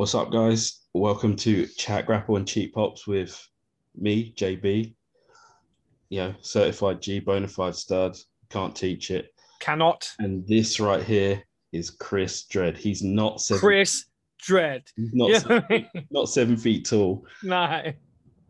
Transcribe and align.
What's 0.00 0.14
up, 0.14 0.32
guys? 0.32 0.86
Welcome 0.94 1.36
to 1.36 1.66
Chat 1.76 2.06
Grapple 2.06 2.36
and 2.36 2.48
Cheap 2.48 2.72
Pops 2.72 3.06
with 3.06 3.38
me, 3.94 4.32
JB. 4.34 4.94
You 6.08 6.18
know, 6.18 6.34
certified 6.40 7.02
G 7.02 7.20
bona 7.20 7.46
fide 7.46 7.76
stud. 7.76 8.16
Can't 8.48 8.74
teach 8.74 9.10
it. 9.10 9.28
Cannot. 9.60 10.10
And 10.18 10.48
this 10.48 10.80
right 10.80 11.02
here 11.02 11.42
is 11.74 11.90
Chris 11.90 12.44
Dread. 12.44 12.78
He's 12.78 13.02
not 13.02 13.42
seven. 13.42 13.60
Chris 13.60 14.06
Dread. 14.38 14.84
He's 14.96 15.12
not, 15.12 15.28
Yeah. 15.28 15.38
seven, 15.40 15.86
not 16.10 16.30
seven 16.30 16.56
feet 16.56 16.86
tall, 16.86 17.26
no. 17.42 17.92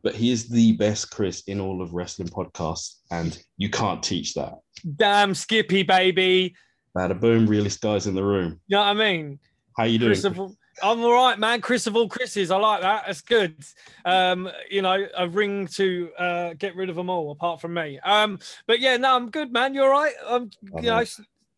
but 0.05 0.15
he 0.15 0.31
is 0.31 0.49
the 0.49 0.77
best 0.77 1.11
Chris 1.11 1.41
in 1.49 1.59
all 1.61 1.83
of 1.83 1.95
wrestling 1.95 2.29
podcasts, 2.29 2.99
and 3.11 3.43
you 3.57 3.71
can't 3.71 4.05
teach 4.05 4.35
that. 4.35 4.55
Damn 4.95 5.35
Skippy, 5.35 5.83
baby. 5.83 6.55
Bada 6.97 7.21
boom, 7.21 7.47
realist 7.49 7.81
guys 7.81 8.07
in 8.07 8.15
the 8.15 8.23
room. 8.23 8.61
You 8.69 8.77
know 8.77 8.83
what 8.83 8.91
I 8.91 8.95
mean? 8.95 9.41
How 9.77 9.83
you 9.83 9.99
doing? 9.99 10.11
Chris 10.11 10.23
of 10.23 10.39
all, 10.39 10.55
I'm 10.83 11.03
all 11.03 11.13
right, 11.13 11.39
man. 11.39 11.61
Chris 11.61 11.87
of 11.87 11.97
all 11.97 12.09
Chris's. 12.09 12.51
I 12.51 12.57
like 12.57 12.81
that. 12.83 13.05
That's 13.07 13.21
good. 13.21 13.57
Um, 14.05 14.51
you 14.71 14.83
know, 14.83 15.07
a 15.17 15.29
ring 15.29 15.67
to 15.69 16.11
uh, 16.19 16.55
get 16.55 16.77
rid 16.77 16.91
of 16.91 16.97
them 16.97 17.11
all, 17.11 17.31
apart 17.31 17.61
from 17.61 17.75
me. 17.75 17.99
Um, 18.01 18.39
but 18.67 18.81
yeah, 18.81 18.97
no, 18.97 19.15
I'm 19.15 19.31
good, 19.31 19.53
man. 19.53 19.75
You're 19.75 19.93
all 19.93 20.01
right. 20.01 20.15
I'm, 20.29 20.51
you 20.77 20.91
know, 20.91 21.05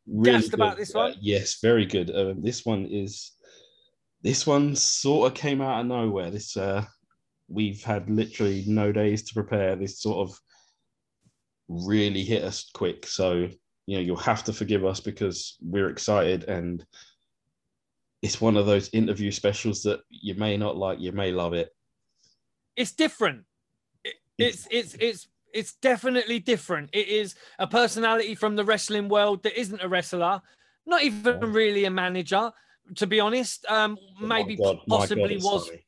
Really 0.06 0.41
gassed 0.41 0.55
about 0.55 0.77
this 0.77 0.95
one? 0.95 1.12
Uh, 1.12 1.17
yes, 1.20 1.61
very 1.61 1.87
good. 1.87 2.11
Uh, 2.11 2.34
this 2.37 2.64
one 2.64 2.87
is 2.87 3.33
this 4.23 4.47
one 4.47 4.75
sort 4.75 5.31
of 5.31 5.39
came 5.39 5.61
out 5.61 5.81
of 5.81 5.86
nowhere. 5.86 6.31
This 6.31 6.57
uh 6.57 6.84
we've 7.48 7.83
had 7.83 8.11
literally 8.11 8.64
no 8.67 8.91
days 8.91 9.23
to 9.25 9.34
prepare. 9.34 9.77
This 9.77 10.01
sort 10.01 10.29
of 10.29 10.39
really 11.69 12.25
hit 12.25 12.42
us 12.42 12.69
quick. 12.75 13.07
So 13.07 13.48
you 13.86 13.97
know 13.97 14.01
you'll 14.01 14.17
have 14.17 14.42
to 14.45 14.53
forgive 14.53 14.84
us 14.84 14.98
because 14.98 15.57
we're 15.61 15.91
excited 15.91 16.45
and 16.45 16.84
it's 18.23 18.41
one 18.41 18.56
of 18.56 18.67
those 18.67 18.89
interview 18.92 19.31
specials 19.31 19.83
that 19.83 20.01
you 20.09 20.34
may 20.34 20.56
not 20.56 20.77
like, 20.77 21.01
you 21.01 21.12
may 21.12 21.33
love 21.33 21.53
it. 21.55 21.70
it's 22.77 22.92
different. 22.92 23.45
It, 24.05 24.14
it's 24.39 24.67
it's 24.70 24.95
it's 24.95 25.29
it's 25.53 25.75
definitely 25.75 26.39
different. 26.39 26.89
It 26.92 27.09
is 27.09 27.34
a 27.59 27.67
personality 27.67 28.34
from 28.34 28.56
the 28.56 28.64
wrestling 28.64 29.09
world 29.09 29.42
that 29.42 29.59
isn't 29.61 29.83
a 29.83 29.89
wrestler, 29.89 30.41
not 30.87 31.03
even 31.03 31.25
Yeah. 31.25 31.39
really 31.42 31.84
a 31.84 31.91
manager. 31.91 32.53
To 32.97 33.06
be 33.06 33.20
honest, 33.20 33.64
um, 33.69 33.98
Oh 34.01 34.27
maybe 34.27 34.57
God, 34.57 34.79
God, 34.89 34.89
possibly 34.89 35.34
it's 35.34 35.45
was 35.45 35.69
funny. 35.69 35.84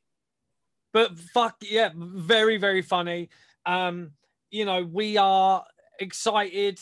but 0.93 1.17
fuck 1.33 1.55
yeah, 1.61 1.89
very 1.95 2.57
very 2.57 2.81
funny. 2.81 3.29
Um, 3.65 4.11
you 4.51 4.65
know, 4.65 4.83
we 4.83 5.17
are 5.17 5.65
excited 5.99 6.79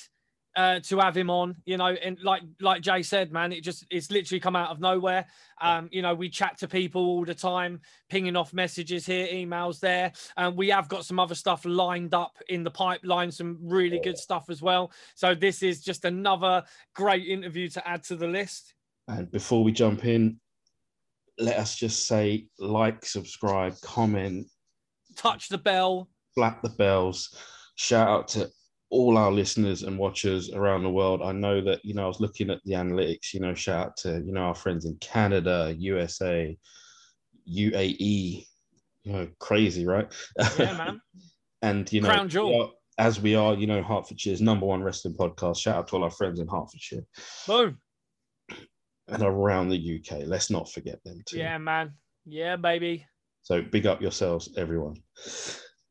uh, 0.55 0.79
to 0.81 0.99
have 0.99 1.15
him 1.17 1.29
on. 1.29 1.55
You 1.65 1.77
know, 1.77 1.87
and 1.87 2.17
like 2.23 2.41
like 2.59 2.81
Jay 2.81 3.03
said, 3.03 3.31
man, 3.31 3.51
it 3.51 3.61
just 3.61 3.85
it's 3.89 4.11
literally 4.11 4.39
come 4.39 4.55
out 4.55 4.69
of 4.71 4.79
nowhere. 4.79 5.25
Um, 5.61 5.89
you 5.91 6.01
know, 6.01 6.13
we 6.13 6.29
chat 6.29 6.57
to 6.59 6.67
people 6.67 7.01
all 7.03 7.25
the 7.25 7.35
time, 7.35 7.81
pinging 8.09 8.35
off 8.35 8.53
messages 8.53 9.05
here, 9.05 9.27
emails 9.27 9.79
there, 9.79 10.11
and 10.37 10.55
we 10.57 10.69
have 10.69 10.89
got 10.89 11.05
some 11.05 11.19
other 11.19 11.35
stuff 11.35 11.63
lined 11.65 12.13
up 12.13 12.37
in 12.49 12.63
the 12.63 12.71
pipeline, 12.71 13.31
some 13.31 13.57
really 13.61 13.99
good 13.99 14.17
stuff 14.17 14.49
as 14.49 14.61
well. 14.61 14.91
So 15.15 15.33
this 15.35 15.63
is 15.63 15.81
just 15.81 16.05
another 16.05 16.63
great 16.95 17.27
interview 17.27 17.69
to 17.69 17.87
add 17.87 18.03
to 18.05 18.15
the 18.15 18.27
list. 18.27 18.73
And 19.07 19.29
before 19.31 19.63
we 19.63 19.71
jump 19.71 20.05
in, 20.05 20.39
let 21.37 21.57
us 21.57 21.75
just 21.75 22.07
say 22.07 22.47
like, 22.59 23.05
subscribe, 23.05 23.79
comment, 23.81 24.47
Touch 25.15 25.49
the 25.49 25.57
bell. 25.57 26.09
flap 26.35 26.61
the 26.61 26.69
bells. 26.69 27.35
Shout 27.75 28.07
out 28.07 28.27
to 28.29 28.49
all 28.93 29.17
our 29.17 29.31
listeners 29.31 29.81
and 29.81 29.97
watchers 29.97 30.51
around 30.51 30.83
the 30.83 30.89
world. 30.89 31.23
I 31.23 31.31
know 31.31 31.61
that, 31.61 31.83
you 31.83 31.95
know, 31.95 32.03
I 32.03 32.07
was 32.07 32.19
looking 32.19 32.51
at 32.51 32.59
the 32.63 32.73
analytics, 32.73 33.33
you 33.33 33.39
know, 33.39 33.55
shout 33.55 33.87
out 33.87 33.97
to, 33.97 34.21
you 34.23 34.31
know, 34.31 34.41
our 34.41 34.53
friends 34.53 34.85
in 34.85 34.95
Canada, 34.97 35.75
USA, 35.79 36.55
UAE, 37.49 38.45
you 39.03 39.11
know, 39.11 39.27
crazy, 39.39 39.87
right? 39.87 40.13
Yeah, 40.59 40.77
man. 40.77 41.01
and, 41.63 41.91
you 41.91 42.01
know, 42.01 42.09
Crown 42.09 42.29
jewel. 42.29 42.73
as 42.99 43.19
we 43.19 43.33
are, 43.33 43.55
you 43.55 43.65
know, 43.65 43.81
Hertfordshire's 43.81 44.41
number 44.41 44.67
one 44.67 44.83
wrestling 44.83 45.15
podcast. 45.15 45.57
Shout 45.57 45.75
out 45.75 45.87
to 45.87 45.95
all 45.95 46.03
our 46.03 46.11
friends 46.11 46.39
in 46.39 46.47
Hertfordshire 46.47 47.03
Boom. 47.47 47.79
and 49.07 49.23
around 49.23 49.69
the 49.69 49.99
UK. 49.99 50.21
Let's 50.27 50.51
not 50.51 50.71
forget 50.71 51.03
them 51.03 51.23
too. 51.25 51.39
Yeah, 51.39 51.57
man. 51.57 51.93
Yeah, 52.27 52.57
baby. 52.57 53.07
So 53.41 53.63
big 53.63 53.87
up 53.87 54.03
yourselves, 54.03 54.49
everyone. 54.55 54.97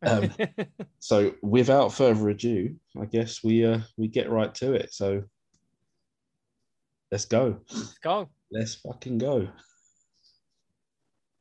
Um, 0.02 0.30
so 0.98 1.34
without 1.42 1.92
further 1.92 2.28
ado, 2.28 2.74
I 3.00 3.06
guess 3.06 3.42
we 3.42 3.64
uh 3.64 3.80
we 3.96 4.08
get 4.08 4.30
right 4.30 4.54
to 4.56 4.74
it. 4.74 4.92
So 4.92 5.22
let's 7.10 7.24
go. 7.24 7.58
Let's 7.72 7.98
go. 7.98 8.28
Let's 8.50 8.74
fucking 8.76 9.18
go. 9.18 9.48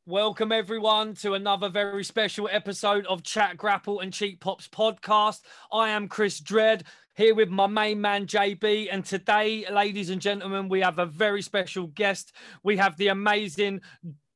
Welcome 0.04 0.50
everyone 0.50 1.14
to 1.16 1.34
another 1.34 1.68
very 1.68 2.02
special 2.02 2.48
episode 2.50 3.06
of 3.06 3.22
Chat 3.22 3.56
Grapple 3.56 4.00
and 4.00 4.12
Cheap 4.12 4.40
Pops 4.40 4.66
podcast. 4.66 5.42
I 5.70 5.90
am 5.90 6.08
Chris 6.08 6.40
Dredd 6.40 6.82
here 7.14 7.34
with 7.34 7.50
my 7.50 7.68
main 7.68 8.00
man 8.00 8.26
JB, 8.26 8.88
and 8.90 9.04
today, 9.04 9.64
ladies 9.70 10.10
and 10.10 10.20
gentlemen, 10.20 10.68
we 10.68 10.80
have 10.80 10.98
a 10.98 11.06
very 11.06 11.40
special 11.40 11.86
guest. 11.88 12.32
We 12.64 12.76
have 12.78 12.96
the 12.96 13.08
amazing 13.08 13.82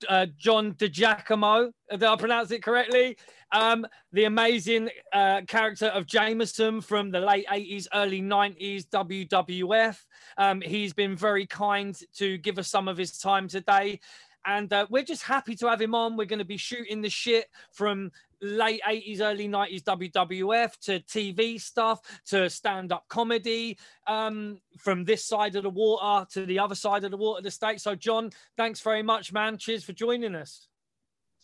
uh, 0.08 0.26
John 0.37 0.75
DiGiacomo. 0.75 1.72
Did 1.91 2.03
I 2.04 2.16
pronounce 2.16 2.50
it 2.50 2.62
correctly? 2.62 3.16
Um, 3.53 3.87
the 4.12 4.25
amazing 4.25 4.91
uh, 5.12 5.43
character 5.47 5.87
of 5.87 6.07
Jameson 6.07 6.81
from 6.81 7.11
the 7.11 7.21
late 7.21 7.47
80s, 7.47 7.87
early 7.95 8.21
90s 8.21 8.87
WWF. 8.89 9.99
Um, 10.37 10.61
he's 10.61 10.93
been 10.93 11.17
very 11.17 11.47
kind 11.47 11.97
to 12.17 12.39
give 12.39 12.59
us 12.59 12.69
some 12.69 12.89
of 12.89 12.97
his 12.97 13.19
time 13.19 13.47
today 13.47 14.01
and 14.47 14.73
uh, 14.73 14.87
we're 14.89 15.03
just 15.03 15.25
happy 15.25 15.55
to 15.56 15.69
have 15.69 15.81
him 15.81 15.95
on. 15.95 16.17
We're 16.17 16.25
going 16.25 16.39
to 16.39 16.45
be 16.45 16.56
shooting 16.56 17.03
the 17.03 17.11
shit 17.11 17.47
from 17.73 18.12
late 18.41 18.81
80s, 18.89 19.21
early 19.21 19.49
90s 19.49 19.83
WWF 19.83 20.79
to 20.83 21.01
TV 21.01 21.61
stuff 21.61 22.01
to 22.27 22.49
stand 22.49 22.93
up 22.93 23.05
comedy 23.09 23.77
um, 24.06 24.61
from 24.79 25.05
this 25.05 25.25
side 25.25 25.56
of 25.56 25.65
the 25.65 25.71
water 25.71 26.27
to 26.33 26.47
the 26.47 26.59
other 26.59 26.75
side 26.75 27.05
of 27.05 27.11
the 27.11 27.17
water, 27.17 27.43
the 27.43 27.51
state. 27.51 27.81
So, 27.81 27.95
John, 27.95 28.31
thanks 28.56 28.81
very 28.81 29.03
much, 29.03 29.33
man. 29.33 29.59
Cheers 29.59 29.85
for 29.85 29.93
joining 29.93 30.35
us. 30.35 30.69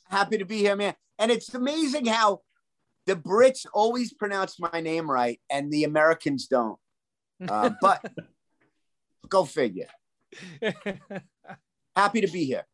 happy 0.09 0.39
to 0.39 0.45
be 0.45 0.59
here, 0.59 0.77
man. 0.77 0.95
And 1.23 1.31
it's 1.31 1.55
amazing 1.55 2.07
how 2.07 2.41
the 3.07 3.15
Brits 3.15 3.65
always 3.73 4.13
pronounce 4.13 4.59
my 4.59 4.81
name 4.81 5.09
right 5.09 5.41
and 5.49 5.71
the 5.71 5.85
Americans 5.85 6.49
don't. 6.49 6.81
Uh, 7.49 7.71
but 7.81 8.05
go 9.29 9.45
figure. 9.45 9.87
Happy 11.95 12.23
to 12.23 12.27
be 12.27 12.45
here. 12.45 12.65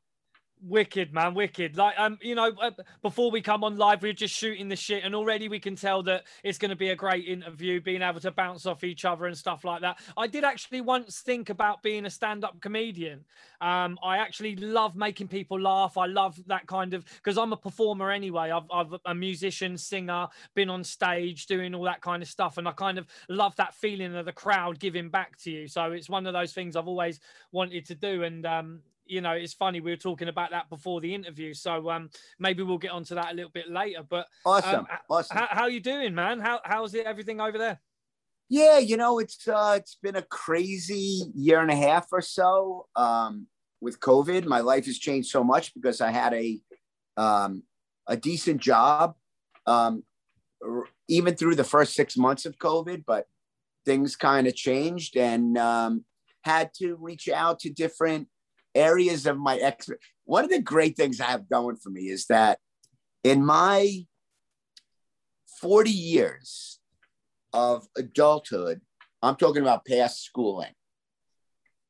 Wicked, 0.61 1.13
man, 1.13 1.35
wicked. 1.35 1.77
Like, 1.77 1.95
um, 1.99 2.19
you 2.21 2.35
know, 2.35 2.53
uh, 2.61 2.73
before 3.01 3.31
we 3.31 3.41
come 3.41 3.63
on 3.63 3.77
live, 3.77 4.03
we 4.03 4.11
are 4.11 4.13
just 4.15 4.35
shooting 4.35 4.69
the 4.69 4.75
shit, 4.75 5.05
and 5.05 5.15
already 5.15 5.49
we 5.49 5.61
can 5.61 5.77
tell 5.77 6.03
that 6.03 6.25
it's 6.43 6.59
going 6.59 6.71
to 6.71 6.77
be 6.77 6.89
a 6.89 6.97
great 6.97 7.27
interview, 7.27 7.81
being 7.81 8.03
able 8.03 8.19
to 8.21 8.33
bounce 8.33 8.67
off 8.67 8.83
each 8.83 9.05
other 9.05 9.27
and 9.27 9.39
stuff 9.39 9.65
like 9.65 9.83
that. 9.83 9.99
I 10.17 10.27
did 10.27 10.43
actually 10.43 10.81
once 10.81 11.21
think 11.21 11.49
about 11.49 11.83
being 11.83 12.07
a 12.07 12.11
stand-up 12.11 12.61
comedian. 12.61 13.25
Um, 13.61 13.99
I 14.03 14.19
actually 14.19 14.57
love 14.57 14.97
making 14.97 15.29
people 15.29 15.61
laugh. 15.61 15.97
I 15.97 16.07
love 16.07 16.41
that 16.49 16.67
kind 16.67 16.93
of 16.93 17.05
because 17.05 17.39
I'm 17.39 17.53
a 17.53 17.57
performer 17.57 18.11
anyway. 18.11 18.51
I've, 18.51 18.71
I've 18.73 18.95
a 19.05 19.15
musician, 19.15 19.79
singer, 19.79 20.27
been 20.55 20.71
on 20.71 20.83
stage, 20.83 21.47
doing 21.47 21.75
all 21.75 21.85
that 21.85 22.01
kind 22.01 22.23
of 22.23 22.29
stuff, 22.29 22.59
and 22.59 22.67
I 22.67 22.73
kind 22.73 22.99
of 22.99 23.07
love 23.29 23.55
that 23.57 23.75
feeling 23.75 24.17
of 24.17 24.27
the 24.27 24.33
crowd 24.33 24.81
giving 24.81 25.09
back 25.09 25.39
to 25.43 25.53
you. 25.53 25.69
So 25.69 25.93
it's 25.93 26.09
one 26.09 26.27
of 26.27 26.33
those 26.33 26.53
things 26.53 26.75
I've 26.75 26.89
always 26.89 27.21
wanted 27.53 27.85
to 27.87 27.95
do, 27.95 28.25
and 28.25 28.45
um, 28.45 28.81
you 29.09 29.21
know, 29.21 29.33
it's 29.33 29.55
funny 29.55 29.81
we 29.81 29.91
were 29.91 29.97
talking 29.97 30.29
about 30.29 30.51
that 30.51 30.69
before 30.69 31.01
the 31.01 31.15
interview, 31.15 31.55
so 31.55 31.91
um, 31.91 32.11
maybe 32.39 32.63
we'll 32.63 32.79
get 32.79 32.93
onto 32.93 33.15
that 33.15 33.33
a 33.33 33.35
little 33.35 33.51
bit 33.51 33.71
later. 33.71 34.03
But 34.09 34.27
Awesome. 34.45 34.81
Um, 34.81 34.87
awesome. 35.11 35.37
how, 35.37 35.49
how 35.51 35.67
you 35.67 35.81
doing, 35.81 36.15
man? 36.15 36.41
How 36.41 36.61
how's 36.65 36.95
it 36.95 37.07
everything 37.07 37.41
over 37.41 37.59
there? 37.59 37.81
yeah, 38.49 38.79
you 38.79 38.97
know, 38.97 39.19
it's 39.19 39.47
uh 39.47 39.75
it's 39.79 39.99
been 40.03 40.17
a 40.17 40.23
crazy 40.23 41.25
year 41.35 41.61
and 41.61 41.71
a 41.71 41.77
half 41.77 42.07
or 42.13 42.23
so. 42.23 42.87
Um 42.97 43.47
with 43.81 44.01
COVID. 44.01 44.45
My 44.45 44.61
life 44.61 44.87
has 44.87 44.99
changed 44.99 45.31
so 45.31 45.45
much 45.45 45.75
because 45.75 46.01
I 46.01 46.11
had 46.11 46.35
a 46.35 46.59
um 47.17 47.63
a 48.07 48.17
decent 48.17 48.61
job 48.61 49.15
um 49.67 50.03
r- 50.65 50.89
even 51.09 51.35
through 51.37 51.57
the 51.57 51.65
first 51.65 51.95
six 51.95 52.17
months 52.17 52.47
of 52.47 52.59
COVID, 52.59 53.05
but 53.07 53.27
things 53.85 54.17
kind 54.17 54.47
of 54.47 54.55
changed 54.55 55.17
and 55.17 55.59
um 55.59 56.05
had 56.43 56.73
to 56.75 56.97
reach 56.97 57.29
out 57.29 57.61
to 57.61 57.71
different 57.71 58.29
areas 58.75 59.27
of 59.27 59.39
my 59.39 59.57
ex. 59.57 59.89
One 60.25 60.45
of 60.45 60.51
the 60.51 60.61
great 60.61 60.97
things 60.97 61.21
I 61.21 61.27
have 61.27 61.49
going 61.49 61.77
for 61.77 61.91
me 61.91 62.09
is 62.09 62.27
that 62.27 62.59
in 63.25 63.45
my 63.45 64.07
40 65.61 65.91
years 65.91 66.79
of 67.53 67.87
adulthood, 67.97 68.81
I'm 69.23 69.37
talking 69.37 69.63
about 69.63 69.85
past 69.85 70.25
schooling. 70.25 70.73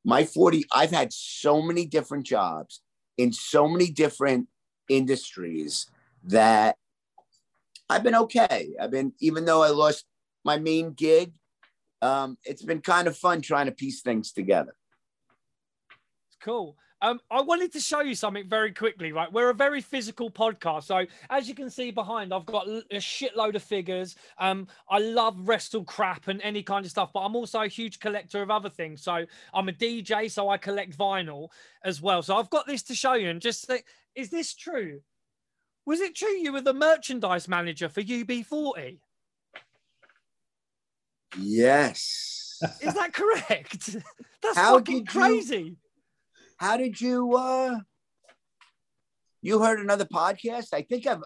My 0.03 0.23
40, 0.23 0.65
I've 0.71 0.91
had 0.91 1.13
so 1.13 1.61
many 1.61 1.85
different 1.85 2.25
jobs 2.25 2.81
in 3.17 3.33
so 3.33 3.67
many 3.67 3.91
different 3.91 4.47
industries 4.89 5.87
that 6.23 6.77
I've 7.89 8.03
been 8.03 8.15
okay. 8.15 8.71
I've 8.79 8.91
been, 8.91 9.13
even 9.19 9.45
though 9.45 9.61
I 9.61 9.69
lost 9.69 10.05
my 10.45 10.57
main 10.57 10.93
gig, 10.93 11.33
um, 12.01 12.37
it's 12.45 12.63
been 12.63 12.81
kind 12.81 13.07
of 13.07 13.17
fun 13.17 13.41
trying 13.41 13.65
to 13.65 13.71
piece 13.71 14.01
things 14.01 14.31
together. 14.31 14.75
Cool. 16.41 16.77
Um, 17.01 17.21
I 17.31 17.41
wanted 17.41 17.71
to 17.73 17.79
show 17.79 18.01
you 18.01 18.13
something 18.13 18.47
very 18.47 18.73
quickly. 18.73 19.13
Right, 19.13 19.31
we're 19.31 19.49
a 19.49 19.53
very 19.53 19.79
physical 19.81 20.29
podcast, 20.29 20.83
so 20.83 21.05
as 21.29 21.47
you 21.47 21.55
can 21.55 21.69
see 21.69 21.91
behind, 21.91 22.33
I've 22.33 22.45
got 22.45 22.67
a 22.67 22.83
shitload 22.95 23.55
of 23.55 23.63
figures. 23.63 24.15
Um, 24.37 24.67
I 24.89 24.99
love 24.99 25.47
wrestle 25.47 25.85
crap 25.85 26.27
and 26.27 26.41
any 26.41 26.61
kind 26.61 26.83
of 26.85 26.91
stuff, 26.91 27.11
but 27.13 27.21
I'm 27.21 27.35
also 27.37 27.61
a 27.61 27.67
huge 27.69 27.99
collector 27.99 28.41
of 28.41 28.51
other 28.51 28.69
things. 28.69 29.01
So 29.01 29.25
I'm 29.53 29.69
a 29.69 29.71
DJ, 29.71 30.29
so 30.29 30.49
I 30.49 30.57
collect 30.57 30.97
vinyl 30.97 31.49
as 31.85 32.01
well. 32.01 32.21
So 32.21 32.35
I've 32.35 32.49
got 32.49 32.67
this 32.67 32.83
to 32.83 32.95
show 32.95 33.13
you, 33.13 33.29
and 33.29 33.41
just 33.41 33.65
think, 33.65 33.85
is 34.15 34.29
this 34.29 34.53
true? 34.53 34.99
Was 35.85 36.01
it 36.01 36.15
true 36.15 36.29
you 36.29 36.51
were 36.51 36.61
the 36.61 36.73
merchandise 36.73 37.47
manager 37.47 37.87
for 37.87 38.01
UB40? 38.01 38.99
Yes. 41.37 42.59
Is 42.81 42.93
that 42.93 43.13
correct? 43.13 43.95
That's 44.43 44.57
How 44.57 44.77
fucking 44.79 45.05
did 45.05 45.13
you- 45.13 45.21
crazy. 45.21 45.75
How 46.59 46.75
did 46.77 46.99
you 46.99 47.35
uh 47.35 47.79
you 49.41 49.59
heard 49.63 49.79
another 49.79 50.05
podcast? 50.05 50.67
I 50.73 50.81
think 50.81 51.07
I've 51.07 51.23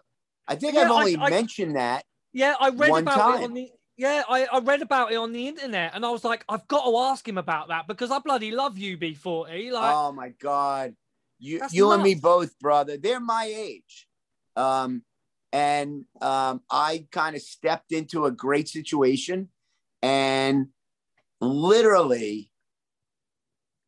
I 0.48 0.56
think 0.56 0.76
Yeah, 0.76 0.82
I've 0.82 0.92
only 0.92 1.18
I- 1.18 1.30
mentioned 1.30 1.76
that. 1.76 2.06
Yeah, 2.32 2.56
I 2.60 2.70
read 2.70 2.90
about 2.90 3.18
time. 3.18 3.42
it 3.42 3.46
on 3.46 3.54
the 3.54 3.70
yeah, 3.96 4.24
I, 4.28 4.46
I 4.46 4.60
read 4.60 4.82
about 4.82 5.12
it 5.12 5.16
on 5.18 5.34
the 5.34 5.48
internet 5.48 5.92
and 5.94 6.04
I 6.04 6.10
was 6.10 6.24
like, 6.24 6.44
I've 6.50 6.68
got 6.68 6.84
to 6.90 6.98
ask 6.98 7.28
him 7.28 7.38
about 7.38 7.68
that 7.68 7.88
because 7.88 8.10
I 8.10 8.18
bloody 8.20 8.50
love 8.52 8.76
UB40. 8.76 9.72
Like 9.72 9.96
oh 9.96 10.12
my 10.12 10.30
god. 10.40 10.96
You 11.40 11.62
you 11.72 11.92
and 11.92 12.04
me 12.04 12.16
both, 12.16 12.58
brother. 12.60 12.98
They're 12.98 13.20
my 13.20 13.46
age. 13.46 14.08
Um 14.56 15.04
and 15.52 16.06
um 16.22 16.62
I 16.70 17.08
kind 17.12 17.36
of 17.36 17.42
stepped 17.42 17.92
into 17.92 18.26
a 18.26 18.32
great 18.32 18.68
situation 18.70 19.50
and 20.04 20.68
literally 21.42 22.50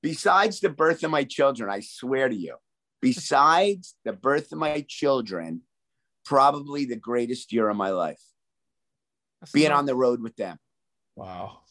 besides 0.05 0.59
the 0.59 0.69
birth 0.69 1.03
of 1.03 1.09
my 1.09 1.23
children, 1.23 1.67
I 1.67 1.79
swear 1.79 2.29
to 2.29 2.35
you, 2.35 2.57
besides 3.01 3.95
the 4.05 4.13
birth 4.13 4.51
of 4.51 4.59
my 4.59 4.85
children, 4.87 5.63
probably 6.23 6.85
the 6.85 6.95
greatest 6.95 7.51
year 7.51 7.67
of 7.69 7.75
my 7.75 7.89
life. 7.89 8.21
that's 9.41 9.51
Being 9.51 9.69
nuts. 9.69 9.79
on 9.79 9.85
the 9.87 9.95
road 9.95 10.21
with 10.21 10.35
them. 10.35 10.59
Wow. 11.15 11.61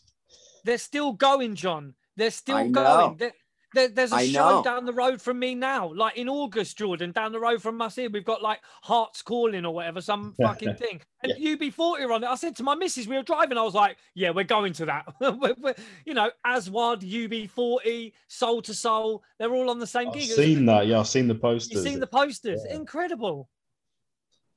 They're 0.65 0.79
still 0.79 1.13
going, 1.13 1.55
John. 1.55 1.95
They're 2.17 2.33
still 2.33 2.57
I 2.57 2.69
going. 2.69 3.19
know. 3.19 3.31
There- 3.75 3.89
there- 3.89 3.95
there's 3.95 4.13
a 4.13 4.17
I 4.17 4.27
show 4.29 4.49
know. 4.57 4.63
down 4.63 4.85
the 4.87 4.93
road 4.93 5.21
from 5.21 5.39
me 5.39 5.55
now, 5.55 5.93
like 5.93 6.17
in 6.17 6.29
August, 6.29 6.79
Jordan, 6.79 7.13
down 7.13 7.33
the 7.33 7.41
road 7.41 7.61
from 7.63 7.81
us 7.83 7.97
here. 7.97 8.09
We've 8.09 8.25
got 8.25 8.43
like 8.43 8.61
Hearts 8.83 9.21
Calling 9.23 9.65
or 9.67 9.75
whatever, 9.75 10.01
some 10.01 10.35
fucking 10.41 10.77
thing. 10.77 11.01
And 11.23 11.33
UB40 11.33 12.01
are 12.07 12.13
on 12.13 12.25
it. 12.25 12.29
I 12.29 12.35
said 12.37 12.57
to 12.57 12.63
my 12.63 12.75
missus, 12.75 13.07
we 13.09 13.17
were 13.17 13.23
driving, 13.23 13.59
I 13.59 13.63
was 13.63 13.75
like, 13.75 13.97
yeah, 14.15 14.31
we're 14.31 14.45
going 14.45 14.73
to 14.75 14.87
that. 14.87 15.07
We're- 15.21 15.55
we're- 15.59 15.75
you 16.07 16.15
know, 16.15 16.31
Aswad, 16.45 17.03
UB40, 17.03 18.13
Soul 18.29 18.63
II 18.67 18.75
Soul, 18.75 19.23
they're 19.39 19.55
all 19.55 19.71
on 19.71 19.79
the 19.79 19.87
same 19.87 20.09
I've 20.09 20.15
gig. 20.15 20.31
seen 20.31 20.67
that. 20.67 20.87
Yeah, 20.87 21.01
I've 21.01 21.09
seen 21.09 21.29
the 21.29 21.35
posters. 21.35 21.73
You've 21.73 21.83
seen 21.85 22.01
the 22.01 22.07
posters. 22.07 22.63
Yeah. 22.69 22.77
Incredible. 22.77 23.49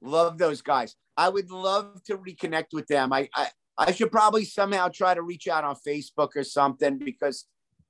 Love 0.02 0.38
those 0.38 0.62
guys. 0.62 0.96
I 1.16 1.30
would 1.30 1.50
love 1.50 2.04
to 2.04 2.18
reconnect 2.18 2.74
with 2.74 2.88
them. 2.88 3.12
I, 3.12 3.30
I 3.34 3.48
I 3.80 3.92
should 3.92 4.12
probably 4.12 4.44
somehow 4.44 4.88
try 4.88 5.14
to 5.14 5.22
reach 5.22 5.48
out 5.48 5.64
on 5.64 5.76
Facebook 5.76 6.30
or 6.36 6.44
something 6.44 6.98
because 6.98 7.46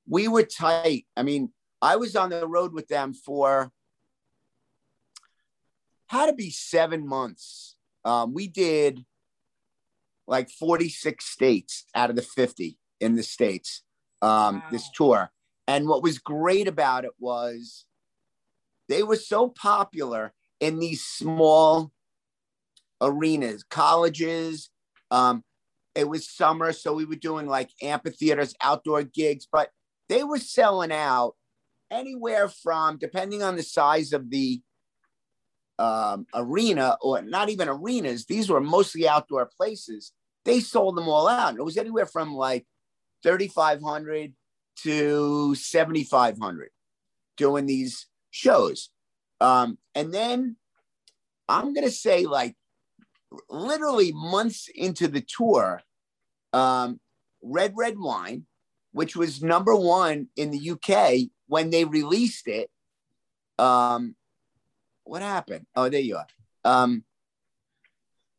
we 0.07 0.27
were 0.27 0.44
tight. 0.44 1.06
I 1.15 1.24
mean, 1.24 1.51
I 1.81 1.98
was 1.98 2.15
on 2.15 2.30
the 2.30 2.48
road 2.48 2.74
with 2.74 2.88
them 2.88 3.13
for 3.13 3.71
had 6.07 6.27
to 6.27 6.33
be 6.33 6.50
seven 6.50 7.06
months. 7.06 7.75
Um, 8.06 8.33
we 8.33 8.48
did 8.48 9.06
like 10.27 10.50
46 10.50 11.25
states 11.25 11.86
out 11.94 12.09
of 12.09 12.15
the 12.15 12.21
50 12.21 12.77
in 13.00 13.15
the 13.15 13.24
states 13.24 13.83
um, 14.21 14.63
this 14.71 14.89
tour. 14.89 15.31
And 15.68 15.88
what 15.88 16.01
was 16.04 16.18
great 16.18 16.68
about 16.68 17.06
it 17.06 17.12
was 17.19 17.86
they 18.88 19.04
were 19.04 19.18
so 19.18 19.50
popular 19.50 20.33
in 20.59 20.80
these 20.80 21.04
small 21.04 21.92
arenas, 23.01 23.63
colleges. 23.63 24.69
Um, 25.12 25.44
it 25.94 26.07
was 26.07 26.30
summer, 26.30 26.71
so 26.71 26.94
we 26.94 27.06
were 27.06 27.15
doing 27.15 27.48
like 27.48 27.69
amphitheaters, 27.81 28.54
outdoor 28.62 29.04
gigs, 29.04 29.48
but 29.51 29.69
they 30.09 30.24
were 30.24 30.39
selling 30.39 30.92
out 30.92 31.36
anywhere 31.92 32.50
from, 32.50 32.98
depending 32.98 33.44
on 33.44 33.56
the 33.56 33.63
size 33.63 34.13
of 34.13 34.30
the 34.30 34.62
um, 35.80 36.25
arena, 36.33 36.98
or 37.01 37.21
not 37.21 37.50
even 37.50 37.69
arenas, 37.69 38.25
these 38.25 38.50
were 38.50 38.62
mostly 38.62 39.07
outdoor 39.07 39.50
places. 39.57 40.12
They 40.45 40.59
sold 40.59 40.98
them 40.98 41.07
all 41.07 41.27
out. 41.27 41.56
It 41.56 41.63
was 41.63 41.77
anywhere 41.77 42.06
from 42.06 42.33
like 42.33 42.65
3,500 43.24 44.33
to 44.83 45.56
7,500 45.56 46.69
doing 47.36 47.65
these 47.65 48.07
shows. 48.31 48.89
Um, 49.39 49.77
and 49.94 50.13
then 50.13 50.56
I'm 51.48 51.74
going 51.74 51.86
to 51.86 51.92
say, 51.92 52.25
like, 52.25 52.56
literally 53.50 54.12
months 54.13 54.69
into 54.74 55.07
the 55.07 55.21
tour, 55.21 55.81
um, 56.54 57.00
Red 57.44 57.74
Red 57.75 58.00
Wine, 58.00 58.47
which 58.98 59.16
was 59.16 59.44
number 59.44 59.76
one 59.76 60.28
in 60.36 60.50
the 60.50 60.72
UK 60.72 61.30
when 61.46 61.70
they 61.70 61.86
released 61.86 62.48
it. 62.48 62.68
Um, 63.60 64.16
what 65.04 65.22
happened? 65.22 65.68
Oh, 65.76 65.88
there 65.88 66.02
you 66.02 66.18
are. 66.18 66.28
Um, 66.66 67.04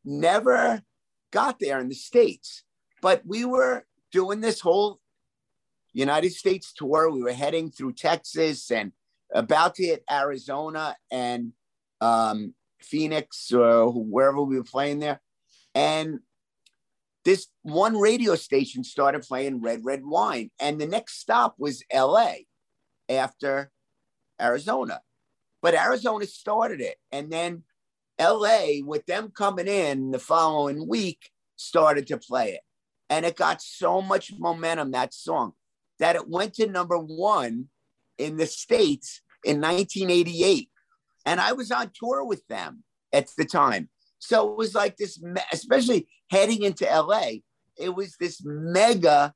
never 0.04 0.82
got 1.30 1.60
there 1.60 1.78
in 1.78 1.88
the 1.88 1.94
States, 1.94 2.64
but 3.00 3.22
we 3.24 3.44
were 3.44 3.86
doing 4.10 4.40
this 4.40 4.58
whole 4.58 4.98
United 5.92 6.32
States 6.32 6.72
tour. 6.72 7.08
We 7.08 7.22
were 7.22 7.32
heading 7.32 7.70
through 7.70 7.92
Texas 7.92 8.72
and 8.72 8.90
about 9.32 9.76
to 9.76 9.84
hit 9.84 10.02
Arizona 10.10 10.96
and 11.08 11.52
um, 12.00 12.52
Phoenix 12.80 13.52
or 13.52 13.92
wherever 13.92 14.42
we 14.42 14.56
were 14.56 14.64
playing 14.64 14.98
there. 14.98 15.20
And 15.76 16.18
this 17.28 17.48
one 17.60 17.94
radio 17.94 18.34
station 18.36 18.82
started 18.82 19.20
playing 19.20 19.60
Red 19.60 19.84
Red 19.84 20.00
Wine. 20.02 20.50
And 20.58 20.80
the 20.80 20.86
next 20.86 21.20
stop 21.20 21.56
was 21.58 21.84
LA 21.94 22.32
after 23.06 23.70
Arizona. 24.40 25.02
But 25.60 25.74
Arizona 25.74 26.24
started 26.24 26.80
it. 26.80 26.96
And 27.12 27.30
then 27.30 27.64
LA, 28.18 28.80
with 28.82 29.04
them 29.04 29.30
coming 29.30 29.68
in 29.68 30.10
the 30.10 30.18
following 30.18 30.88
week, 30.88 31.28
started 31.56 32.06
to 32.06 32.16
play 32.16 32.52
it. 32.52 32.60
And 33.10 33.26
it 33.26 33.36
got 33.36 33.60
so 33.60 34.00
much 34.00 34.32
momentum, 34.38 34.92
that 34.92 35.12
song, 35.12 35.52
that 35.98 36.16
it 36.16 36.30
went 36.30 36.54
to 36.54 36.66
number 36.66 36.96
one 36.96 37.66
in 38.16 38.38
the 38.38 38.46
States 38.46 39.20
in 39.44 39.60
1988. 39.60 40.70
And 41.26 41.42
I 41.42 41.52
was 41.52 41.70
on 41.70 41.90
tour 41.92 42.24
with 42.24 42.46
them 42.46 42.84
at 43.12 43.28
the 43.36 43.44
time. 43.44 43.90
So 44.18 44.50
it 44.50 44.56
was 44.56 44.74
like 44.74 44.96
this, 44.96 45.22
especially 45.52 46.08
heading 46.30 46.62
into 46.62 46.84
LA, 46.84 47.40
it 47.76 47.94
was 47.94 48.16
this 48.18 48.42
mega 48.44 49.34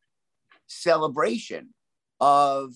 celebration 0.66 1.74
of 2.20 2.74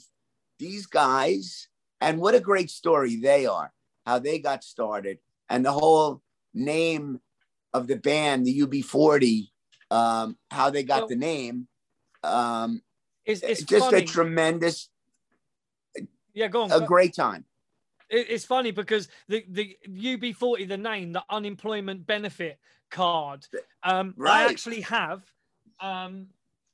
these 0.58 0.86
guys. 0.86 1.68
And 2.00 2.20
what 2.20 2.34
a 2.34 2.40
great 2.40 2.70
story 2.70 3.16
they 3.16 3.46
are, 3.46 3.72
how 4.04 4.18
they 4.18 4.38
got 4.38 4.62
started, 4.62 5.18
and 5.48 5.64
the 5.64 5.72
whole 5.72 6.20
name 6.54 7.20
of 7.72 7.86
the 7.86 7.96
band, 7.96 8.46
the 8.46 8.60
UB40, 8.60 9.48
um, 9.90 10.36
how 10.50 10.70
they 10.70 10.82
got 10.82 11.00
Well, 11.00 11.08
the 11.08 11.16
name. 11.16 11.68
Um, 12.22 12.82
It's, 13.24 13.42
it's 13.42 13.62
just 13.62 13.86
funny. 13.90 14.02
a 14.02 14.06
tremendous, 14.06 14.88
yeah, 16.34 16.48
go 16.48 16.62
on. 16.62 16.72
a 16.72 16.84
great 16.84 17.14
time. 17.14 17.44
It- 18.08 18.30
It's 18.30 18.44
funny 18.44 18.70
because 18.70 19.08
the 19.28 19.44
the 19.48 19.76
UB40, 19.88 20.68
the 20.68 20.76
name, 20.76 21.12
the 21.12 21.24
unemployment 21.30 22.06
benefit 22.06 22.58
card. 22.90 23.46
Um, 23.82 24.14
I 24.26 24.44
actually 24.50 24.80
have 24.82 25.22
um 25.80 26.28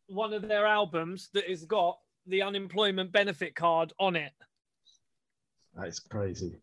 one 0.08 0.32
of 0.34 0.42
their 0.46 0.66
albums 0.66 1.28
that 1.32 1.48
has 1.48 1.64
got 1.64 1.98
the 2.26 2.42
unemployment 2.42 3.10
benefit 3.12 3.54
card 3.54 3.92
on 3.98 4.14
it. 4.16 4.32
That 5.74 5.88
is 5.88 5.98
crazy. 6.00 6.60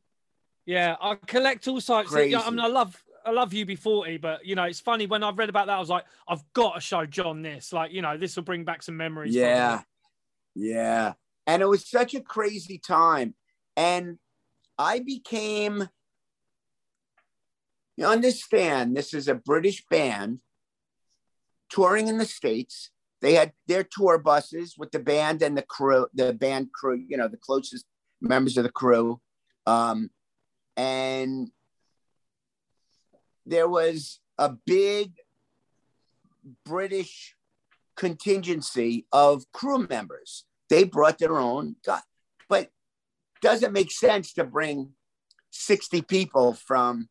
Yeah, 0.66 0.96
I 1.02 1.16
collect 1.16 1.68
all 1.68 1.82
sorts. 1.82 2.12
Of, 2.12 2.18
I 2.46 2.50
mean, 2.52 2.60
I 2.60 2.68
love 2.68 3.04
I 3.26 3.32
love 3.32 3.52
UB40, 3.52 4.22
but 4.22 4.46
you 4.46 4.56
know, 4.56 4.64
it's 4.64 4.80
funny 4.80 5.08
when 5.08 5.24
I've 5.24 5.38
read 5.38 5.50
about 5.50 5.66
that, 5.68 5.76
I 5.76 5.80
was 5.80 5.90
like, 5.90 6.06
I've 6.28 6.44
got 6.54 6.76
to 6.76 6.82
show 6.82 7.06
John 7.06 7.42
this. 7.42 7.74
Like, 7.74 7.92
you 7.92 8.02
know, 8.02 8.18
this 8.18 8.36
will 8.36 8.44
bring 8.44 8.64
back 8.66 8.84
some 8.84 8.96
memories. 8.98 9.34
Yeah. 9.36 9.82
Yeah. 10.56 11.14
And 11.48 11.62
it 11.62 11.66
was 11.66 11.88
such 11.90 12.14
a 12.14 12.22
crazy 12.22 12.78
time. 12.78 13.34
And 13.76 14.20
I 14.80 15.00
became, 15.00 15.90
you 17.98 18.06
understand, 18.06 18.96
this 18.96 19.14
is 19.14 19.28
a 19.28 19.36
British 19.36 19.86
band 19.90 20.40
touring 21.70 22.08
in 22.08 22.18
the 22.18 22.26
States. 22.26 22.90
They 23.22 23.34
had 23.34 23.52
their 23.68 23.84
tour 23.84 24.18
buses 24.18 24.76
with 24.78 24.92
the 24.92 25.00
band 25.00 25.42
and 25.42 25.58
the 25.58 25.64
crew, 25.64 26.08
the 26.14 26.34
band 26.34 26.72
crew, 26.72 27.04
you 27.06 27.18
know, 27.18 27.28
the 27.28 27.36
closest 27.36 27.86
members 28.22 28.56
of 28.56 28.64
the 28.64 28.72
crew. 28.72 29.20
Um, 29.68 30.10
and 30.78 31.52
there 33.46 33.68
was 33.68 34.22
a 34.38 34.54
big 34.66 35.12
British 36.66 37.36
contingency 37.98 39.06
of 39.12 39.44
crew 39.52 39.86
members. 39.90 40.46
They 40.70 40.86
brought 40.86 41.18
their 41.18 41.38
own 41.38 41.76
guy, 41.86 42.00
doesn't 43.42 43.74
make 43.74 43.92
sense 43.92 44.34
to 44.34 44.44
bring 44.44 44.92
60 45.52 46.02
people 46.04 46.54
from 46.54 47.10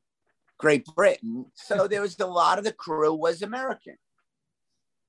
Great 0.58 0.84
Britain. 0.96 1.46
So 1.54 1.88
there 1.88 2.02
was 2.02 2.18
a 2.20 2.26
lot 2.26 2.58
of 2.58 2.64
the 2.64 2.72
crew 2.72 3.14
was 3.14 3.42
American. 3.42 3.96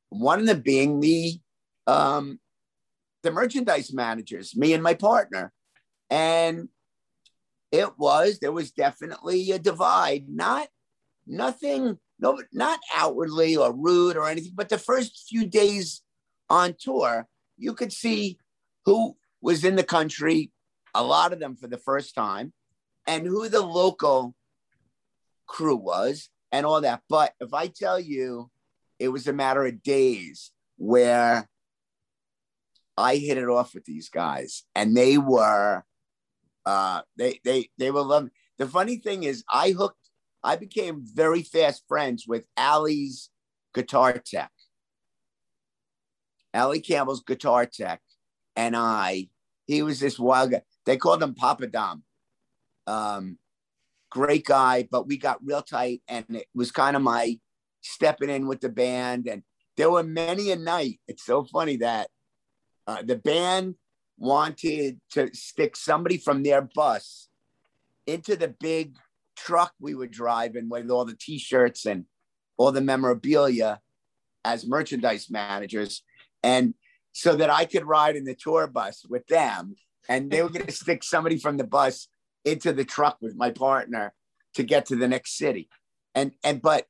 One 0.09 0.39
of 0.39 0.45
them 0.47 0.61
being 0.61 0.99
the 0.99 1.39
um, 1.87 2.39
the 3.23 3.31
merchandise 3.31 3.93
managers, 3.93 4.55
me 4.55 4.73
and 4.73 4.83
my 4.83 4.93
partner. 4.93 5.51
And 6.09 6.69
it 7.71 7.97
was, 7.97 8.39
there 8.39 8.51
was 8.51 8.71
definitely 8.71 9.51
a 9.51 9.59
divide, 9.59 10.25
not 10.27 10.67
nothing, 11.27 11.97
no, 12.19 12.41
not 12.51 12.79
outwardly 12.95 13.55
or 13.55 13.73
rude 13.73 14.17
or 14.17 14.27
anything, 14.27 14.53
but 14.55 14.69
the 14.69 14.77
first 14.77 15.27
few 15.29 15.45
days 15.45 16.01
on 16.49 16.75
tour, 16.79 17.27
you 17.57 17.73
could 17.73 17.93
see 17.93 18.39
who 18.85 19.15
was 19.41 19.63
in 19.63 19.75
the 19.75 19.83
country, 19.83 20.51
a 20.93 21.03
lot 21.03 21.33
of 21.33 21.39
them 21.39 21.55
for 21.55 21.67
the 21.67 21.77
first 21.77 22.15
time, 22.15 22.53
and 23.07 23.25
who 23.25 23.49
the 23.49 23.61
local 23.61 24.35
crew 25.47 25.75
was 25.75 26.29
and 26.51 26.65
all 26.65 26.81
that. 26.81 27.01
But 27.09 27.33
if 27.39 27.53
I 27.53 27.67
tell 27.67 27.99
you, 27.99 28.49
it 28.99 29.09
was 29.09 29.27
a 29.27 29.33
matter 29.33 29.65
of 29.65 29.83
days 29.83 30.51
where 30.77 31.47
I 32.97 33.15
hit 33.15 33.37
it 33.37 33.47
off 33.47 33.73
with 33.73 33.85
these 33.85 34.09
guys, 34.09 34.63
and 34.75 34.95
they 34.95 35.17
were, 35.17 35.83
uh, 36.65 37.01
they 37.17 37.39
they 37.43 37.69
they 37.77 37.91
were 37.91 38.01
loving. 38.01 38.31
The 38.57 38.67
funny 38.67 38.97
thing 38.97 39.23
is, 39.23 39.43
I 39.51 39.71
hooked, 39.71 40.09
I 40.43 40.57
became 40.57 41.01
very 41.05 41.43
fast 41.43 41.83
friends 41.87 42.25
with 42.27 42.45
Ali's 42.57 43.29
guitar 43.73 44.13
tech, 44.13 44.51
Ali 46.53 46.81
Campbell's 46.81 47.23
guitar 47.23 47.65
tech, 47.65 48.01
and 48.55 48.75
I. 48.75 49.29
He 49.65 49.83
was 49.83 49.99
this 49.99 50.17
wild 50.17 50.51
guy. 50.51 50.63
They 50.85 50.97
called 50.97 51.21
him 51.21 51.35
Papa 51.35 51.67
Dom. 51.67 52.03
Um, 52.87 53.37
great 54.09 54.45
guy, 54.45 54.87
but 54.89 55.07
we 55.07 55.17
got 55.17 55.43
real 55.45 55.61
tight, 55.61 56.01
and 56.07 56.25
it 56.29 56.47
was 56.55 56.71
kind 56.71 56.95
of 56.95 57.01
my 57.01 57.39
stepping 57.81 58.29
in 58.29 58.47
with 58.47 58.61
the 58.61 58.69
band. 58.69 59.27
And 59.27 59.43
there 59.77 59.91
were 59.91 60.03
many 60.03 60.51
a 60.51 60.55
night. 60.55 60.99
It's 61.07 61.25
so 61.25 61.43
funny 61.43 61.77
that 61.77 62.09
uh, 62.87 63.03
the 63.03 63.17
band 63.17 63.75
wanted 64.17 64.99
to 65.11 65.33
stick 65.33 65.75
somebody 65.75 66.17
from 66.17 66.43
their 66.43 66.61
bus 66.61 67.29
into 68.05 68.35
the 68.35 68.53
big 68.59 68.95
truck 69.35 69.73
we 69.79 69.95
were 69.95 70.07
driving 70.07 70.67
with 70.67 70.89
all 70.89 71.05
the 71.05 71.15
t-shirts 71.15 71.85
and 71.85 72.05
all 72.57 72.71
the 72.71 72.81
memorabilia 72.81 73.79
as 74.43 74.67
merchandise 74.67 75.29
managers 75.29 76.03
and 76.43 76.73
so 77.13 77.35
that 77.35 77.49
I 77.49 77.65
could 77.65 77.85
ride 77.85 78.15
in 78.15 78.25
the 78.25 78.35
tour 78.35 78.67
bus 78.67 79.05
with 79.07 79.25
them 79.27 79.75
and 80.09 80.29
they 80.29 80.41
were 80.41 80.49
going 80.49 80.65
to 80.65 80.71
stick 80.71 81.03
somebody 81.03 81.37
from 81.37 81.55
the 81.55 81.63
bus 81.63 82.09
into 82.43 82.73
the 82.73 82.83
truck 82.83 83.17
with 83.21 83.37
my 83.37 83.51
partner 83.51 84.13
to 84.55 84.63
get 84.63 84.87
to 84.87 84.97
the 84.97 85.07
next 85.07 85.37
city 85.37 85.69
and 86.13 86.33
and 86.43 86.61
but 86.61 86.87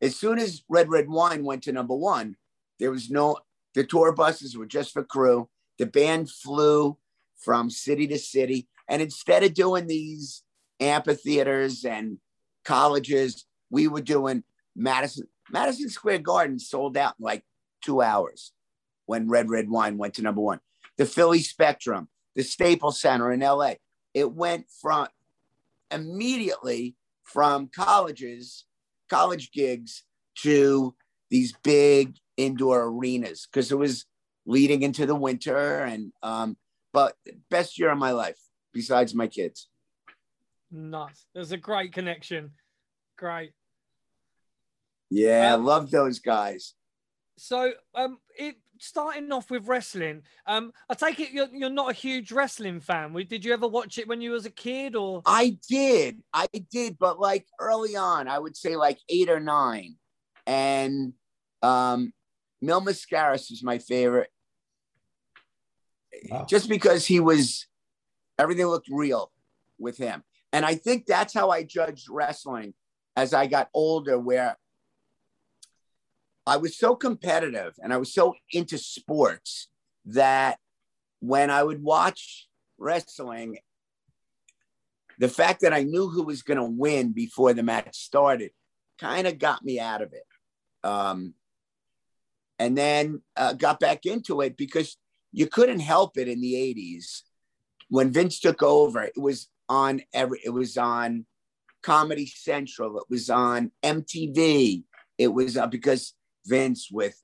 as 0.00 0.14
soon 0.14 0.38
as 0.38 0.62
red 0.68 0.88
red 0.88 1.08
wine 1.08 1.42
went 1.42 1.64
to 1.64 1.72
number 1.72 1.94
1 1.94 2.36
there 2.78 2.90
was 2.90 3.10
no 3.10 3.38
the 3.74 3.84
tour 3.84 4.12
buses 4.12 4.56
were 4.56 4.66
just 4.66 4.92
for 4.92 5.04
crew. 5.04 5.48
The 5.78 5.86
band 5.86 6.30
flew 6.30 6.98
from 7.36 7.70
city 7.70 8.06
to 8.08 8.18
city. 8.18 8.68
And 8.88 9.02
instead 9.02 9.44
of 9.44 9.54
doing 9.54 9.86
these 9.86 10.42
amphitheaters 10.80 11.84
and 11.84 12.18
colleges, 12.64 13.46
we 13.70 13.86
were 13.86 14.00
doing 14.00 14.42
Madison. 14.74 15.28
Madison 15.50 15.88
Square 15.90 16.18
Garden 16.18 16.58
sold 16.58 16.96
out 16.96 17.14
in 17.18 17.24
like 17.24 17.44
two 17.82 18.02
hours 18.02 18.52
when 19.06 19.28
Red 19.28 19.48
Red 19.48 19.70
Wine 19.70 19.98
went 19.98 20.14
to 20.14 20.22
number 20.22 20.40
one. 20.40 20.60
The 20.96 21.06
Philly 21.06 21.40
Spectrum, 21.40 22.08
the 22.38 22.44
Staples 22.44 23.00
Center 23.00 23.32
in 23.32 23.40
LA. 23.40 23.72
It 24.14 24.32
went 24.32 24.66
from 24.80 25.08
immediately 25.90 26.94
from 27.24 27.68
colleges, 27.74 28.64
college 29.10 29.50
gigs 29.50 30.04
to 30.42 30.94
these 31.30 31.52
big 31.64 32.14
indoor 32.36 32.84
arenas 32.84 33.48
because 33.50 33.72
it 33.72 33.74
was 33.76 34.06
leading 34.46 34.82
into 34.82 35.04
the 35.04 35.16
winter 35.16 35.80
and 35.80 36.12
um 36.22 36.56
but 36.92 37.16
best 37.50 37.76
year 37.76 37.90
of 37.90 37.98
my 37.98 38.12
life 38.12 38.38
besides 38.72 39.16
my 39.16 39.26
kids. 39.26 39.68
Nice. 40.70 41.26
There's 41.34 41.50
a 41.50 41.56
great 41.56 41.92
connection. 41.92 42.52
Great. 43.18 43.50
Yeah 45.10 45.54
um, 45.54 45.60
i 45.60 45.64
love 45.64 45.90
those 45.90 46.20
guys. 46.20 46.74
So 47.36 47.72
um 47.96 48.18
it 48.38 48.54
starting 48.80 49.30
off 49.32 49.50
with 49.50 49.66
wrestling 49.66 50.22
um 50.46 50.72
i 50.88 50.94
take 50.94 51.20
it 51.20 51.30
you're, 51.30 51.48
you're 51.52 51.70
not 51.70 51.90
a 51.90 51.94
huge 51.94 52.32
wrestling 52.32 52.80
fan 52.80 53.12
did 53.28 53.44
you 53.44 53.52
ever 53.52 53.68
watch 53.68 53.98
it 53.98 54.08
when 54.08 54.20
you 54.20 54.30
was 54.30 54.46
a 54.46 54.50
kid 54.50 54.94
or 54.94 55.22
i 55.26 55.56
did 55.68 56.22
i 56.32 56.46
did 56.70 56.98
but 56.98 57.18
like 57.18 57.46
early 57.60 57.96
on 57.96 58.28
i 58.28 58.38
would 58.38 58.56
say 58.56 58.76
like 58.76 58.98
eight 59.08 59.28
or 59.28 59.40
nine 59.40 59.96
and 60.46 61.12
um 61.62 62.12
Mil 62.60 62.80
Mascaras 62.80 63.50
is 63.50 63.62
my 63.62 63.78
favorite. 63.78 64.30
Wow. 66.28 66.46
Just 66.48 66.68
because 66.68 67.06
he 67.06 67.20
was, 67.20 67.66
everything 68.38 68.66
looked 68.66 68.88
real 68.90 69.30
with 69.78 69.96
him. 69.96 70.24
And 70.52 70.64
I 70.64 70.74
think 70.74 71.06
that's 71.06 71.34
how 71.34 71.50
I 71.50 71.62
judged 71.62 72.08
wrestling 72.10 72.74
as 73.16 73.34
I 73.34 73.46
got 73.46 73.68
older, 73.74 74.18
where 74.18 74.56
I 76.48 76.56
was 76.56 76.78
so 76.78 76.96
competitive 76.96 77.74
and 77.82 77.92
I 77.92 77.98
was 77.98 78.12
so 78.12 78.34
into 78.52 78.78
sports 78.78 79.68
that 80.06 80.58
when 81.20 81.50
I 81.50 81.62
would 81.62 81.82
watch 81.82 82.48
wrestling, 82.78 83.58
the 85.18 85.28
fact 85.28 85.60
that 85.60 85.74
I 85.74 85.82
knew 85.82 86.08
who 86.08 86.22
was 86.22 86.42
going 86.42 86.58
to 86.58 86.64
win 86.64 87.12
before 87.12 87.52
the 87.52 87.62
match 87.62 87.96
started 87.96 88.50
kind 88.98 89.26
of 89.26 89.38
got 89.38 89.64
me 89.64 89.78
out 89.78 90.00
of 90.00 90.12
it. 90.12 90.88
Um, 90.88 91.34
and 92.58 92.76
then 92.76 93.22
uh, 93.36 93.52
got 93.52 93.78
back 93.78 94.06
into 94.06 94.40
it 94.40 94.56
because 94.56 94.96
you 95.32 95.46
couldn't 95.46 95.80
help 95.80 96.16
it 96.16 96.28
in 96.28 96.40
the 96.40 96.54
80s 96.54 97.22
when 97.88 98.10
Vince 98.10 98.40
took 98.40 98.62
over. 98.62 99.02
It 99.02 99.18
was 99.18 99.48
on 99.68 100.02
every, 100.14 100.40
it 100.44 100.50
was 100.50 100.76
on 100.76 101.26
Comedy 101.82 102.26
Central, 102.26 102.98
it 102.98 103.04
was 103.10 103.28
on 103.28 103.70
MTV, 103.84 104.84
it 105.18 105.28
was 105.28 105.56
uh, 105.56 105.66
because 105.66 106.14
Vince 106.48 106.88
with 106.90 107.20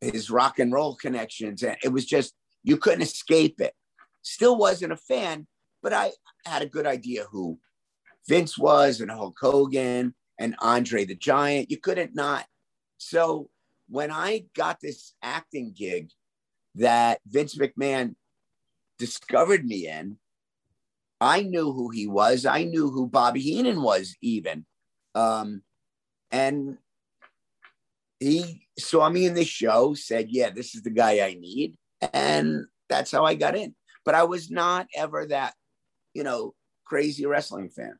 his 0.00 0.30
rock 0.30 0.58
and 0.58 0.72
roll 0.72 0.96
connections, 0.96 1.62
and 1.62 1.76
it 1.82 1.88
was 1.88 2.04
just 2.04 2.34
you 2.62 2.76
couldn't 2.76 3.02
escape 3.02 3.60
it. 3.60 3.74
Still 4.22 4.56
wasn't 4.56 4.92
a 4.92 4.96
fan, 4.96 5.46
but 5.82 5.92
I 5.92 6.12
had 6.46 6.62
a 6.62 6.68
good 6.68 6.86
idea 6.86 7.24
who 7.30 7.58
Vince 8.28 8.58
was 8.58 9.00
and 9.00 9.10
Hulk 9.10 9.36
Hogan 9.40 10.14
and 10.38 10.56
Andre 10.60 11.04
the 11.04 11.14
Giant. 11.14 11.70
You 11.70 11.78
couldn't 11.78 12.14
not. 12.14 12.46
So 12.98 13.50
when 13.88 14.10
I 14.10 14.46
got 14.56 14.80
this 14.80 15.14
acting 15.22 15.72
gig 15.76 16.10
that 16.76 17.20
Vince 17.26 17.54
McMahon 17.56 18.14
discovered 18.98 19.64
me 19.64 19.86
in, 19.88 20.18
I 21.20 21.42
knew 21.42 21.72
who 21.72 21.90
he 21.90 22.06
was. 22.06 22.44
I 22.46 22.64
knew 22.64 22.90
who 22.90 23.06
Bobby 23.06 23.40
Heenan 23.40 23.82
was, 23.82 24.16
even. 24.20 24.66
Um, 25.14 25.62
and 26.30 26.78
he 28.24 28.66
saw 28.78 29.08
me 29.08 29.26
in 29.26 29.34
the 29.34 29.44
show, 29.44 29.94
said, 29.94 30.28
Yeah, 30.30 30.50
this 30.50 30.74
is 30.74 30.82
the 30.82 30.90
guy 30.90 31.26
I 31.26 31.34
need. 31.34 31.76
And 32.12 32.66
that's 32.88 33.12
how 33.12 33.24
I 33.24 33.34
got 33.34 33.56
in. 33.56 33.74
But 34.04 34.14
I 34.14 34.24
was 34.24 34.50
not 34.50 34.86
ever 34.94 35.26
that, 35.26 35.54
you 36.12 36.22
know, 36.22 36.54
crazy 36.84 37.26
wrestling 37.26 37.70
fan. 37.70 37.98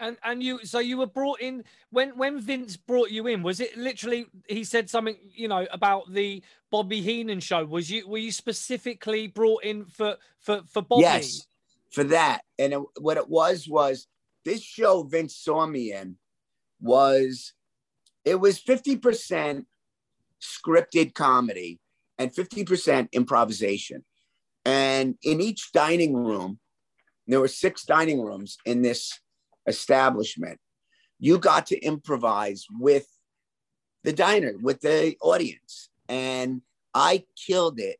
And 0.00 0.16
and 0.22 0.42
you 0.42 0.64
so 0.64 0.78
you 0.78 0.96
were 0.96 1.06
brought 1.06 1.40
in 1.40 1.64
when 1.90 2.10
when 2.10 2.40
Vince 2.40 2.76
brought 2.76 3.10
you 3.10 3.26
in 3.26 3.42
was 3.42 3.58
it 3.58 3.76
literally 3.76 4.26
he 4.48 4.62
said 4.62 4.88
something 4.88 5.16
you 5.34 5.48
know 5.48 5.66
about 5.72 6.12
the 6.12 6.40
Bobby 6.70 7.00
Heenan 7.00 7.40
show 7.40 7.64
was 7.64 7.90
you 7.90 8.06
were 8.06 8.18
you 8.18 8.30
specifically 8.30 9.26
brought 9.26 9.64
in 9.64 9.86
for 9.86 10.16
for 10.38 10.62
for 10.68 10.82
Bobby 10.82 11.02
Yes 11.02 11.48
for 11.90 12.04
that 12.04 12.42
and 12.58 12.72
it, 12.72 12.80
what 13.00 13.16
it 13.16 13.28
was 13.28 13.66
was 13.68 14.06
this 14.44 14.62
show 14.62 15.02
Vince 15.02 15.36
saw 15.36 15.66
me 15.66 15.92
in 15.92 16.16
was 16.80 17.54
it 18.28 18.40
was 18.40 18.60
50% 18.60 19.64
scripted 20.40 21.14
comedy 21.14 21.80
and 22.18 22.32
50% 22.32 23.08
improvisation 23.12 24.04
and 24.64 25.16
in 25.22 25.40
each 25.40 25.72
dining 25.72 26.14
room 26.14 26.58
there 27.28 27.40
were 27.40 27.48
six 27.48 27.84
dining 27.84 28.22
rooms 28.22 28.56
in 28.64 28.82
this 28.82 29.20
establishment, 29.66 30.58
you 31.20 31.38
got 31.38 31.66
to 31.66 31.78
improvise 31.78 32.66
with 32.80 33.06
the 34.02 34.12
diner, 34.12 34.54
with 34.60 34.80
the 34.80 35.14
audience. 35.20 35.90
And 36.08 36.62
I 36.94 37.24
killed 37.46 37.78
it 37.78 37.98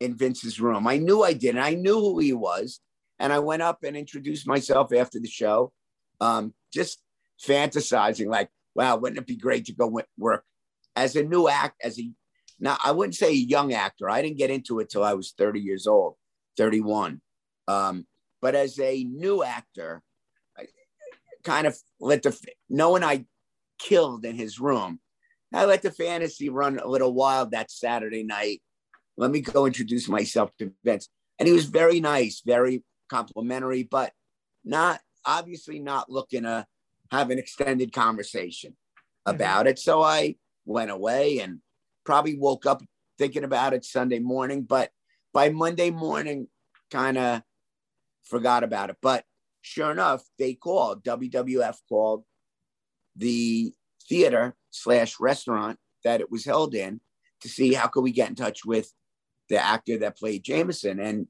in 0.00 0.16
Vince's 0.16 0.60
room. 0.60 0.86
I 0.86 0.98
knew 0.98 1.22
I 1.22 1.32
did. 1.32 1.50
And 1.50 1.64
I 1.64 1.74
knew 1.74 2.00
who 2.00 2.18
he 2.18 2.32
was. 2.32 2.80
And 3.18 3.32
I 3.32 3.38
went 3.38 3.62
up 3.62 3.84
and 3.84 3.96
introduced 3.96 4.46
myself 4.46 4.92
after 4.92 5.20
the 5.20 5.28
show, 5.28 5.72
um, 6.20 6.52
just 6.72 7.02
fantasizing 7.42 8.26
like, 8.26 8.50
wow, 8.76 8.96
wouldn't 8.96 9.18
it 9.18 9.26
be 9.26 9.36
great 9.36 9.64
to 9.66 9.72
go 9.72 10.00
work 10.18 10.44
as 10.94 11.16
a 11.16 11.22
new 11.22 11.48
act, 11.48 11.80
as 11.82 11.98
a, 11.98 12.10
now 12.60 12.78
I 12.82 12.92
wouldn't 12.92 13.14
say 13.14 13.28
a 13.28 13.32
young 13.32 13.72
actor. 13.72 14.08
I 14.08 14.22
didn't 14.22 14.38
get 14.38 14.50
into 14.50 14.80
it 14.80 14.88
till 14.88 15.04
I 15.04 15.14
was 15.14 15.34
30 15.36 15.60
years 15.60 15.86
old, 15.86 16.14
31. 16.56 17.20
Um, 17.68 18.06
but 18.40 18.54
as 18.54 18.78
a 18.78 19.04
new 19.04 19.42
actor, 19.42 20.02
I 20.58 20.66
kind 21.44 21.66
of 21.66 21.76
let 22.00 22.22
the 22.22 22.38
knowing 22.70 23.04
I 23.04 23.26
killed 23.78 24.24
in 24.24 24.36
his 24.36 24.58
room, 24.58 25.00
I 25.52 25.64
let 25.64 25.82
the 25.82 25.90
fantasy 25.90 26.48
run 26.48 26.78
a 26.78 26.88
little 26.88 27.14
wild 27.14 27.50
that 27.50 27.70
Saturday 27.70 28.22
night. 28.22 28.62
Let 29.16 29.30
me 29.30 29.40
go 29.40 29.66
introduce 29.66 30.08
myself 30.08 30.50
to 30.58 30.72
Vince. 30.84 31.08
And 31.38 31.46
he 31.46 31.54
was 31.54 31.66
very 31.66 32.00
nice, 32.00 32.42
very 32.44 32.82
complimentary, 33.08 33.82
but 33.82 34.12
not 34.64 35.00
obviously 35.24 35.78
not 35.78 36.10
looking 36.10 36.42
to 36.42 36.66
have 37.10 37.30
an 37.30 37.38
extended 37.38 37.92
conversation 37.92 38.72
mm-hmm. 38.72 39.34
about 39.34 39.66
it. 39.66 39.78
So 39.78 40.02
I 40.02 40.36
went 40.64 40.90
away 40.90 41.40
and 41.40 41.60
probably 42.04 42.36
woke 42.36 42.66
up 42.66 42.82
thinking 43.18 43.44
about 43.44 43.74
it 43.74 43.84
Sunday 43.84 44.18
morning, 44.18 44.62
but 44.62 44.90
by 45.32 45.50
Monday 45.50 45.90
morning, 45.90 46.48
kind 46.90 47.18
of 47.18 47.42
forgot 48.24 48.64
about 48.64 48.90
it. 48.90 48.96
But 49.02 49.24
sure 49.62 49.90
enough, 49.90 50.22
they 50.38 50.54
called, 50.54 51.04
WWF 51.04 51.76
called 51.88 52.24
the 53.16 53.72
theater 54.08 54.54
slash 54.70 55.18
restaurant 55.18 55.78
that 56.04 56.20
it 56.20 56.30
was 56.30 56.44
held 56.44 56.74
in 56.74 57.00
to 57.40 57.48
see 57.48 57.74
how 57.74 57.88
could 57.88 58.02
we 58.02 58.12
get 58.12 58.28
in 58.28 58.34
touch 58.34 58.64
with 58.64 58.92
the 59.48 59.62
actor 59.62 59.98
that 59.98 60.18
played 60.18 60.44
Jameson. 60.44 61.00
And 61.00 61.26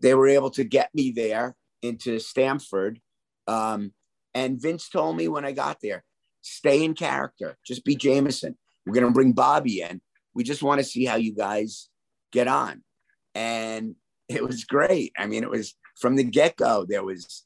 they 0.00 0.14
were 0.14 0.28
able 0.28 0.50
to 0.50 0.64
get 0.64 0.90
me 0.94 1.10
there 1.10 1.56
into 1.82 2.18
Stamford. 2.18 3.00
Um, 3.46 3.92
and 4.34 4.60
Vince 4.60 4.88
told 4.88 5.16
me 5.16 5.28
when 5.28 5.44
I 5.44 5.52
got 5.52 5.78
there, 5.82 6.04
stay 6.42 6.84
in 6.84 6.94
character, 6.94 7.56
just 7.66 7.84
be 7.84 7.96
Jameson. 7.96 8.56
We're 8.86 8.94
going 8.94 9.06
to 9.06 9.12
bring 9.12 9.32
Bobby 9.32 9.82
in. 9.82 10.00
We 10.34 10.44
just 10.44 10.62
want 10.62 10.80
to 10.80 10.84
see 10.84 11.04
how 11.04 11.16
you 11.16 11.34
guys 11.34 11.88
get 12.32 12.48
on. 12.48 12.82
And 13.34 13.96
it 14.28 14.44
was 14.44 14.64
great. 14.64 15.12
I 15.18 15.26
mean, 15.26 15.42
it 15.42 15.50
was 15.50 15.74
from 16.00 16.16
the 16.16 16.24
get 16.24 16.56
go, 16.56 16.86
there 16.88 17.04
was 17.04 17.44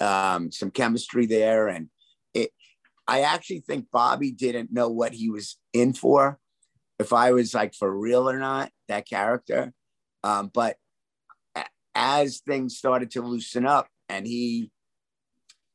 um, 0.00 0.50
some 0.52 0.70
chemistry 0.70 1.26
there. 1.26 1.68
And 1.68 1.88
it, 2.34 2.50
I 3.08 3.22
actually 3.22 3.60
think 3.60 3.86
Bobby 3.90 4.30
didn't 4.30 4.72
know 4.72 4.88
what 4.88 5.12
he 5.12 5.30
was 5.30 5.58
in 5.72 5.92
for, 5.92 6.38
if 6.98 7.12
I 7.12 7.32
was 7.32 7.54
like 7.54 7.74
for 7.74 7.92
real 7.96 8.28
or 8.28 8.38
not, 8.38 8.70
that 8.88 9.08
character. 9.08 9.72
Um, 10.22 10.50
but 10.52 10.76
as 11.94 12.40
things 12.40 12.76
started 12.76 13.10
to 13.12 13.22
loosen 13.22 13.66
up 13.66 13.88
and 14.08 14.26
he 14.26 14.70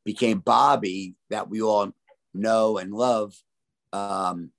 became 0.04 0.38
Bobby, 0.38 1.14
that 1.30 1.48
we 1.48 1.62
all 1.62 1.92
know 2.34 2.78
and 2.78 2.92
love, 2.92 3.34
um, 3.92 4.50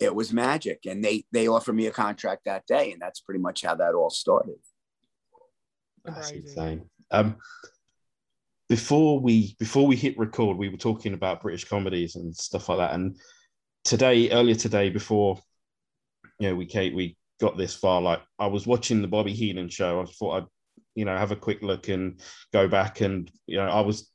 it 0.00 0.14
was 0.14 0.32
magic. 0.32 0.86
And 0.86 1.04
they 1.04 1.24
they 1.32 1.48
offered 1.48 1.74
me 1.74 1.86
a 1.86 1.92
contract 1.92 2.44
that 2.44 2.66
day, 2.66 2.92
and 2.92 3.00
that's 3.00 3.20
pretty 3.20 3.40
much 3.40 3.62
how 3.62 3.74
that 3.76 3.94
all 3.94 4.10
started. 4.10 4.56
That's 6.04 6.30
insane. 6.30 6.88
Um, 7.10 7.36
before 8.68 9.20
we 9.20 9.54
before 9.58 9.86
we 9.86 9.96
hit 9.96 10.18
record, 10.18 10.56
we 10.56 10.68
were 10.68 10.76
talking 10.76 11.14
about 11.14 11.42
British 11.42 11.64
comedies 11.64 12.16
and 12.16 12.34
stuff 12.34 12.68
like 12.68 12.78
that. 12.78 12.94
And 12.94 13.16
today, 13.84 14.30
earlier 14.30 14.54
today, 14.54 14.90
before 14.90 15.38
you 16.38 16.48
know 16.48 16.54
we 16.54 16.66
came, 16.66 16.94
we 16.94 17.16
got 17.40 17.56
this 17.56 17.74
far, 17.74 18.00
like 18.00 18.22
I 18.38 18.46
was 18.46 18.66
watching 18.66 19.02
the 19.02 19.08
Bobby 19.08 19.32
Heenan 19.32 19.68
show. 19.68 20.00
I 20.00 20.04
thought 20.06 20.36
I'd 20.36 20.48
you 20.94 21.04
know 21.04 21.16
have 21.16 21.32
a 21.32 21.36
quick 21.36 21.62
look 21.62 21.88
and 21.88 22.20
go 22.52 22.68
back, 22.68 23.00
and 23.00 23.30
you 23.46 23.56
know 23.56 23.68
I 23.68 23.80
was 23.80 24.10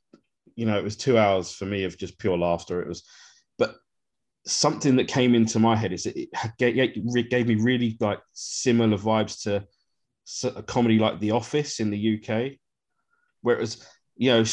you 0.56 0.66
know 0.66 0.78
it 0.78 0.84
was 0.84 0.96
two 0.96 1.18
hours 1.18 1.52
for 1.52 1.66
me 1.66 1.84
of 1.84 1.98
just 1.98 2.20
pure 2.20 2.38
laughter. 2.38 2.82
It 2.82 2.88
was, 2.88 3.04
but 3.58 3.76
something 4.46 4.96
that 4.96 5.08
came 5.08 5.36
into 5.36 5.60
my 5.60 5.76
head 5.76 5.94
is 5.94 6.06
it 6.06 6.30
gave 6.58 7.48
me 7.48 7.56
really 7.56 7.98
like 8.00 8.20
similar 8.34 8.98
vibes 8.98 9.44
to 9.44 9.66
a 10.56 10.64
comedy 10.64 11.00
like 11.00 11.20
The 11.20 11.32
Office 11.32 11.80
in 11.80 11.90
the 11.90 12.20
UK, 12.22 12.54
where 13.42 13.56
it 13.56 13.62
was 13.62 13.86
you 14.16 14.32
know 14.32 14.44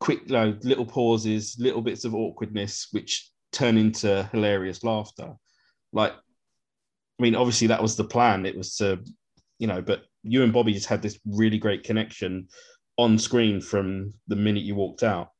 quick 0.00 0.22
little 0.28 0.86
pauses, 0.86 1.56
little 1.60 1.80
bits 1.80 2.04
of 2.04 2.14
awkwardness, 2.14 2.88
which 2.90 3.30
turn 3.52 3.76
into 3.76 4.28
hilarious 4.32 4.82
laughter. 4.82 5.34
Like, 5.92 6.12
I 6.12 7.22
mean, 7.22 7.36
obviously 7.36 7.68
that 7.68 7.82
was 7.82 7.96
the 7.96 8.04
plan. 8.04 8.44
It 8.46 8.56
was 8.56 8.74
to, 8.76 8.98
you 9.58 9.68
know, 9.68 9.80
but 9.80 10.02
you 10.22 10.42
and 10.42 10.52
Bobby 10.52 10.72
just 10.72 10.86
had 10.86 11.02
this 11.02 11.18
really 11.26 11.58
great 11.58 11.82
connection 11.82 12.48
on 12.96 13.18
screen 13.18 13.60
from 13.60 14.14
the 14.28 14.36
minute 14.36 14.62
you 14.62 14.74
walked 14.74 15.02
out. 15.02 15.30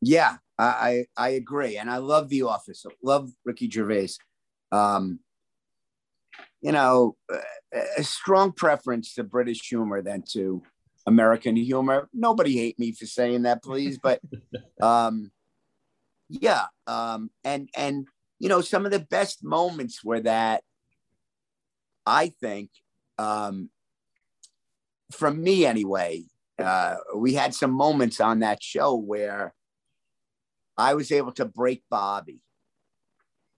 Yeah, 0.00 0.36
I 0.58 1.06
I 1.16 1.30
agree, 1.30 1.78
and 1.78 1.90
I 1.90 1.98
love 1.98 2.28
The 2.28 2.42
Office. 2.42 2.84
I 2.86 2.92
love 3.02 3.30
Ricky 3.44 3.70
Gervais. 3.70 4.10
Um, 4.72 5.20
you 6.60 6.72
know, 6.72 7.16
a 7.96 8.02
strong 8.02 8.52
preference 8.52 9.14
to 9.14 9.24
British 9.24 9.68
humor 9.68 10.02
than 10.02 10.22
to 10.32 10.62
American 11.06 11.56
humor. 11.56 12.08
Nobody 12.12 12.56
hate 12.56 12.78
me 12.78 12.92
for 12.92 13.06
saying 13.06 13.42
that, 13.42 13.62
please. 13.62 13.98
But 13.98 14.20
um, 14.82 15.30
yeah, 16.28 16.66
um, 16.86 17.30
and 17.44 17.68
and 17.76 18.06
you 18.38 18.48
know, 18.48 18.60
some 18.60 18.84
of 18.84 18.92
the 18.92 19.00
best 19.00 19.44
moments 19.44 20.04
were 20.04 20.20
that 20.20 20.62
I 22.06 22.28
think, 22.28 22.70
um, 23.18 23.70
from 25.12 25.42
me 25.42 25.66
anyway, 25.66 26.24
uh, 26.58 26.96
we 27.16 27.34
had 27.34 27.54
some 27.54 27.72
moments 27.72 28.20
on 28.20 28.40
that 28.40 28.62
show 28.62 28.94
where 28.94 29.54
I 30.76 30.94
was 30.94 31.12
able 31.12 31.32
to 31.32 31.44
break 31.44 31.82
Bobby 31.90 32.40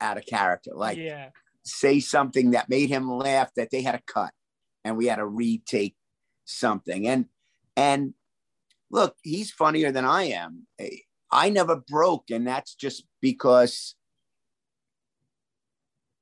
out 0.01 0.19
of 0.19 0.27
character, 0.27 0.73
like 0.75 0.99
yeah. 0.99 1.31
say 1.64 2.01
something 2.01 2.51
that 2.51 2.69
made 2.69 2.88
him 2.88 3.11
laugh 3.11 3.51
that 3.57 3.71
they 3.71 3.83
had 3.83 3.92
to 3.92 4.03
cut, 4.07 4.33
and 4.85 4.97
we 4.97 5.07
had 5.07 5.16
to 5.16 5.27
retake 5.27 5.97
something. 6.45 7.07
And 7.07 7.27
and 7.77 8.14
look, 8.90 9.16
he's 9.23 9.51
funnier 9.51 9.92
than 9.92 10.05
I 10.05 10.25
am. 10.25 10.66
I 11.31 11.51
never 11.51 11.77
broke, 11.77 12.31
and 12.31 12.47
that's 12.47 12.75
just 12.75 13.05
because 13.21 13.95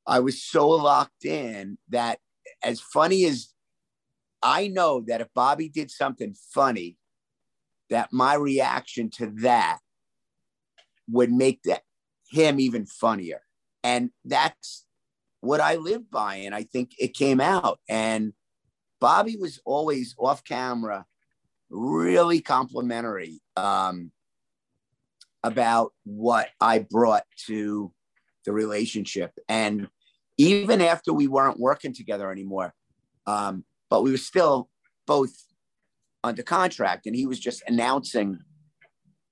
I 0.06 0.20
was 0.20 0.42
so 0.42 0.68
locked 0.68 1.24
in 1.24 1.78
that 1.88 2.18
as 2.64 2.80
funny 2.80 3.24
as 3.26 3.52
I 4.42 4.68
know 4.68 5.02
that 5.06 5.20
if 5.20 5.28
Bobby 5.34 5.68
did 5.68 5.90
something 5.90 6.34
funny, 6.52 6.96
that 7.90 8.12
my 8.12 8.34
reaction 8.34 9.10
to 9.10 9.26
that 9.42 9.78
would 11.08 11.32
make 11.32 11.62
that 11.64 11.82
him 12.30 12.58
even 12.58 12.86
funnier. 12.86 13.40
And 13.82 14.10
that's 14.24 14.86
what 15.40 15.60
I 15.60 15.76
live 15.76 16.10
by. 16.10 16.36
And 16.36 16.54
I 16.54 16.64
think 16.64 16.92
it 16.98 17.14
came 17.14 17.40
out. 17.40 17.78
And 17.88 18.32
Bobby 19.00 19.36
was 19.36 19.60
always 19.64 20.14
off 20.18 20.42
camera, 20.44 21.04
really 21.68 22.40
complimentary 22.40 23.40
um, 23.56 24.10
about 25.42 25.92
what 26.04 26.48
I 26.60 26.78
brought 26.78 27.24
to 27.46 27.92
the 28.46 28.52
relationship. 28.52 29.32
And 29.48 29.88
even 30.36 30.80
after 30.80 31.12
we 31.12 31.28
weren't 31.28 31.60
working 31.60 31.92
together 31.92 32.30
anymore, 32.30 32.74
um, 33.26 33.64
but 33.90 34.02
we 34.02 34.10
were 34.10 34.16
still 34.16 34.68
both 35.06 35.34
under 36.22 36.42
contract, 36.42 37.06
and 37.06 37.14
he 37.14 37.26
was 37.26 37.38
just 37.38 37.62
announcing 37.66 38.38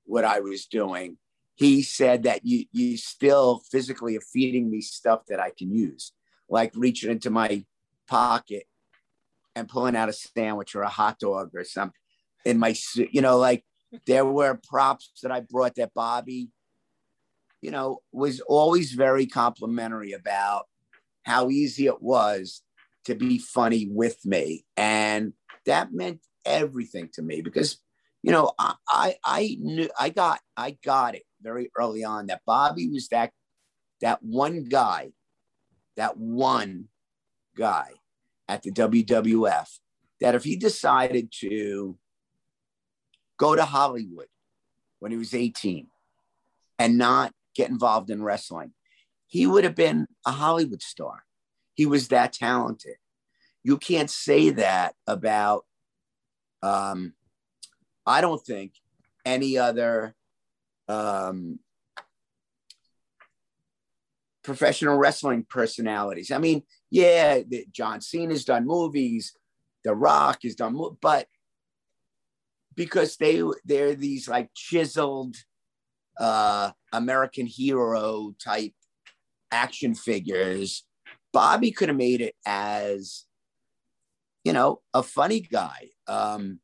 what 0.05 0.25
I 0.25 0.41
was 0.41 0.67
doing 0.67 1.17
he 1.63 1.83
said 1.83 2.25
that 2.25 2.45
you 2.45 2.65
you 2.73 2.97
still 2.97 3.63
physically 3.71 4.17
are 4.17 4.23
feeding 4.33 4.71
me 4.71 4.81
stuff 4.81 5.21
that 5.29 5.41
I 5.41 5.53
can 5.57 5.73
use, 5.73 6.13
like 6.49 6.73
reaching 6.75 7.11
into 7.11 7.31
my 7.31 7.65
pocket 8.09 8.65
and 9.55 9.69
pulling 9.69 9.97
out 9.97 10.09
a 10.09 10.13
sandwich 10.13 10.75
or 10.75 10.83
a 10.83 10.89
hot 10.89 11.19
dog 11.19 11.51
or 11.55 11.65
something 11.65 11.95
in 12.45 12.59
my 12.59 12.73
suit. 12.73 13.11
you 13.13 13.21
know 13.21 13.39
like 13.39 13.65
there 14.07 14.25
were 14.25 14.59
props 14.69 15.13
that 15.23 15.31
I 15.31 15.41
brought 15.41 15.75
that 15.77 15.95
Bobby 15.95 16.51
you 17.61 17.71
know 17.71 18.01
was 18.13 18.41
always 18.41 18.93
very 18.93 19.27
complimentary 19.27 20.13
about 20.13 20.65
how 21.23 21.51
easy 21.51 21.87
it 21.87 22.03
was 22.03 22.63
to 23.05 23.15
be 23.15 23.39
funny 23.39 23.89
with 23.91 24.25
me. 24.25 24.65
And 24.77 25.33
that 25.67 25.93
meant 25.93 26.21
everything 26.45 27.09
to 27.15 27.23
me 27.23 27.41
because 27.41 27.79
you 28.23 28.33
know 28.33 28.53
I 28.59 28.75
I, 28.89 29.15
I 29.25 29.57
knew 29.61 29.89
I 29.99 30.09
got 30.09 30.41
I 30.57 30.77
got 30.85 31.15
it 31.15 31.23
very 31.41 31.71
early 31.77 32.05
on 32.05 32.27
that 32.27 32.43
Bobby 32.47 32.89
was 32.89 33.09
that 33.09 33.31
that 34.03 34.23
one 34.23 34.65
guy, 34.65 35.13
that 35.97 36.19
one 36.19 36.89
guy 37.57 37.91
at 38.49 38.63
the 38.63 38.73
WWF 38.73 39.69
that 40.21 40.35
if 40.35 40.45
he 40.45 40.57
decided 40.57 41.33
to 41.41 41.97
go 43.39 43.57
to 43.57 43.65
Hollywood 43.65 44.27
when 44.99 45.11
he 45.13 45.19
was 45.19 45.35
18 45.35 45.87
and 46.79 46.99
not 46.99 47.33
get 47.55 47.71
involved 47.71 48.11
in 48.11 48.23
wrestling, 48.23 48.73
he 49.33 49.47
would 49.47 49.65
have 49.65 49.75
been 49.75 50.07
a 50.27 50.31
Hollywood 50.31 50.83
star. 50.83 51.25
He 51.73 51.87
was 51.87 52.09
that 52.09 52.35
talented. 52.35 52.97
You 53.65 53.79
can't 53.79 54.11
say 54.11 54.51
that 54.51 54.95
about, 55.07 55.65
um, 56.63 57.15
I 58.05 58.21
don't 58.21 58.45
think, 58.45 58.75
any 59.25 59.57
other 59.57 60.15
um, 60.87 61.61
professional 64.45 64.99
wrestling 64.99 65.47
personalities. 65.49 66.31
I 66.31 66.37
mean, 66.37 66.63
yeah, 66.91 67.39
John 67.71 68.03
Cena's 68.03 68.45
done 68.45 68.67
movies. 68.67 69.35
The 69.83 69.95
Rock 69.95 70.41
has 70.43 70.57
done, 70.57 70.79
but 71.01 71.27
because 72.75 73.17
they 73.17 73.43
they're 73.65 73.95
these 73.95 74.29
like 74.29 74.51
chiseled 74.55 75.37
uh 76.19 76.71
American 76.93 77.47
hero 77.47 78.35
type 78.39 78.75
action 79.53 79.95
figures. 79.95 80.85
Bobby 81.33 81.71
could 81.71 81.89
have 81.89 81.97
made 81.97 82.21
it 82.21 82.35
as, 82.47 83.25
you 84.45 84.53
know, 84.53 84.81
a 84.93 85.03
funny 85.03 85.41
guy, 85.41 85.91
um, 86.09 86.59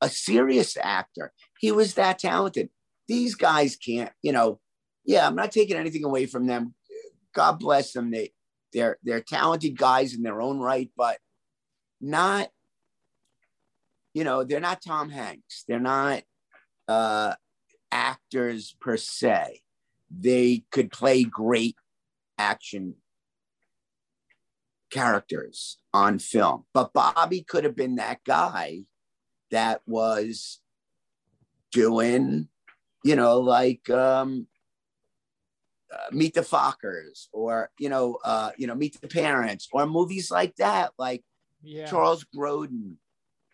a 0.00 0.08
serious 0.08 0.76
actor. 0.82 1.32
He 1.60 1.70
was 1.70 1.94
that 1.94 2.18
talented. 2.18 2.70
These 3.08 3.34
guys 3.34 3.76
can't, 3.76 4.12
you 4.22 4.32
know, 4.32 4.60
yeah, 5.04 5.26
I'm 5.26 5.36
not 5.36 5.52
taking 5.52 5.76
anything 5.76 6.04
away 6.04 6.26
from 6.26 6.46
them. 6.46 6.74
God 7.34 7.58
bless 7.58 7.92
them. 7.92 8.10
They 8.10 8.32
they're 8.72 8.98
they're 9.02 9.20
talented 9.20 9.78
guys 9.78 10.14
in 10.14 10.22
their 10.22 10.40
own 10.40 10.58
right, 10.58 10.90
but 10.96 11.18
not, 12.00 12.48
you 14.12 14.24
know, 14.24 14.44
they're 14.44 14.60
not 14.60 14.82
Tom 14.82 15.08
Hanks. 15.08 15.64
They're 15.66 15.80
not 15.80 16.22
uh 16.86 17.34
actors 17.90 18.76
per 18.80 18.96
se. 18.96 19.60
They 20.10 20.64
could 20.70 20.90
play 20.90 21.24
great 21.24 21.76
action 22.38 22.94
characters 24.90 25.78
on 25.92 26.18
film. 26.18 26.64
But 26.72 26.92
Bobby 26.92 27.42
could 27.42 27.64
have 27.64 27.76
been 27.76 27.96
that 27.96 28.24
guy 28.24 28.84
that 29.50 29.82
was 29.86 30.60
doing, 31.72 32.48
you 33.04 33.16
know, 33.16 33.40
like 33.40 33.88
um, 33.90 34.46
uh, 35.92 36.10
Meet 36.12 36.34
the 36.34 36.40
Fockers 36.42 37.26
or 37.32 37.70
you 37.78 37.88
know, 37.88 38.18
uh, 38.24 38.50
you 38.56 38.66
know, 38.66 38.74
Meet 38.74 39.00
the 39.00 39.08
Parents 39.08 39.68
or 39.72 39.86
movies 39.86 40.30
like 40.30 40.56
that, 40.56 40.92
like 40.98 41.24
Yeah. 41.62 41.86
Charles 41.86 42.24
Grodin 42.34 42.94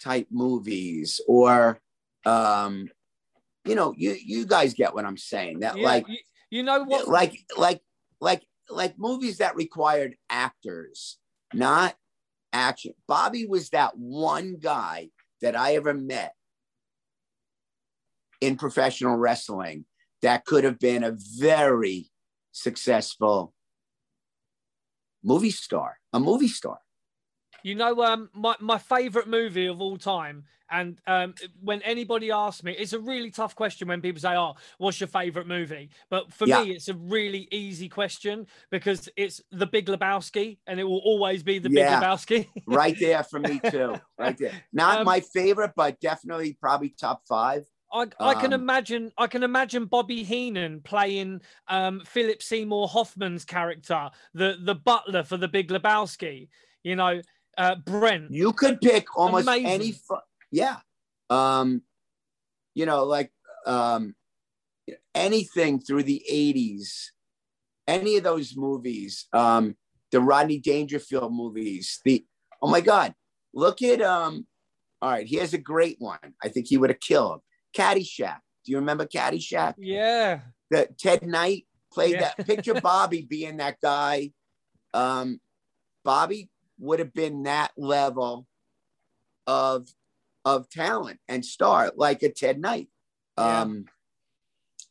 type 0.00 0.26
movies 0.30 1.20
or 1.26 1.80
um, 2.26 2.88
you 3.64 3.74
know, 3.74 3.94
you 3.96 4.16
you 4.22 4.46
guys 4.46 4.74
get 4.74 4.94
what 4.94 5.04
I'm 5.04 5.16
saying. 5.16 5.60
That 5.60 5.76
Yeah, 5.78 5.84
like 5.84 6.08
you, 6.08 6.18
you 6.50 6.62
know 6.62 6.84
what? 6.84 7.08
like 7.08 7.38
like 7.56 7.80
like 8.20 8.42
like 8.70 8.98
movies 8.98 9.38
that 9.38 9.56
required 9.56 10.16
actors 10.30 11.18
not 11.52 11.94
action. 12.52 12.94
Bobby 13.06 13.46
was 13.46 13.70
that 13.70 13.96
one 13.96 14.56
guy 14.60 15.10
that 15.42 15.56
i 15.56 15.74
ever 15.74 15.92
met 15.92 16.34
in 18.40 18.56
professional 18.56 19.16
wrestling 19.16 19.84
that 20.22 20.44
could 20.44 20.64
have 20.64 20.78
been 20.78 21.04
a 21.04 21.16
very 21.38 22.10
successful 22.52 23.52
movie 25.22 25.50
star 25.50 25.98
a 26.12 26.20
movie 26.20 26.48
star 26.48 26.78
You 27.64 27.74
know, 27.74 28.02
um, 28.04 28.28
my, 28.34 28.54
my 28.60 28.76
favorite 28.76 29.26
movie 29.26 29.66
of 29.66 29.80
all 29.80 29.96
time. 29.96 30.44
And 30.70 31.00
um, 31.06 31.34
when 31.62 31.80
anybody 31.82 32.30
asks 32.30 32.62
me, 32.62 32.72
it's 32.72 32.92
a 32.92 32.98
really 32.98 33.30
tough 33.30 33.56
question 33.56 33.88
when 33.88 34.02
people 34.02 34.20
say, 34.20 34.36
Oh, 34.36 34.54
what's 34.78 35.00
your 35.00 35.08
favorite 35.08 35.46
movie? 35.46 35.88
But 36.10 36.30
for 36.32 36.46
Yeah. 36.46 36.58
me, 36.58 36.72
it's 36.72 36.88
a 36.88 36.94
really 36.94 37.48
easy 37.50 37.88
question 37.88 38.46
because 38.70 39.08
it's 39.16 39.40
The 39.50 39.66
Big 39.66 39.86
Lebowski 39.86 40.58
and 40.66 40.78
it 40.78 40.84
will 40.84 41.00
always 41.04 41.42
be 41.42 41.58
The 41.58 41.70
Yeah. 41.70 41.98
Big 41.98 42.00
Lebowski. 42.00 42.48
right 42.66 42.98
there 42.98 43.22
for 43.22 43.38
me 43.38 43.60
too 43.70 43.94
right 44.18 44.38
there 44.38 44.52
not 44.72 45.00
Um, 45.00 45.06
my 45.06 45.20
favorite 45.20 45.72
but 45.76 46.00
definitely 46.00 46.54
probably 46.54 46.88
top 46.88 47.22
five 47.28 47.64
I, 47.92 48.08
I 48.20 48.34
can 48.34 48.52
Um, 48.52 48.60
imagine 48.60 49.12
I 49.16 49.26
can 49.26 49.42
imagine 49.42 49.84
Bobby 49.84 50.24
Heenan 50.24 50.80
playing 50.80 51.42
um, 51.68 52.00
Philip 52.04 52.42
Seymour 52.42 52.88
Hoffman's 52.88 53.44
character, 53.44 54.10
the 54.32 54.56
the 54.60 54.74
butler 54.74 55.22
for 55.22 55.36
the 55.36 55.46
Big 55.46 55.68
Lebowski. 55.68 56.48
You 56.82 56.96
know, 56.96 57.20
uh, 57.58 57.76
Brandt. 57.76 58.30
You 58.30 58.52
could 58.52 58.80
pick 58.80 59.16
almost 59.16 59.46
Amazing. 59.46 59.66
any, 59.66 59.92
fu- 59.92 60.16
yeah. 60.50 60.76
Um, 61.30 61.82
you 62.74 62.86
know, 62.86 63.04
like 63.04 63.30
um, 63.66 64.14
anything 65.14 65.80
through 65.80 66.02
the 66.04 66.22
'80s, 66.30 67.06
any 67.86 68.16
of 68.16 68.24
those 68.24 68.56
movies, 68.56 69.26
um, 69.32 69.76
the 70.10 70.20
Rodney 70.20 70.58
Dangerfield 70.58 71.32
movies. 71.32 72.00
The 72.04 72.24
oh 72.62 72.68
my 72.70 72.80
God, 72.80 73.14
look 73.54 73.82
at 73.82 74.00
um. 74.02 74.46
All 75.02 75.10
right, 75.10 75.26
here's 75.28 75.52
a 75.52 75.58
great 75.58 75.96
one. 75.98 76.18
I 76.42 76.48
think 76.48 76.66
he 76.68 76.78
would 76.78 76.88
have 76.90 77.00
killed 77.00 77.42
Caddyshack. 77.76 78.38
Do 78.64 78.72
you 78.72 78.78
remember 78.78 79.04
Caddyshack? 79.06 79.74
Yeah, 79.76 80.40
that 80.70 80.96
Ted 80.98 81.26
Knight 81.26 81.66
played 81.92 82.12
Yeah. 82.12 82.32
that. 82.36 82.46
Picture 82.46 82.74
Bobby 82.80 83.22
being 83.22 83.58
that 83.58 83.76
guy. 83.82 84.32
Um, 84.94 85.40
Bobby 86.04 86.48
would 86.78 86.98
have 86.98 87.12
been 87.12 87.44
that 87.44 87.72
level 87.76 88.46
of 89.46 89.88
of 90.44 90.68
talent 90.68 91.20
and 91.28 91.44
star, 91.44 91.92
like 91.96 92.22
a 92.22 92.28
Ted 92.30 92.60
Knight. 92.60 92.88
Yeah. 93.38 93.62
Um, 93.62 93.86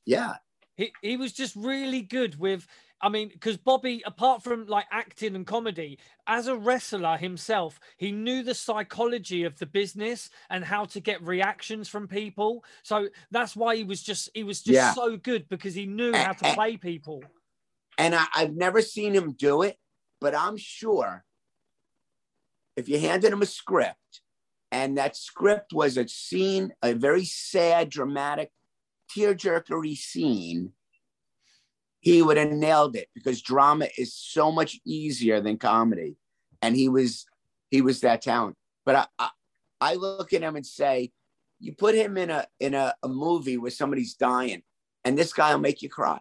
yeah, 0.06 0.36
he 0.76 0.91
he 1.02 1.17
was 1.17 1.34
just 1.34 1.56
really 1.56 2.02
good 2.02 2.38
with. 2.39 2.67
I 3.02 3.10
mean, 3.10 3.28
because 3.28 3.58
Bobby, 3.58 4.02
apart 4.06 4.43
from 4.43 4.65
like 4.65 4.86
acting 4.89 5.36
and 5.36 5.46
comedy, 5.46 6.00
as 6.26 6.48
a 6.48 6.56
wrestler 6.56 7.17
himself, 7.17 7.78
he 7.98 8.13
knew 8.13 8.43
the 8.43 8.54
psychology 8.54 9.43
of 9.43 9.60
the 9.60 9.65
business 9.65 10.30
and 10.50 10.63
how 10.63 10.86
to 10.86 11.02
get 11.02 11.22
reactions 11.22 11.89
from 11.89 12.08
people. 12.08 12.63
So 12.82 13.10
that's 13.30 13.58
why 13.58 13.76
he 13.76 13.84
was 13.84 14.02
just 14.02 14.30
he 14.34 14.43
was 14.46 14.62
just 14.62 14.76
Yeah. 14.76 14.93
so 14.93 15.17
good 15.17 15.50
because 15.50 15.76
he 15.76 15.86
knew 15.86 16.13
how 16.13 16.32
to 16.32 16.48
A- 16.48 16.52
a- 16.52 16.54
play 16.56 16.78
people. 16.78 17.22
and 17.98 18.15
I, 18.15 18.26
I've 18.34 18.56
never 18.56 18.82
seen 18.82 19.13
him 19.13 19.34
do 19.34 19.63
it, 19.63 19.78
but 20.22 20.34
I'm 20.34 20.56
sure 20.56 21.26
if 22.75 22.89
you 22.89 22.99
handed 22.99 23.31
him 23.31 23.41
a 23.41 23.45
script 23.45 24.21
and 24.71 24.97
that 24.97 25.15
script 25.15 25.73
was 25.73 25.97
a 25.97 26.07
scene, 26.07 26.73
a 26.81 26.93
very 26.93 27.25
sad, 27.25 27.89
dramatic, 27.89 28.51
tearjerkery 29.15 29.95
scene, 29.95 30.71
he 31.99 32.21
would 32.21 32.38
have 32.38 32.51
nailed 32.51 32.95
it 32.95 33.07
because 33.13 33.41
drama 33.41 33.88
is 33.97 34.13
so 34.13 34.51
much 34.51 34.79
easier 34.86 35.39
than 35.39 35.57
comedy. 35.57 36.17
And 36.62 36.75
he 36.75 36.89
was 36.89 37.25
he 37.69 37.81
was 37.81 38.01
that 38.01 38.21
talent. 38.21 38.55
But 38.86 38.95
I, 38.95 39.05
I, 39.19 39.29
I 39.81 39.95
look 39.95 40.33
at 40.33 40.41
him 40.41 40.55
and 40.55 40.65
say, 40.65 41.12
you 41.59 41.73
put 41.73 41.95
him 41.95 42.17
in 42.17 42.29
a 42.29 42.45
in 42.59 42.73
a, 42.73 42.93
a 43.03 43.07
movie 43.07 43.57
where 43.57 43.71
somebody's 43.71 44.15
dying, 44.15 44.63
and 45.05 45.17
this 45.17 45.33
guy 45.33 45.53
will 45.53 45.62
make 45.62 45.81
you 45.81 45.89
cry. 45.89 46.19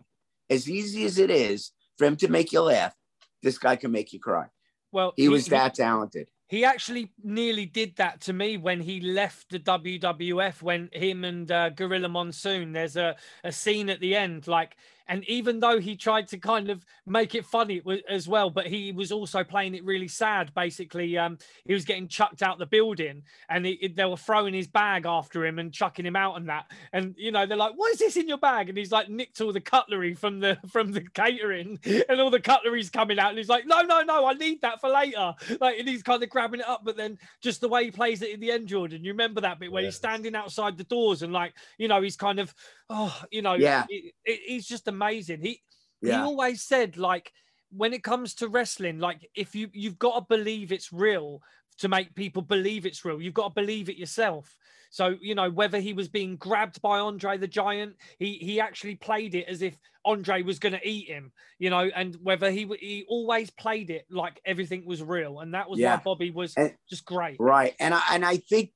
As 0.49 0.71
easy 0.71 1.05
as 1.05 1.19
it 1.19 1.31
is 1.31 1.73
for 1.97 2.07
him 2.07 2.17
to 2.17 2.29
make 2.29 2.53
you 2.53 2.61
laugh, 2.61 2.95
this 3.43 3.59
guy 3.59 3.77
can 3.77 3.91
make 3.91 4.13
you 4.13 4.21
cry. 4.21 4.47
Well, 4.93 5.15
He 5.17 5.29
was 5.29 5.47
that 5.47 5.75
talented. 5.75 6.29
He 6.53 6.67
actually 6.67 7.11
nearly 7.25 7.65
did 7.65 7.97
that 7.97 8.21
to 8.23 8.35
me 8.35 8.59
when 8.59 8.83
he 8.83 9.01
left 9.01 9.49
the 9.49 9.59
WWF. 9.59 10.61
When 10.61 10.91
him 10.93 11.25
and 11.25 11.51
uh, 11.51 11.71
Gorilla 11.71 12.11
Monsoon, 12.11 12.73
there's 12.73 12.95
a, 12.95 13.17
a 13.43 13.51
scene 13.51 13.89
at 13.89 14.01
the 14.01 14.15
end, 14.15 14.47
like, 14.47 14.77
and 15.13 15.29
even 15.29 15.61
though 15.61 15.79
he 15.79 15.95
tried 15.95 16.27
to 16.29 16.39
kind 16.39 16.71
of 16.71 16.87
make 17.05 17.35
it 17.35 17.45
funny 17.45 17.83
as 18.09 18.27
well, 18.27 18.49
but 18.49 18.67
he 18.67 18.93
was 18.93 19.13
also 19.13 19.45
playing 19.45 19.75
it 19.75 19.85
really 19.85 20.09
sad. 20.09 20.55
Basically, 20.55 21.19
um, 21.19 21.37
he 21.67 21.75
was 21.75 21.85
getting 21.85 22.09
chucked 22.09 22.43
out 22.43 22.59
the 22.59 22.65
building, 22.65 23.23
and 23.51 23.67
he, 23.67 23.93
they 23.95 24.07
were 24.07 24.17
throwing 24.17 24.55
his 24.55 24.67
bag 24.67 25.05
after 25.05 25.45
him 25.45 25.59
and 25.59 25.71
chucking 25.71 26.07
him 26.07 26.17
out 26.17 26.39
and 26.39 26.49
that. 26.49 26.65
And 26.95 27.15
you 27.19 27.31
know, 27.31 27.45
they're 27.45 27.59
like, 27.59 27.75
"What 27.77 27.93
is 27.93 27.99
this 27.99 28.17
in 28.17 28.27
your 28.27 28.39
bag?" 28.39 28.71
And 28.71 28.79
he's 28.79 28.91
like, 28.91 29.11
nicked 29.11 29.39
all 29.43 29.53
the 29.53 29.61
cutlery 29.61 30.15
from 30.15 30.41
the 30.41 30.57
from 30.71 30.93
the 30.93 31.03
catering, 31.03 31.79
and 32.09 32.19
all 32.19 32.31
the 32.31 32.41
cutlery's 32.41 32.89
coming 32.89 33.19
out, 33.19 33.29
and 33.29 33.39
he's 33.39 33.51
like, 33.51 33.67
"No, 33.67 33.83
no, 33.83 34.01
no, 34.01 34.25
I 34.25 34.33
need 34.33 34.63
that 34.63 34.81
for 34.81 34.89
later." 34.89 35.35
Like, 35.61 35.79
and 35.79 35.87
he's 35.87 36.03
kind 36.03 36.23
of 36.23 36.31
grabbing 36.31 36.61
it 36.61 36.69
up, 36.69 36.87
but 36.87 36.97
then 36.97 37.19
just 37.43 37.61
the 37.61 37.69
way 37.69 37.85
he 37.85 37.91
plays 37.91 38.23
it 38.23 38.31
in 38.31 38.41
the 38.41 38.51
end, 38.51 38.67
Jordan, 38.67 39.05
you 39.05 39.13
remember 39.13 39.43
that 39.43 39.61
bit 39.61 39.71
where 39.71 39.85
he's 39.85 39.97
standing 39.97 40.35
outside 40.35 40.79
the 40.79 40.85
doors 40.85 41.21
and 41.21 41.35
like, 41.35 41.53
you 41.77 41.87
know, 41.87 42.01
he's 42.01 42.17
kind 42.17 42.39
of, 42.39 42.55
oh, 42.93 43.23
you 43.31 43.43
know, 43.43 43.55
Yeah. 43.55 43.85
it- 43.89 44.15
it- 44.25 44.41
he's 44.47 44.67
just 44.67 44.87
amazing. 44.89 45.41
He 45.43 45.63
he 46.03 46.11
always 46.11 46.63
said 46.63 46.97
like 46.97 47.33
when 47.71 47.93
it 47.93 48.03
comes 48.03 48.35
to 48.35 48.49
wrestling 48.49 48.99
like 48.99 49.21
if 49.37 49.55
you 49.55 49.71
you've 49.73 49.99
got 49.99 50.15
to 50.19 50.27
believe 50.37 50.73
it's 50.73 50.93
real 50.93 51.41
to 51.79 51.89
make 51.89 52.13
people 52.17 52.43
believe 52.43 52.85
it's 52.85 53.05
real 53.05 53.23
you've 53.23 53.33
got 53.43 53.49
to 53.55 53.61
believe 53.63 53.89
it 53.89 53.97
yourself 53.97 54.57
so 54.91 55.17
you 55.23 55.35
know 55.37 55.49
whether 55.49 55.79
he 55.79 55.93
was 55.93 56.09
being 56.09 56.37
grabbed 56.37 56.83
by 56.83 56.99
andre 56.99 57.39
the 57.39 57.47
giant 57.47 57.95
he 58.19 58.35
he 58.39 58.61
actually 58.61 58.97
played 58.97 59.35
it 59.37 59.47
as 59.49 59.63
if 59.63 59.79
andre 60.05 60.43
was 60.43 60.59
going 60.59 60.73
to 60.75 60.87
eat 60.87 61.07
him 61.07 61.33
you 61.61 61.71
know 61.71 61.89
and 61.95 62.17
whether 62.21 62.51
he 62.51 62.67
he 62.81 63.05
always 63.09 63.49
played 63.51 63.89
it 63.89 64.05
like 64.11 64.41
everything 64.45 64.85
was 64.85 65.01
real 65.03 65.39
and 65.39 65.55
that 65.55 65.71
was 65.71 65.79
Yeah. 65.79 65.95
why 65.97 66.03
bobby 66.03 66.31
was 66.33 66.53
And- 66.57 66.77
just 66.91 67.05
great 67.05 67.37
Right. 67.39 67.75
And 67.79 67.95
I 67.95 68.03
and 68.11 68.25
I 68.25 68.37
think 68.39 68.73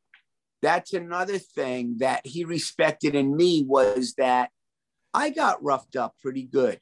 that's 0.67 0.93
another 0.93 1.39
thing 1.39 1.99
that 1.99 2.27
he 2.27 2.45
respected 2.45 3.15
in 3.15 3.37
me 3.37 3.63
was 3.65 4.15
that 4.19 4.51
I 5.15 5.31
got 5.31 5.63
roughed 5.63 5.95
up 5.95 6.17
pretty 6.21 6.43
good 6.43 6.81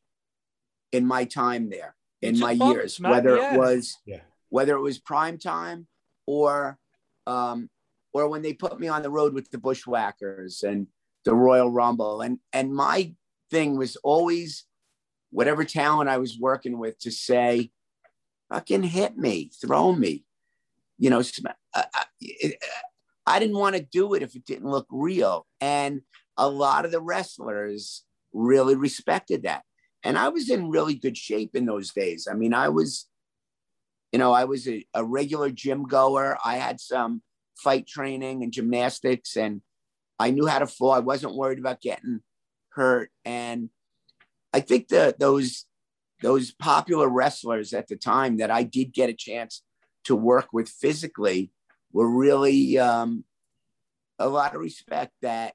in 0.91 1.07
my 1.07 1.27
time 1.27 1.69
there, 1.69 1.95
in 2.23 2.37
You 2.37 2.41
my 2.41 2.55
took 2.55 2.73
years, 2.73 2.99
man, 2.99 3.13
whether 3.13 3.37
yeah. 3.37 3.55
it 3.55 3.59
was 3.59 3.99
Yeah. 4.07 4.23
whether 4.49 4.75
it 4.75 4.81
was 4.81 4.99
prime 4.99 5.37
time 5.39 5.87
or 6.27 6.79
um 7.27 7.69
or 8.15 8.29
when 8.29 8.41
they 8.41 8.55
put 8.55 8.81
me 8.81 8.89
on 8.89 9.03
the 9.03 9.11
road 9.11 9.35
with 9.35 9.51
the 9.51 9.59
bushwhackers 9.59 10.63
and 10.63 10.87
the 11.27 11.35
Royal 11.35 11.71
Rumble. 11.71 12.23
And 12.23 12.39
and 12.55 12.75
my 12.75 13.13
thing 13.51 13.77
was 13.77 13.97
always 13.97 14.65
whatever 15.31 15.65
talent 15.65 16.09
I 16.09 16.17
was 16.17 16.39
working 16.39 16.79
with 16.79 16.99
to 17.01 17.11
say, 17.11 17.71
fucking 18.51 18.85
hit 18.85 19.19
me, 19.19 19.51
throw 19.61 19.93
me, 19.93 20.25
you 20.97 21.11
know, 21.11 21.21
sm- 21.23 21.49
uh, 21.75 21.83
uh, 21.83 21.83
I, 21.95 22.05
I 22.43 22.55
didn't 23.39 23.59
want 23.59 23.77
to 23.77 23.83
do 23.83 24.15
it 24.15 24.23
if 24.23 24.35
it 24.37 24.45
didn't 24.45 24.71
look 24.71 24.87
real. 24.91 25.47
And 25.61 26.03
a 26.37 26.49
lot 26.49 26.85
of 26.85 26.91
the 26.91 27.01
wrestlers 27.01 28.05
really 28.33 28.75
respected 28.75 29.45
that. 29.45 29.63
And 30.03 30.19
I 30.19 30.29
was 30.29 30.51
in 30.51 30.71
really 30.71 30.95
good 30.95 31.17
shape 31.17 31.53
in 31.55 31.65
those 31.65 31.93
days. 31.93 32.29
I 32.31 32.35
mean, 32.35 32.53
I 32.53 32.69
was, 32.69 33.09
you 34.13 34.19
know, 34.19 34.33
I 34.33 34.45
was 34.45 34.69
a, 34.69 34.85
a 34.93 35.03
regular 35.05 35.51
gym 35.51 35.85
goer. 35.85 36.37
I 36.45 36.57
had 36.57 36.81
some 36.81 37.23
fight 37.57 37.87
training 37.87 38.43
and 38.43 38.53
gymnastics, 38.53 39.37
and 39.37 39.63
I 40.19 40.31
knew 40.31 40.47
how 40.47 40.59
to 40.59 40.67
fall. 40.67 40.91
I 40.91 40.99
wasn't 40.99 41.37
worried 41.37 41.59
about 41.59 41.81
getting 41.81 42.21
hurt. 42.71 43.11
And 43.25 43.71
I 44.53 44.61
think 44.61 44.89
that 44.89 45.19
those 45.19 45.65
those 46.23 46.53
popular 46.53 47.09
wrestlers 47.09 47.73
at 47.73 47.89
the 47.89 47.97
time 47.97 48.39
that 48.39 48.51
I 48.51 48.63
did 48.63 48.95
get 48.95 49.11
a 49.11 49.15
chance 49.15 49.63
to 50.05 50.15
work 50.15 50.53
with 50.53 50.69
physically 50.69 51.51
were 51.95 52.11
really 52.11 52.77
um, 52.77 53.25
a 54.19 54.29
lot 54.29 54.55
of 54.55 54.61
respect 54.61 55.13
that 55.23 55.55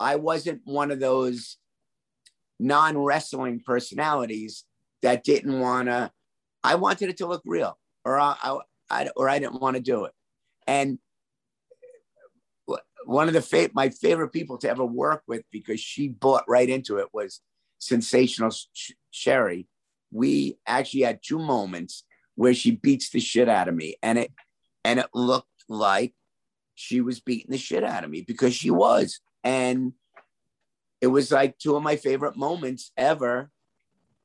I 0.00 0.16
wasn't 0.16 0.62
one 0.64 0.90
of 0.90 0.98
those 0.98 1.58
non 2.58 2.98
wrestling 2.98 3.60
personalities 3.64 4.64
that 5.02 5.22
didn't 5.22 5.60
want 5.60 5.88
to. 5.88 6.10
I 6.64 6.76
wanted 6.76 7.10
it 7.10 7.18
to 7.18 7.26
look 7.26 7.42
real, 7.44 7.78
or 8.04 8.18
I, 8.18 8.58
I, 8.90 9.10
or 9.14 9.28
I 9.28 9.38
didn't 9.38 9.60
want 9.60 9.76
to 9.76 9.82
do 9.82 10.06
it. 10.06 10.12
And 10.66 10.98
one 13.04 13.28
of 13.28 13.34
the 13.34 13.42
fa- 13.42 13.70
my 13.74 13.90
favorite 13.90 14.30
people 14.30 14.56
to 14.58 14.70
ever 14.70 14.84
work 14.84 15.22
with 15.28 15.42
because 15.52 15.78
she 15.78 16.08
bought 16.08 16.44
right 16.48 16.70
into 16.70 16.96
it 16.96 17.08
was 17.12 17.42
sensational 17.78 18.50
Sh- 18.50 18.92
Sherri. 19.10 19.68
We 20.10 20.56
actually 20.66 21.02
had 21.02 21.20
two 21.22 21.38
moments 21.38 22.04
where 22.36 22.54
she 22.54 22.70
beats 22.70 23.10
the 23.10 23.20
shit 23.20 23.50
out 23.50 23.68
of 23.68 23.74
me, 23.74 23.96
and 24.02 24.18
it 24.18 24.32
and 24.84 24.98
it 24.98 25.06
looked 25.12 25.48
like 25.68 26.14
she 26.74 27.00
was 27.00 27.20
beating 27.20 27.50
the 27.50 27.58
shit 27.58 27.84
out 27.84 28.04
of 28.04 28.10
me 28.10 28.22
because 28.22 28.54
she 28.54 28.70
was, 28.70 29.20
and 29.42 29.92
it 31.00 31.06
was 31.08 31.30
like 31.30 31.58
two 31.58 31.76
of 31.76 31.82
my 31.82 31.96
favorite 31.96 32.36
moments 32.36 32.90
ever 32.96 33.50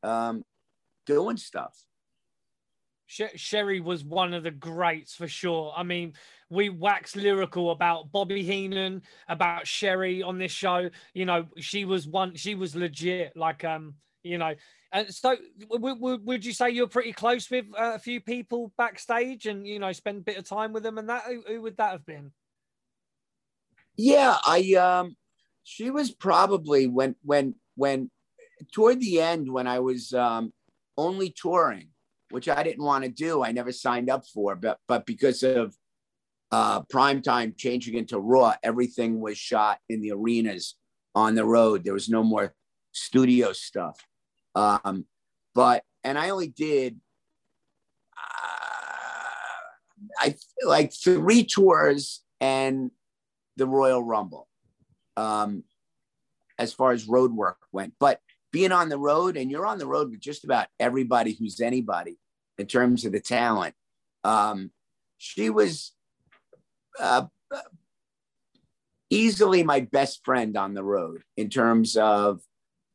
um, 0.03 0.43
doing 1.05 1.37
stuff. 1.37 1.75
Sherri 3.07 3.79
was 3.79 4.03
one 4.03 4.35
of 4.35 4.43
the 4.43 4.51
greats 4.51 5.15
for 5.15 5.27
sure. 5.27 5.73
I 5.75 5.81
mean, 5.81 6.13
we 6.51 6.69
wax 6.69 7.15
lyrical 7.15 7.71
about 7.71 8.11
Bobby 8.11 8.43
Heenan, 8.43 9.01
about 9.27 9.65
Sherri 9.65 10.21
on 10.21 10.37
this 10.37 10.51
show. 10.51 10.91
You 11.15 11.25
know, 11.25 11.47
she 11.57 11.85
was 11.85 12.07
one, 12.07 12.35
she 12.35 12.53
was 12.53 12.75
legit. 12.75 13.35
Like, 13.35 13.65
um, 13.65 13.95
you 14.21 14.37
know, 14.37 14.53
and 14.91 15.13
so 15.13 15.35
w- 15.69 15.95
w- 15.95 16.21
would 16.23 16.43
you 16.43 16.53
say 16.53 16.71
you're 16.71 16.87
pretty 16.87 17.13
close 17.13 17.49
with 17.49 17.65
uh, 17.77 17.93
a 17.95 17.99
few 17.99 18.19
people 18.21 18.71
backstage 18.77 19.45
and, 19.45 19.67
you 19.67 19.79
know, 19.79 19.91
spend 19.91 20.19
a 20.19 20.23
bit 20.23 20.37
of 20.37 20.45
time 20.45 20.73
with 20.73 20.83
them 20.83 20.97
and 20.97 21.09
that? 21.09 21.23
Who, 21.25 21.43
who 21.47 21.61
would 21.61 21.77
that 21.77 21.91
have 21.91 22.05
been? 22.05 22.31
Yeah, 23.95 24.37
I, 24.45 24.73
um, 24.73 25.15
she 25.63 25.91
was 25.91 26.11
probably 26.11 26.87
when, 26.87 27.15
when, 27.23 27.55
when 27.75 28.09
toward 28.73 28.99
the 28.99 29.21
end, 29.21 29.51
when 29.51 29.67
I 29.67 29.79
was 29.79 30.13
um, 30.13 30.53
only 30.97 31.29
touring, 31.29 31.89
which 32.31 32.49
I 32.49 32.63
didn't 32.63 32.83
want 32.83 33.03
to 33.03 33.09
do, 33.11 33.43
I 33.43 33.51
never 33.51 33.71
signed 33.71 34.09
up 34.09 34.25
for, 34.25 34.55
but, 34.55 34.79
but 34.87 35.05
because 35.05 35.43
of 35.43 35.75
uh, 36.51 36.81
prime 36.89 37.21
time 37.21 37.53
changing 37.55 37.95
into 37.95 38.19
Raw, 38.19 38.55
everything 38.63 39.19
was 39.19 39.37
shot 39.37 39.79
in 39.87 40.01
the 40.01 40.13
arenas 40.13 40.75
on 41.13 41.35
the 41.35 41.45
road. 41.45 41.83
There 41.83 41.93
was 41.93 42.09
no 42.09 42.23
more 42.23 42.55
studio 42.91 43.53
stuff. 43.53 43.99
Um, 44.55 45.05
but 45.53 45.83
and 46.03 46.17
I 46.17 46.29
only 46.29 46.47
did 46.47 46.99
uh, 48.17 48.69
I 50.19 50.35
like 50.65 50.93
three 50.93 51.43
tours 51.43 52.23
and 52.39 52.91
the 53.57 53.67
Royal 53.67 54.03
Rumble, 54.03 54.47
um, 55.17 55.63
as 56.57 56.73
far 56.73 56.91
as 56.91 57.07
road 57.07 57.33
work 57.33 57.57
went. 57.71 57.93
But 57.99 58.19
being 58.51 58.71
on 58.71 58.89
the 58.89 58.97
road, 58.97 59.37
and 59.37 59.51
you're 59.51 59.65
on 59.65 59.77
the 59.77 59.87
road 59.87 60.09
with 60.09 60.19
just 60.19 60.43
about 60.43 60.67
everybody 60.79 61.33
who's 61.33 61.59
anybody 61.59 62.17
in 62.57 62.67
terms 62.67 63.05
of 63.05 63.11
the 63.11 63.19
talent. 63.19 63.75
Um, 64.23 64.71
she 65.17 65.49
was 65.49 65.93
uh, 66.99 67.25
easily 69.09 69.63
my 69.63 69.81
best 69.81 70.23
friend 70.23 70.57
on 70.57 70.73
the 70.73 70.83
road 70.83 71.23
in 71.37 71.49
terms 71.49 71.95
of 71.97 72.41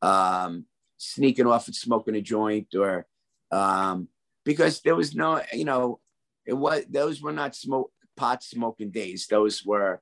um, 0.01 0.65
sneaking 1.13 1.47
off 1.47 1.67
and 1.67 1.75
smoking 1.75 2.15
a 2.15 2.21
joint 2.21 2.73
or 2.75 3.05
um, 3.51 4.07
because 4.43 4.81
there 4.81 4.95
was 4.95 5.15
no, 5.15 5.41
you 5.53 5.65
know, 5.65 5.99
it 6.45 6.53
was 6.53 6.83
those 6.89 7.21
were 7.21 7.31
not 7.31 7.55
smoke 7.55 7.91
pot 8.15 8.43
smoking 8.43 8.91
days. 8.91 9.27
Those 9.27 9.65
were, 9.65 10.01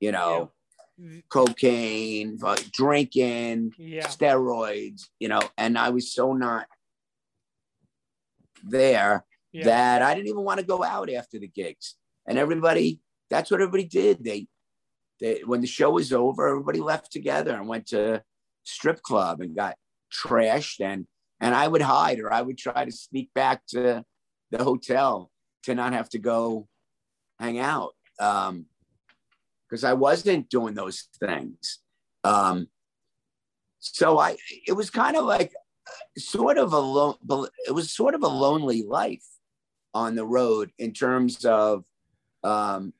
you 0.00 0.12
know, 0.12 0.52
yeah. 0.98 1.20
cocaine, 1.28 2.38
drinking, 2.72 3.72
yeah. 3.78 4.06
steroids, 4.06 5.08
you 5.18 5.28
know, 5.28 5.42
and 5.58 5.76
I 5.76 5.90
was 5.90 6.12
so 6.12 6.32
not 6.32 6.66
there 8.62 9.24
yeah. 9.52 9.64
that 9.64 10.02
I 10.02 10.14
didn't 10.14 10.28
even 10.28 10.44
want 10.44 10.60
to 10.60 10.66
go 10.66 10.84
out 10.84 11.10
after 11.10 11.38
the 11.38 11.48
gigs. 11.48 11.96
And 12.26 12.38
everybody 12.38 13.00
that's 13.32 13.50
what 13.50 13.60
everybody 13.60 13.84
did. 13.84 14.22
They, 14.22 14.46
they 15.18 15.40
when 15.44 15.62
the 15.62 15.66
show 15.66 15.90
was 15.90 16.12
over, 16.12 16.48
everybody 16.48 16.80
left 16.80 17.10
together 17.10 17.54
and 17.54 17.66
went 17.66 17.86
to 17.88 18.22
strip 18.62 19.02
club 19.02 19.40
and 19.40 19.56
got 19.56 19.76
trashed 20.12 20.80
and 20.80 21.06
and 21.40 21.54
I 21.54 21.66
would 21.66 21.82
hide 21.82 22.20
or 22.20 22.32
I 22.32 22.42
would 22.42 22.58
try 22.58 22.84
to 22.84 22.92
sneak 22.92 23.30
back 23.34 23.66
to 23.68 24.04
the 24.50 24.64
hotel 24.64 25.30
to 25.64 25.74
not 25.74 25.92
have 25.92 26.08
to 26.10 26.18
go 26.18 26.68
hang 27.38 27.58
out 27.58 27.92
um 28.20 28.66
because 29.68 29.84
I 29.84 29.94
wasn't 29.94 30.50
doing 30.50 30.74
those 30.74 31.08
things. 31.18 31.78
Um 32.24 32.68
so 33.78 34.18
I 34.18 34.36
it 34.66 34.72
was 34.72 34.90
kind 34.90 35.16
of 35.16 35.24
like 35.24 35.52
sort 36.16 36.58
of 36.58 36.72
a 36.72 36.78
lo- 36.78 37.18
it 37.66 37.72
was 37.72 37.92
sort 37.92 38.14
of 38.14 38.22
a 38.22 38.28
lonely 38.28 38.82
life 38.82 39.26
on 39.94 40.14
the 40.14 40.26
road 40.26 40.70
in 40.78 40.92
terms 40.92 41.44
of 41.44 41.84
um 42.44 42.92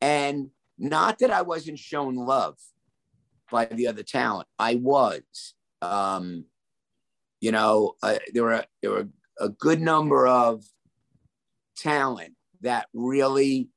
and 0.00 0.50
not 0.78 1.18
that 1.20 1.30
I 1.30 1.42
wasn't 1.42 1.78
shown 1.78 2.16
love 2.16 2.56
by 3.50 3.66
the 3.66 3.86
other 3.86 4.02
talent, 4.02 4.48
I 4.58 4.74
was. 4.76 5.22
Um, 5.82 6.46
you 7.44 7.52
know, 7.52 7.92
uh, 8.02 8.16
there 8.32 8.42
were 8.42 8.64
there 8.80 8.90
were 8.90 9.08
a 9.38 9.50
good 9.50 9.78
number 9.78 10.26
of 10.26 10.64
talent 11.76 12.32
that 12.62 12.86
really 12.94 13.68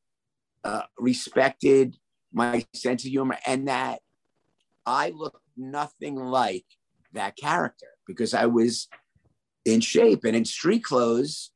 uh, 0.63 0.83
respected 0.97 1.97
my 2.31 2.65
sense 2.73 3.03
of 3.03 3.11
humor 3.11 3.37
and 3.45 3.67
that 3.67 3.99
I 4.85 5.09
looked 5.09 5.43
nothing 5.57 6.15
like 6.15 6.63
that 7.11 7.35
character 7.35 7.87
because 8.07 8.33
I 8.33 8.45
was 8.45 8.87
in 9.65 9.81
shape 9.81 10.23
and 10.23 10.33
in 10.33 10.45
street 10.45 10.85
clothes. 10.85 11.51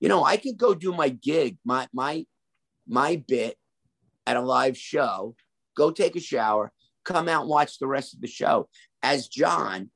You 0.00 0.08
know, 0.08 0.24
I 0.24 0.38
could 0.38 0.56
go 0.58 0.74
do 0.74 0.92
my 0.92 1.10
gig, 1.10 1.58
my 1.64 1.86
my 1.92 2.26
my 2.88 3.22
bit 3.28 3.56
at 4.26 4.36
a 4.36 4.40
live 4.40 4.76
show, 4.76 5.36
go 5.76 5.92
take 5.92 6.16
a 6.16 6.20
shower, 6.20 6.72
come 7.04 7.28
out 7.28 7.42
and 7.42 7.50
watch 7.50 7.78
the 7.78 7.86
rest 7.86 8.14
of 8.14 8.20
the 8.20 8.26
show 8.26 8.68
as 9.00 9.28
John, 9.28 9.90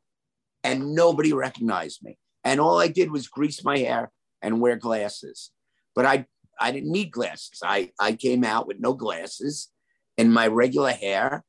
and 0.62 0.94
nobody 0.94 1.32
recognized 1.32 2.02
me. 2.02 2.18
And 2.44 2.60
all 2.60 2.78
I 2.78 2.88
did 2.88 3.10
was 3.10 3.28
grease 3.28 3.64
my 3.64 3.78
hair 3.78 4.10
and 4.42 4.60
wear 4.60 4.76
glasses. 4.76 5.50
But 5.94 6.06
I 6.06 6.26
I 6.60 6.72
didn't 6.72 6.92
need 6.92 7.10
glasses. 7.10 7.60
I, 7.64 7.90
I 7.98 8.12
came 8.12 8.44
out 8.44 8.66
with 8.66 8.80
no 8.80 8.92
glasses 8.92 9.70
in 10.18 10.30
my 10.30 10.46
regular 10.46 10.92
hair 10.92 11.42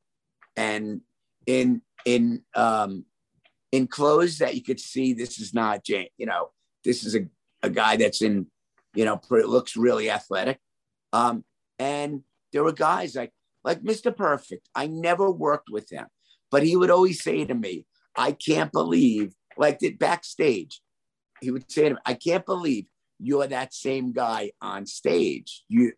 and 0.56 1.02
in 1.46 1.82
in 2.04 2.42
um 2.54 3.04
in 3.70 3.86
clothes 3.86 4.38
that 4.38 4.54
you 4.54 4.62
could 4.62 4.80
see 4.80 5.12
this 5.12 5.38
is 5.38 5.54
not 5.54 5.84
Jane, 5.84 6.08
you 6.16 6.26
know, 6.26 6.50
this 6.84 7.04
is 7.04 7.14
a, 7.14 7.26
a 7.62 7.70
guy 7.70 7.96
that's 7.96 8.20
in, 8.20 8.46
you 8.94 9.04
know, 9.04 9.20
looks 9.30 9.76
really 9.76 10.10
athletic. 10.10 10.58
Um, 11.12 11.44
and 11.78 12.22
there 12.52 12.64
were 12.64 12.72
guys 12.72 13.14
like 13.14 13.32
like 13.64 13.82
Mr. 13.82 14.14
Perfect. 14.14 14.68
I 14.74 14.86
never 14.86 15.30
worked 15.30 15.70
with 15.70 15.90
him, 15.90 16.06
but 16.50 16.62
he 16.62 16.76
would 16.76 16.90
always 16.90 17.22
say 17.22 17.44
to 17.44 17.54
me, 17.54 17.86
"I 18.16 18.32
can't 18.32 18.72
believe." 18.72 19.34
Like 19.56 19.80
that 19.80 19.98
backstage, 19.98 20.80
he 21.40 21.50
would 21.50 21.70
say 21.70 21.88
to 21.88 21.94
me, 21.94 22.00
"I 22.06 22.14
can't 22.14 22.46
believe 22.46 22.86
you're 23.18 23.46
that 23.46 23.74
same 23.74 24.12
guy 24.12 24.52
on 24.60 24.86
stage. 24.86 25.64
You, 25.68 25.92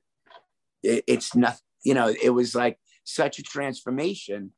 it, 0.83 1.05
it's 1.07 1.35
nothing. 1.35 1.61
You 1.85 1.95
know, 1.95 2.15
it 2.23 2.31
was 2.31 2.55
like 2.55 2.79
such 3.05 3.39
a 3.39 3.43
transformation." 3.43 4.53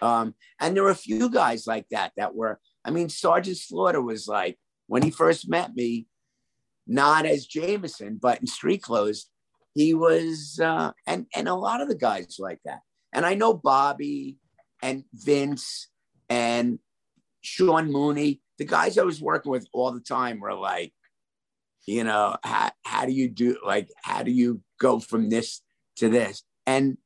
Um, 0.00 0.34
and 0.60 0.74
there 0.74 0.82
were 0.82 0.90
a 0.90 0.96
few 0.96 1.30
guys 1.30 1.66
like 1.66 1.86
that 1.90 2.12
that 2.16 2.34
were. 2.34 2.60
I 2.84 2.90
mean, 2.90 3.08
Sergeant 3.08 3.56
Slaughter 3.56 4.02
was 4.02 4.26
like 4.26 4.58
when 4.88 5.02
he 5.02 5.10
first 5.10 5.48
met 5.48 5.74
me, 5.74 6.06
not 6.86 7.24
as 7.24 7.46
Jameson, 7.46 8.18
but 8.20 8.40
in 8.40 8.46
street 8.46 8.82
clothes 8.82 9.30
he 9.74 9.94
was 9.94 10.60
uh, 10.62 10.92
and 11.06 11.26
and 11.34 11.48
a 11.48 11.54
lot 11.54 11.80
of 11.80 11.88
the 11.88 11.94
guys 11.94 12.36
like 12.38 12.60
that 12.64 12.80
and 13.12 13.24
i 13.24 13.34
know 13.34 13.54
bobby 13.54 14.38
and 14.82 15.04
vince 15.12 15.88
and 16.28 16.78
sean 17.42 17.92
mooney 17.92 18.40
the 18.58 18.64
guys 18.64 18.96
i 18.98 19.02
was 19.02 19.20
working 19.20 19.52
with 19.52 19.66
all 19.72 19.92
the 19.92 20.00
time 20.00 20.40
were 20.40 20.54
like 20.54 20.92
you 21.86 22.04
know 22.04 22.36
how, 22.44 22.70
how 22.84 23.04
do 23.04 23.12
you 23.12 23.28
do 23.28 23.58
like 23.64 23.88
how 24.02 24.22
do 24.22 24.30
you 24.30 24.60
go 24.78 24.98
from 25.00 25.28
this 25.28 25.62
to 25.96 26.08
this. 26.08 26.42
And 26.66 26.98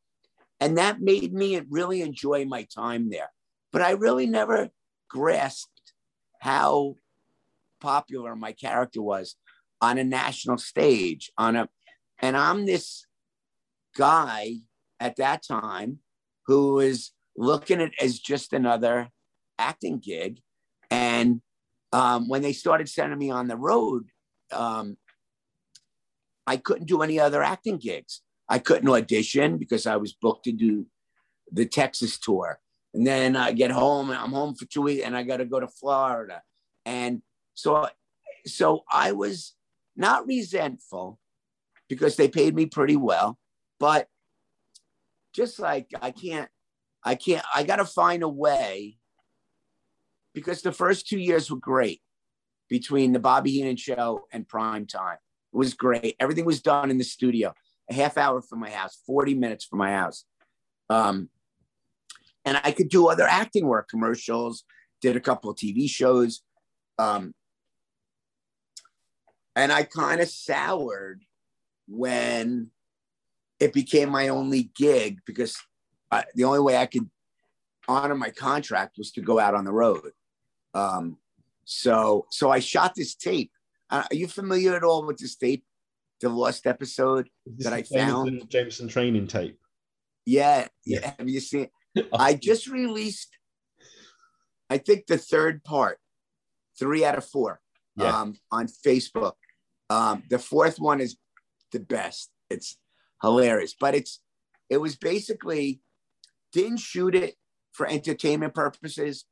and 0.59 0.79
that 0.79 1.01
made 1.01 1.33
me 1.35 1.61
really 1.69 2.01
enjoy 2.01 2.47
my 2.47 2.67
time 2.75 3.11
there. 3.11 3.31
But 3.73 3.83
I 3.83 3.91
really 3.91 4.27
never 4.27 4.71
grasped 5.09 5.93
how 6.41 6.97
popular 7.81 8.35
my 8.35 8.53
character 8.53 9.03
was 9.03 9.37
on 9.83 9.99
a 9.99 10.05
national 10.05 10.57
stage 10.57 11.31
on 11.37 11.57
a 11.57 11.69
and 12.21 12.37
I'm 12.37 12.65
this 12.65 13.05
guy 13.95 14.57
at 14.99 15.17
that 15.17 15.43
time 15.47 15.99
who 16.47 16.75
was 16.75 17.13
looking 17.37 17.83
at 17.83 17.93
as 18.01 18.19
just 18.19 18.55
another 18.55 19.11
acting 19.59 19.99
gig 19.99 20.41
and 20.91 21.41
um, 21.93 22.29
when 22.29 22.43
they 22.43 22.53
started 22.53 22.89
sending 22.89 23.19
me 23.19 23.31
on 23.31 23.49
the 23.49 23.57
road 23.57 24.05
um, 24.53 24.97
I 26.47 26.57
couldn't 26.57 26.87
do 26.87 27.03
any 27.03 27.19
other 27.19 27.43
acting 27.43 27.79
gigs. 27.79 28.23
I 28.49 28.59
couldn't 28.59 28.89
audition 28.89 29.59
because 29.59 29.87
I 29.87 29.97
was 29.97 30.13
booked 30.13 30.45
to 30.45 30.53
do 30.53 30.87
the 31.51 31.67
Texas 31.67 32.19
tour. 32.19 32.61
And 32.95 33.07
then 33.07 33.37
I 33.37 33.53
get 33.53 33.71
home 33.71 34.11
and 34.11 34.19
I'm 34.19 34.33
home 34.33 34.55
for 34.55 34.65
two 34.67 34.83
weeks 34.83 35.05
and 35.05 35.17
I 35.17 35.25
got 35.25 35.39
to 35.39 35.45
go 35.45 35.61
to 35.61 35.67
Florida. 35.67 36.43
And 36.85 37.23
so, 37.55 37.89
so 38.47 38.85
I 38.91 39.13
was 39.13 39.55
not 39.97 40.27
resentful 40.27 41.19
because 41.89 42.17
they 42.17 42.29
paid 42.29 42.55
me 42.55 42.67
pretty 42.67 42.97
well, 42.97 43.39
but 43.81 44.09
just 45.35 45.59
like 45.59 45.91
I 46.01 46.13
can't, 46.13 46.49
I 47.05 47.17
can't, 47.17 47.45
I 47.55 47.65
got 47.65 47.77
to 47.77 47.85
find 47.85 48.23
a 48.23 48.29
way 48.29 48.99
because 50.37 50.61
the 50.61 50.71
first 50.71 51.09
two 51.09 51.19
years 51.19 51.51
were 51.51 51.57
great 51.57 52.03
between 52.69 53.13
the 53.13 53.19
Bobby 53.19 53.53
Heenan 53.53 53.77
show 53.77 54.27
and 54.31 54.47
prime 54.47 54.87
time. 54.87 55.17
It 55.55 55.57
was 55.57 55.73
great. 55.73 56.15
Everything 56.21 56.45
was 56.45 56.61
done 56.61 56.91
in 56.91 56.99
the 56.99 57.05
studio, 57.05 57.55
a 57.91 57.95
half 57.95 58.19
hour 58.19 58.43
from 58.43 58.61
my 58.61 58.69
house, 58.69 58.99
40 59.07 59.33
minutes 59.35 59.65
from 59.65 59.79
my 59.79 59.93
house. 59.93 60.27
Um, 60.91 61.31
and 62.45 62.61
I 62.63 62.71
could 62.73 62.91
do 62.91 63.09
other 63.09 63.27
acting 63.27 63.67
work, 63.67 63.89
commercials, 63.89 64.65
did 65.01 65.17
a 65.17 65.21
couple 65.21 65.49
of 65.49 65.57
TV 65.57 65.89
shows. 65.89 66.43
Um, 66.99 67.33
and 69.57 69.73
I 69.73 69.85
kind 69.85 70.21
of 70.21 70.29
soured 70.29 71.25
when 71.89 72.71
it 73.59 73.73
became 73.73 74.11
my 74.11 74.29
only 74.29 74.71
gig 74.77 75.21
because 75.25 75.57
I, 76.11 76.25
the 76.35 76.45
only 76.45 76.61
way 76.61 76.77
I 76.77 76.85
could 76.85 77.09
honor 77.89 78.15
my 78.15 78.29
contract 78.29 78.99
was 78.99 79.13
to 79.13 79.23
go 79.23 79.39
out 79.39 79.55
on 79.55 79.65
the 79.65 79.73
road. 79.73 80.13
Um, 80.75 81.19
so, 81.65 82.27
so 82.31 82.51
I 82.51 82.61
shot 82.61 82.95
this 82.95 83.15
tape 83.15 83.51
uh, 83.91 84.05
are 84.11 84.15
you 84.15 84.27
familiar 84.27 84.75
at 84.75 84.83
all 84.83 85.07
with 85.07 85.19
this 85.19 85.37
tape, 85.37 85.65
the 86.21 86.29
lost 86.29 86.67
episode 86.67 87.29
that 87.59 87.73
I 87.73 87.83
found? 87.83 88.31
Jameson, 88.31 88.49
Jameson 88.49 88.89
training 88.89 89.27
tape. 89.27 89.59
Yeah, 90.25 90.67
yeah. 90.85 91.15
Have 91.19 91.29
you 91.29 91.41
seen? 91.41 91.69
I 92.13 92.35
just 92.35 92.67
released, 92.67 93.37
I 94.69 94.79
think 94.79 95.07
the 95.07 95.19
third 95.19 95.63
part, 95.63 95.99
three 96.79 97.05
out 97.05 97.17
of 97.17 97.25
four, 97.25 97.61
yeah. 97.97 98.21
um, 98.21 98.37
on 98.51 98.67
Facebook. 98.67 99.35
Um, 99.89 100.25
the 100.29 100.39
fourth 100.39 100.81
one 100.81 101.01
is 101.01 101.17
the 101.71 101.79
best. 101.81 102.31
It's 102.51 102.77
hilarious, 103.23 103.75
but 103.79 103.95
it's 103.95 104.21
it 104.69 104.79
was 104.79 104.97
basically 104.97 105.81
didn't 106.53 106.79
shoot 106.79 107.15
it 107.15 107.37
for 107.73 107.87
entertainment 107.87 108.53
purposes 108.53 109.27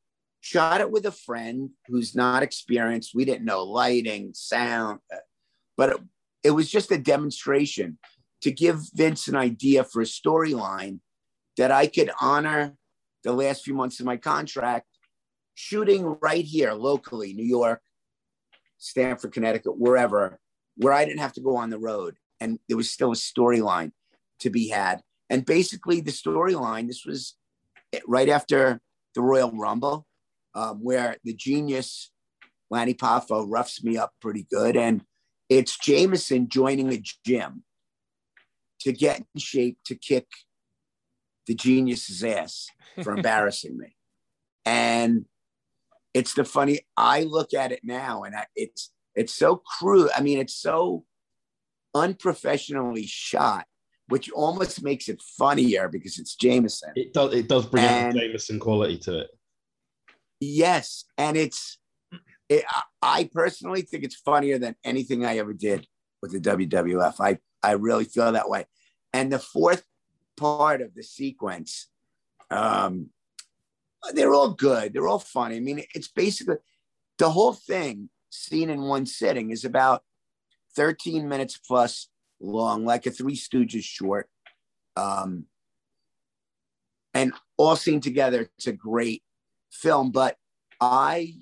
shot 0.45 0.79
it 0.79 0.91
with 0.91 1.07
a 1.07 1.11
friend 1.11 1.71
who's 1.87 2.15
not 2.15 2.43
experienced. 2.43 3.15
We 3.15 3.25
didn't 3.25 3.45
know 3.45 3.63
lighting, 3.63 4.31
sound, 4.35 4.99
uh, 5.11 5.17
but 5.75 5.89
it, 5.89 5.97
it 6.43 6.51
was 6.51 6.69
just 6.69 6.91
a 6.91 6.99
demonstration 6.99 7.97
to 8.43 8.51
give 8.51 8.79
Vince 8.93 9.27
an 9.27 9.35
idea 9.35 9.83
for 9.83 10.03
a 10.03 10.05
storyline 10.05 10.99
that 11.57 11.71
I 11.71 11.87
could 11.87 12.11
honor 12.21 12.75
the 13.23 13.33
last 13.33 13.63
few 13.63 13.73
months 13.73 13.99
of 13.99 14.05
my 14.05 14.17
contract 14.17 14.85
shooting 15.55 16.15
right 16.21 16.45
here 16.45 16.73
locally, 16.73 17.33
New 17.33 17.43
York, 17.43 17.81
Stamford, 18.77 19.33
Connecticut, 19.33 19.79
wherever, 19.79 20.39
where 20.77 20.93
I 20.93 21.05
didn't 21.05 21.21
have 21.21 21.33
to 21.33 21.41
go 21.41 21.55
on 21.55 21.71
the 21.71 21.79
road. 21.79 22.17
And 22.39 22.59
there 22.67 22.77
was 22.77 22.91
still 22.91 23.13
a 23.13 23.15
storyline 23.15 23.93
to 24.41 24.51
be 24.51 24.67
had. 24.67 25.01
And 25.27 25.43
basically, 25.43 26.01
the 26.01 26.11
storyline, 26.11 26.85
this 26.85 27.03
was 27.03 27.35
right 28.05 28.29
after 28.29 28.79
the 29.15 29.23
Royal 29.23 29.51
Rumble 29.51 30.05
um, 30.55 30.79
where 30.81 31.17
the 31.23 31.33
genius 31.33 32.11
Lanny 32.71 32.93
Poffo 32.93 33.45
roughs 33.47 33.83
me 33.83 33.97
up 33.97 34.13
pretty 34.21 34.47
good. 34.49 34.75
And 34.75 35.03
it's 35.49 35.77
Jameson 35.77 36.49
joining 36.49 36.91
a 36.91 37.03
gym 37.25 37.63
to 38.81 38.91
get 38.91 39.19
in 39.19 39.39
shape 39.39 39.77
to 39.85 39.95
kick 39.95 40.27
the 41.47 41.55
genius's 41.55 42.23
ass 42.23 42.67
for 43.03 43.13
embarrassing 43.15 43.77
me. 43.77 43.95
And 44.65 45.25
it's 46.13 46.33
the 46.33 46.45
funny, 46.45 46.79
I 46.97 47.23
look 47.23 47.53
at 47.53 47.71
it 47.71 47.81
now 47.83 48.23
and 48.23 48.35
I, 48.35 48.45
it's, 48.55 48.91
it's 49.13 49.33
so 49.33 49.61
crude. 49.79 50.09
I 50.15 50.21
mean, 50.21 50.39
it's 50.39 50.55
so 50.55 51.05
unprofessionally 51.93 53.05
shot, 53.05 53.65
which 54.07 54.31
almost 54.31 54.81
makes 54.81 55.07
it 55.07 55.21
funnier 55.21 55.87
because 55.87 56.17
it's 56.17 56.35
Jameson. 56.35 56.93
It 56.95 57.13
does, 57.13 57.33
it 57.33 57.47
does 57.47 57.65
bring 57.67 57.83
and, 57.83 58.15
out 58.15 58.21
Jameson 58.21 58.59
quality 58.59 58.97
to 58.99 59.19
it. 59.19 59.27
Yes, 60.39 61.05
and 61.17 61.37
it's 61.37 61.77
it, 62.49 62.65
I 63.01 63.29
personally 63.33 63.81
think 63.81 64.03
it's 64.03 64.15
funnier 64.15 64.59
than 64.59 64.75
anything 64.83 65.25
I 65.25 65.37
ever 65.37 65.53
did 65.53 65.87
with 66.21 66.31
the 66.31 66.39
WWF. 66.39 67.15
I 67.19 67.39
I 67.63 67.73
really 67.73 68.05
feel 68.05 68.31
that 68.31 68.49
way. 68.49 68.65
And 69.13 69.31
the 69.31 69.39
fourth 69.39 69.83
part 70.37 70.81
of 70.81 70.93
the 70.93 71.03
sequence, 71.03 71.87
um, 72.51 73.09
they're 74.13 74.33
all 74.33 74.51
good. 74.51 74.93
They're 74.93 75.07
all 75.07 75.19
funny. 75.19 75.57
I 75.57 75.59
mean, 75.61 75.83
it's 75.95 76.09
basically 76.09 76.57
the 77.17 77.29
whole 77.29 77.53
thing 77.53 78.09
seen 78.29 78.69
in 78.69 78.81
one 78.81 79.05
sitting 79.05 79.49
is 79.51 79.65
about 79.65 80.03
13 80.75 81.27
minutes 81.27 81.57
plus 81.57 82.09
long, 82.39 82.85
like 82.85 83.05
a 83.05 83.11
Three 83.11 83.35
Stooges 83.35 83.83
short. 83.83 84.29
Um, 84.97 85.45
and 87.13 87.33
all 87.57 87.75
seen 87.75 88.01
together, 88.01 88.49
it's 88.57 88.67
a 88.67 88.73
great 88.73 89.23
film, 89.75 90.11
but 90.11 90.35
I 90.81 91.35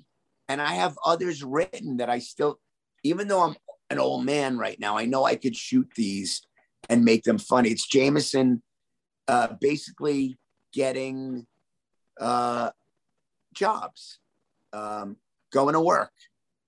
and 0.48 0.60
I 0.60 0.74
have 0.74 0.98
others 1.04 1.42
written 1.42 1.98
that 1.98 2.10
I 2.10 2.18
still, 2.18 2.58
even 3.02 3.28
though 3.28 3.42
I'm 3.42 3.56
an 3.90 3.98
old 3.98 4.24
man 4.24 4.58
right 4.58 4.78
now, 4.78 4.98
I 4.98 5.06
know 5.06 5.24
I 5.24 5.36
could 5.36 5.56
shoot 5.56 5.88
these 5.96 6.42
and 6.88 7.04
make 7.04 7.24
them 7.24 7.38
funny. 7.38 7.70
It's 7.70 7.86
Jameson 7.86 8.62
uh, 9.28 9.48
basically 9.60 10.38
getting 10.72 11.46
uh, 12.20 12.70
jobs, 13.54 14.18
um, 14.72 15.16
going 15.52 15.74
to 15.74 15.80
work. 15.80 16.12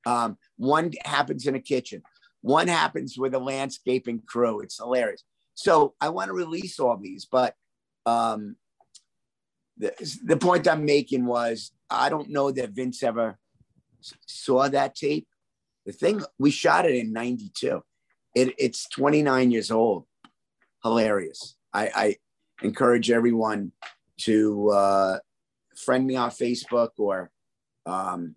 Um, 0.06 0.38
one 0.56 0.92
happens 1.04 1.46
in 1.46 1.54
a 1.54 1.60
kitchen. 1.60 2.02
One 2.40 2.68
happens 2.68 3.18
with 3.18 3.34
a 3.34 3.38
landscaping 3.38 4.22
crew. 4.26 4.60
It's 4.60 4.78
hilarious. 4.78 5.24
So 5.54 5.94
I 6.00 6.10
want 6.10 6.28
to 6.28 6.34
release 6.34 6.78
all 6.78 6.96
these, 6.96 7.26
but 7.26 7.54
um, 8.04 8.56
the, 9.78 10.18
the 10.24 10.36
point 10.36 10.68
I'm 10.68 10.84
making 10.84 11.26
was 11.26 11.72
I 11.90 12.08
don't 12.08 12.30
know 12.30 12.50
that 12.50 12.70
Vince 12.70 13.02
ever 13.02 13.38
saw 14.26 14.68
that 14.68 14.94
tape. 14.94 15.26
The 15.84 15.92
thing 15.92 16.22
we 16.38 16.50
shot 16.50 16.86
it 16.86 16.94
in 16.96 17.12
'92. 17.12 17.82
It, 18.34 18.54
it's 18.58 18.88
29 18.90 19.50
years 19.50 19.70
old. 19.70 20.04
Hilarious. 20.82 21.56
I, 21.72 21.90
I 21.94 22.16
encourage 22.62 23.10
everyone 23.10 23.72
to 24.22 24.70
uh, 24.70 25.18
friend 25.76 26.06
me 26.06 26.16
on 26.16 26.30
Facebook 26.30 26.90
or 26.98 27.30
um, 27.86 28.34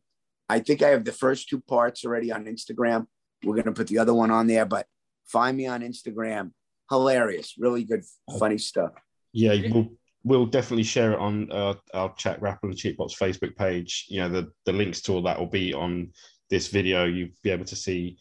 I 0.47 0.59
think 0.59 0.81
I 0.81 0.89
have 0.89 1.05
the 1.05 1.11
first 1.11 1.49
two 1.49 1.61
parts 1.61 2.05
already 2.05 2.31
on 2.31 2.45
Instagram. 2.45 3.07
We're 3.43 3.55
gonna 3.55 3.73
put 3.73 3.87
the 3.87 3.99
other 3.99 4.13
one 4.13 4.31
on 4.31 4.47
there, 4.47 4.65
but 4.65 4.87
find 5.25 5.55
me 5.55 5.67
on 5.67 5.81
Instagram. 5.81 6.51
Hilarious, 6.89 7.55
really 7.57 7.83
good, 7.83 8.03
funny 8.39 8.57
stuff. 8.57 8.91
Yeah, 9.31 9.55
we'll 9.71 9.91
we'll 10.23 10.45
definitely 10.45 10.83
share 10.83 11.13
it 11.13 11.19
on 11.19 11.51
uh, 11.51 11.73
our 11.93 12.13
chat 12.15 12.39
grapple 12.39 12.69
and 12.69 12.77
cheap 12.77 12.97
box 12.97 13.15
facebook 13.15 13.55
page. 13.55 14.05
You 14.09 14.21
know 14.21 14.29
the, 14.29 14.51
the 14.65 14.73
links 14.73 15.01
to 15.01 15.13
all 15.13 15.21
that 15.23 15.39
will 15.39 15.47
be 15.47 15.73
on 15.73 16.11
this 16.49 16.67
video. 16.67 17.05
You'll 17.05 17.29
be 17.43 17.51
able 17.51 17.65
to 17.65 17.75
see 17.75 18.17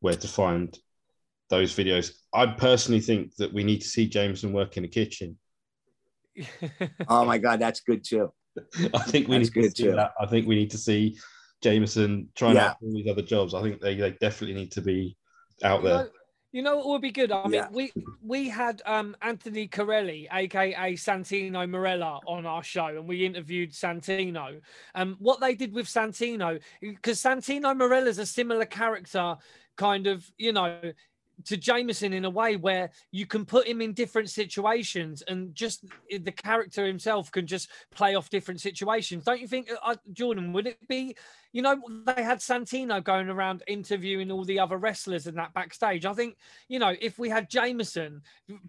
where 0.00 0.14
to 0.14 0.28
find 0.28 0.76
those 1.50 1.74
videos. 1.74 2.12
I 2.32 2.46
personally 2.46 3.00
think 3.00 3.36
that 3.36 3.52
we 3.52 3.64
need 3.64 3.80
to 3.82 3.88
see 3.88 4.08
jameson 4.08 4.52
work 4.52 4.76
in 4.76 4.82
the 4.82 4.88
kitchen. 4.88 5.38
Oh 7.08 7.24
my 7.26 7.38
god 7.38 7.60
that's 7.60 7.80
good 7.80 8.04
too. 8.04 8.32
I 8.94 9.02
think 9.02 9.28
we 9.28 9.38
that's 9.38 9.54
need 9.54 9.62
to 9.62 9.70
see 9.70 9.82
too. 9.84 9.92
that. 9.92 10.12
I 10.20 10.26
think 10.26 10.46
we 10.46 10.54
need 10.54 10.70
to 10.70 10.78
see 10.78 11.18
jameson 11.62 12.28
trying 12.34 12.56
yeah. 12.56 12.70
out 12.70 12.76
all 12.82 12.94
these 12.94 13.10
other 13.10 13.22
jobs. 13.22 13.54
I 13.54 13.62
think 13.62 13.80
they, 13.80 13.94
they 13.94 14.12
definitely 14.12 14.54
need 14.54 14.72
to 14.72 14.80
be 14.80 15.16
out 15.62 15.82
there 15.82 16.08
you 16.52 16.62
know 16.62 16.76
what 16.76 16.88
would 16.88 17.02
be 17.02 17.10
good? 17.10 17.32
I 17.32 17.48
mean, 17.48 17.64
we 17.72 17.92
we 18.22 18.48
had 18.48 18.82
um, 18.84 19.16
Anthony 19.22 19.66
Carelli, 19.66 20.28
aka 20.30 20.92
Santino 20.92 21.66
Marella, 21.68 22.20
on 22.26 22.44
our 22.44 22.62
show, 22.62 22.86
and 22.86 23.08
we 23.08 23.24
interviewed 23.24 23.72
Santino. 23.72 24.60
Um, 24.94 25.16
what 25.18 25.40
they 25.40 25.54
did 25.54 25.72
with 25.72 25.86
Santino, 25.86 26.60
because 26.80 27.20
Santino 27.20 27.74
Marella 27.74 28.08
is 28.08 28.18
a 28.18 28.26
similar 28.26 28.66
character, 28.66 29.36
kind 29.76 30.06
of, 30.06 30.30
you 30.36 30.52
know, 30.52 30.92
to 31.46 31.56
Jameson 31.56 32.12
in 32.12 32.24
a 32.24 32.30
way 32.30 32.56
where 32.56 32.90
you 33.10 33.26
can 33.26 33.44
put 33.44 33.66
him 33.66 33.80
in 33.80 33.92
different 33.92 34.30
situations 34.30 35.22
and 35.28 35.54
just 35.54 35.84
the 36.10 36.32
character 36.32 36.86
himself 36.86 37.30
can 37.30 37.46
just 37.46 37.68
play 37.90 38.14
off 38.14 38.30
different 38.30 38.60
situations. 38.60 39.24
Don't 39.24 39.40
you 39.40 39.48
think, 39.48 39.70
uh, 39.84 39.96
Jordan? 40.12 40.52
Would 40.52 40.66
it 40.66 40.88
be, 40.88 41.16
you 41.52 41.62
know, 41.62 41.80
they 42.06 42.22
had 42.22 42.38
Santino 42.38 43.02
going 43.02 43.28
around 43.28 43.62
interviewing 43.66 44.30
all 44.30 44.44
the 44.44 44.58
other 44.58 44.78
wrestlers 44.78 45.26
in 45.26 45.34
that 45.34 45.52
backstage. 45.52 46.06
I 46.06 46.14
think, 46.14 46.36
you 46.68 46.78
know, 46.78 46.94
if 47.00 47.18
we 47.18 47.28
had 47.28 47.50
Jameson 47.50 48.22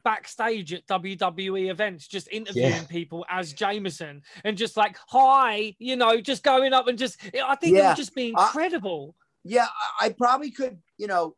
backstage 0.04 0.74
at 0.74 0.86
WWE 0.88 1.72
events, 1.72 2.08
just 2.08 2.28
interviewing 2.32 2.72
yeah. 2.72 2.84
people 2.84 3.26
as 3.30 3.54
Jameson 3.54 4.22
and 4.44 4.58
just 4.58 4.76
like, 4.76 4.98
hi, 5.08 5.76
you 5.80 5.96
know, 5.96 6.20
just 6.20 6.44
going 6.44 6.74
up 6.74 6.88
and 6.88 6.98
just, 6.98 7.18
I 7.46 7.56
think 7.56 7.78
yeah. 7.78 7.86
it 7.86 7.88
would 7.90 7.98
just 7.98 8.16
be 8.16 8.30
incredible. 8.30 9.16
yeah, 9.44 9.68
I 10.02 10.10
probably 10.10 10.52
could, 10.52 10.80
you 10.98 11.08
know 11.08 11.36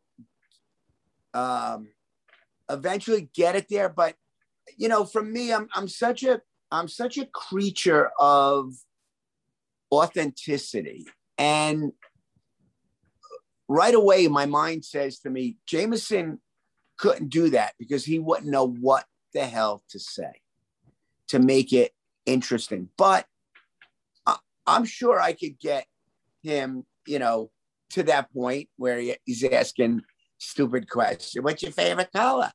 um, 1.35 1.89
eventually 2.69 3.29
get 3.35 3.55
it 3.55 3.67
there. 3.69 3.89
But 3.89 4.15
you 4.77 4.87
know, 4.87 5.05
for 5.05 5.21
me, 5.21 5.53
I'm 5.53 5.67
I'm 5.75 5.87
such 5.87 6.23
a 6.23 6.41
I'm 6.71 6.87
such 6.87 7.17
a 7.17 7.25
creature 7.27 8.09
of 8.19 8.73
authenticity, 9.91 11.05
and 11.37 11.91
right 13.67 13.93
away, 13.93 14.27
my 14.27 14.45
mind 14.45 14.85
says 14.85 15.19
to 15.19 15.29
me, 15.29 15.57
Jameson 15.67 16.39
couldn't 16.97 17.29
do 17.29 17.49
that 17.49 17.73
because 17.77 18.05
he 18.05 18.19
wouldn't 18.19 18.49
know 18.49 18.67
what 18.67 19.05
the 19.33 19.45
hell 19.45 19.83
to 19.89 19.99
say 19.99 20.41
to 21.27 21.39
make 21.39 21.73
it 21.73 21.91
interesting. 22.25 22.89
But 22.97 23.25
I, 24.25 24.37
I'm 24.65 24.85
sure 24.85 25.19
I 25.19 25.33
could 25.33 25.59
get 25.59 25.85
him, 26.43 26.85
you 27.05 27.19
know, 27.19 27.51
to 27.91 28.03
that 28.03 28.31
point 28.33 28.69
where 28.77 28.99
he's 29.25 29.43
asking 29.43 30.01
stupid 30.45 30.89
question. 30.89 31.43
What's 31.43 31.63
your 31.63 31.71
favorite 31.71 32.11
color? 32.11 32.51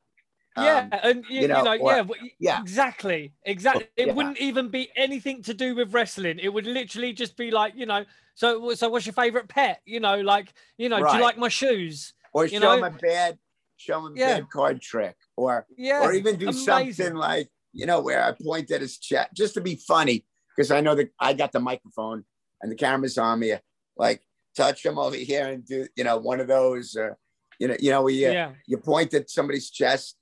Yeah, 0.56 0.88
um, 0.92 1.00
and 1.02 1.24
you, 1.28 1.42
you, 1.42 1.48
know, 1.48 1.58
you 1.58 1.64
know 1.64 1.78
or, 1.80 1.96
yeah, 1.96 2.04
yeah, 2.40 2.60
exactly, 2.60 3.32
exactly. 3.44 3.86
It 3.96 4.08
yeah. 4.08 4.12
wouldn't 4.14 4.38
even 4.38 4.68
be 4.68 4.90
anything 4.96 5.42
to 5.44 5.54
do 5.54 5.76
with 5.76 5.94
wrestling. 5.94 6.40
It 6.40 6.48
would 6.48 6.66
literally 6.66 7.12
just 7.12 7.36
be 7.36 7.50
like, 7.52 7.74
you 7.76 7.86
know, 7.86 8.04
so 8.34 8.74
so 8.74 8.88
what's 8.88 9.06
your 9.06 9.12
favorite 9.12 9.48
pet? 9.48 9.80
You 9.84 10.00
know, 10.00 10.20
like, 10.20 10.52
you 10.76 10.88
know, 10.88 11.00
right. 11.00 11.12
do 11.12 11.18
you 11.18 11.22
like 11.22 11.38
my 11.38 11.48
shoes? 11.48 12.14
Or 12.32 12.46
you 12.46 12.58
show 12.58 12.76
know? 12.76 12.84
him 12.84 12.84
a 12.84 12.90
bad, 12.90 13.38
show 13.76 14.04
him 14.04 14.16
a 14.16 14.18
yeah. 14.18 14.34
bad 14.34 14.50
card 14.50 14.80
trick, 14.82 15.16
or 15.36 15.66
yeah, 15.76 16.02
or 16.02 16.12
even 16.12 16.36
do 16.36 16.48
amazing. 16.48 16.64
something 16.64 17.14
like, 17.14 17.48
you 17.72 17.86
know, 17.86 18.00
where 18.00 18.22
I 18.22 18.32
point 18.32 18.70
at 18.72 18.80
his 18.80 18.98
chest 18.98 19.30
just 19.34 19.54
to 19.54 19.60
be 19.60 19.76
funny 19.76 20.24
because 20.56 20.72
I 20.72 20.80
know 20.80 20.96
that 20.96 21.10
I 21.18 21.32
got 21.32 21.52
the 21.52 21.60
microphone 21.60 22.24
and 22.60 22.72
the 22.72 22.76
camera's 22.76 23.18
on 23.18 23.38
me. 23.38 23.54
Like, 23.96 24.22
touch 24.56 24.84
him 24.84 24.98
over 24.98 25.16
here 25.16 25.46
and 25.46 25.64
do, 25.64 25.86
you 25.94 26.04
know, 26.04 26.18
one 26.18 26.40
of 26.40 26.48
those. 26.48 26.96
Or, 26.96 27.16
you 27.60 27.68
know, 27.68 27.76
you 27.78 27.90
know, 27.90 28.02
we, 28.02 28.26
uh, 28.26 28.32
yeah. 28.32 28.52
you 28.66 28.78
point 28.78 29.12
at 29.12 29.30
somebody's 29.30 29.70
chest 29.70 30.16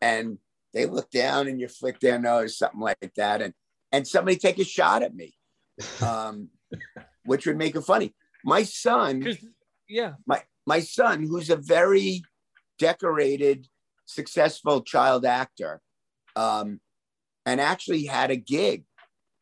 and 0.00 0.38
they 0.72 0.86
look 0.86 1.10
down 1.10 1.46
and 1.46 1.60
you 1.60 1.68
flick 1.68 2.00
their 2.00 2.18
nose, 2.18 2.56
something 2.56 2.80
like 2.80 3.12
that. 3.16 3.42
And, 3.42 3.52
and 3.92 4.08
somebody 4.08 4.36
take 4.36 4.58
a 4.58 4.64
shot 4.64 5.02
at 5.02 5.14
me, 5.14 5.34
um, 6.02 6.48
which 7.26 7.46
would 7.46 7.58
make 7.58 7.76
it 7.76 7.82
funny. 7.82 8.14
My 8.44 8.62
son, 8.62 9.36
yeah, 9.88 10.12
my, 10.26 10.42
my 10.66 10.80
son, 10.80 11.22
who's 11.22 11.50
a 11.50 11.56
very 11.56 12.22
decorated, 12.78 13.66
successful 14.06 14.80
child 14.80 15.26
actor, 15.26 15.82
um, 16.34 16.80
and 17.44 17.60
actually 17.60 18.06
had 18.06 18.30
a 18.30 18.36
gig 18.36 18.84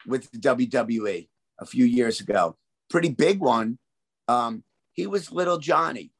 with 0.06 0.28
the 0.32 0.38
WWE 0.38 1.28
a 1.60 1.66
few 1.66 1.84
years 1.84 2.20
ago, 2.20 2.56
pretty 2.90 3.10
big 3.10 3.38
one. 3.38 3.78
Um, 4.26 4.64
he 4.92 5.06
was 5.06 5.30
little 5.30 5.58
Johnny 5.58 6.10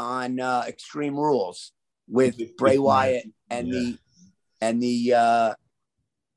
on 0.00 0.40
uh, 0.40 0.64
Extreme 0.66 1.16
Rules 1.16 1.72
with 2.08 2.56
Bray 2.56 2.78
Wyatt 2.78 3.26
and 3.50 3.68
yeah. 3.68 3.74
the 3.74 3.98
and 4.60 4.82
the 4.82 5.14
uh, 5.14 5.54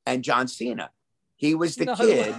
and 0.06 0.24
John 0.24 0.48
Cena. 0.48 0.90
He 1.36 1.56
was 1.56 1.76
the 1.76 1.86
no. 1.86 1.96
kid 1.96 2.36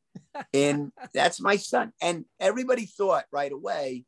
and 0.54 0.92
that's 1.12 1.40
my 1.40 1.56
son. 1.56 1.92
And 2.00 2.24
everybody 2.40 2.86
thought 2.86 3.24
right 3.32 3.52
away 3.52 4.04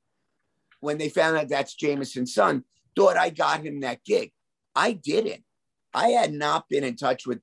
when 0.80 0.98
they 0.98 1.08
found 1.08 1.36
out 1.36 1.48
that's 1.48 1.74
Jameson's 1.74 2.34
son, 2.34 2.64
thought 2.96 3.16
I 3.16 3.30
got 3.30 3.62
him 3.62 3.80
that 3.80 4.04
gig. 4.04 4.32
I 4.74 4.92
didn't. 4.92 5.44
I 5.92 6.10
had 6.10 6.32
not 6.32 6.68
been 6.68 6.84
in 6.84 6.96
touch 6.96 7.26
with 7.26 7.40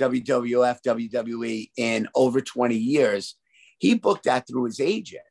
WWF, 0.00 0.78
WWE 0.84 1.70
in 1.76 2.08
over 2.14 2.40
20 2.40 2.74
years. 2.74 3.36
He 3.78 3.94
booked 3.94 4.24
that 4.24 4.48
through 4.48 4.64
his 4.64 4.80
agent. 4.80 5.22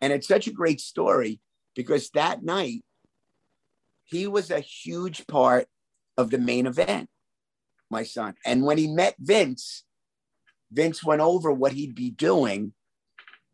And 0.00 0.12
it's 0.12 0.28
such 0.28 0.46
a 0.46 0.52
great 0.52 0.80
story 0.80 1.40
because 1.74 2.10
that 2.10 2.42
night 2.42 2.84
he 4.04 4.26
was 4.26 4.50
a 4.50 4.60
huge 4.60 5.26
part 5.26 5.66
of 6.16 6.30
the 6.30 6.38
main 6.38 6.66
event, 6.66 7.08
my 7.90 8.02
son. 8.02 8.34
And 8.44 8.64
when 8.64 8.78
he 8.78 8.88
met 8.88 9.14
Vince, 9.18 9.84
Vince 10.70 11.04
went 11.04 11.20
over 11.20 11.52
what 11.52 11.72
he'd 11.72 11.94
be 11.94 12.10
doing. 12.10 12.72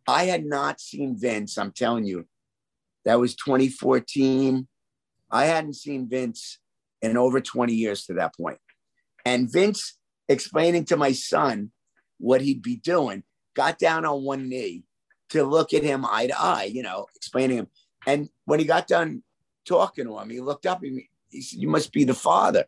I 0.06 0.24
had 0.24 0.44
not 0.44 0.80
seen 0.80 1.16
Vince, 1.18 1.58
I'm 1.58 1.72
telling 1.72 2.06
you. 2.06 2.26
That 3.04 3.20
was 3.20 3.34
2014. 3.36 4.66
I 5.30 5.44
hadn't 5.46 5.74
seen 5.74 6.08
Vince 6.08 6.58
in 7.02 7.16
over 7.16 7.40
20 7.40 7.72
years 7.72 8.04
to 8.06 8.14
that 8.14 8.34
point. 8.34 8.58
And 9.24 9.50
Vince 9.50 9.98
explaining 10.28 10.84
to 10.86 10.96
my 10.96 11.12
son 11.12 11.70
what 12.18 12.40
he'd 12.40 12.62
be 12.62 12.76
doing, 12.76 13.22
got 13.54 13.78
down 13.78 14.04
on 14.04 14.24
one 14.24 14.48
knee 14.48 14.84
to 15.30 15.44
look 15.44 15.72
at 15.72 15.82
him 15.82 16.04
eye 16.04 16.26
to 16.26 16.40
eye, 16.40 16.70
you 16.72 16.82
know, 16.82 17.06
explaining 17.14 17.58
him. 17.58 17.68
And 18.08 18.30
when 18.46 18.58
he 18.58 18.64
got 18.64 18.88
done 18.88 19.22
talking 19.66 20.06
to 20.06 20.18
him, 20.18 20.30
he 20.30 20.40
looked 20.40 20.64
up 20.64 20.82
and 20.82 21.02
he 21.28 21.42
said, 21.42 21.60
You 21.60 21.68
must 21.68 21.92
be 21.92 22.04
the 22.04 22.14
father. 22.14 22.64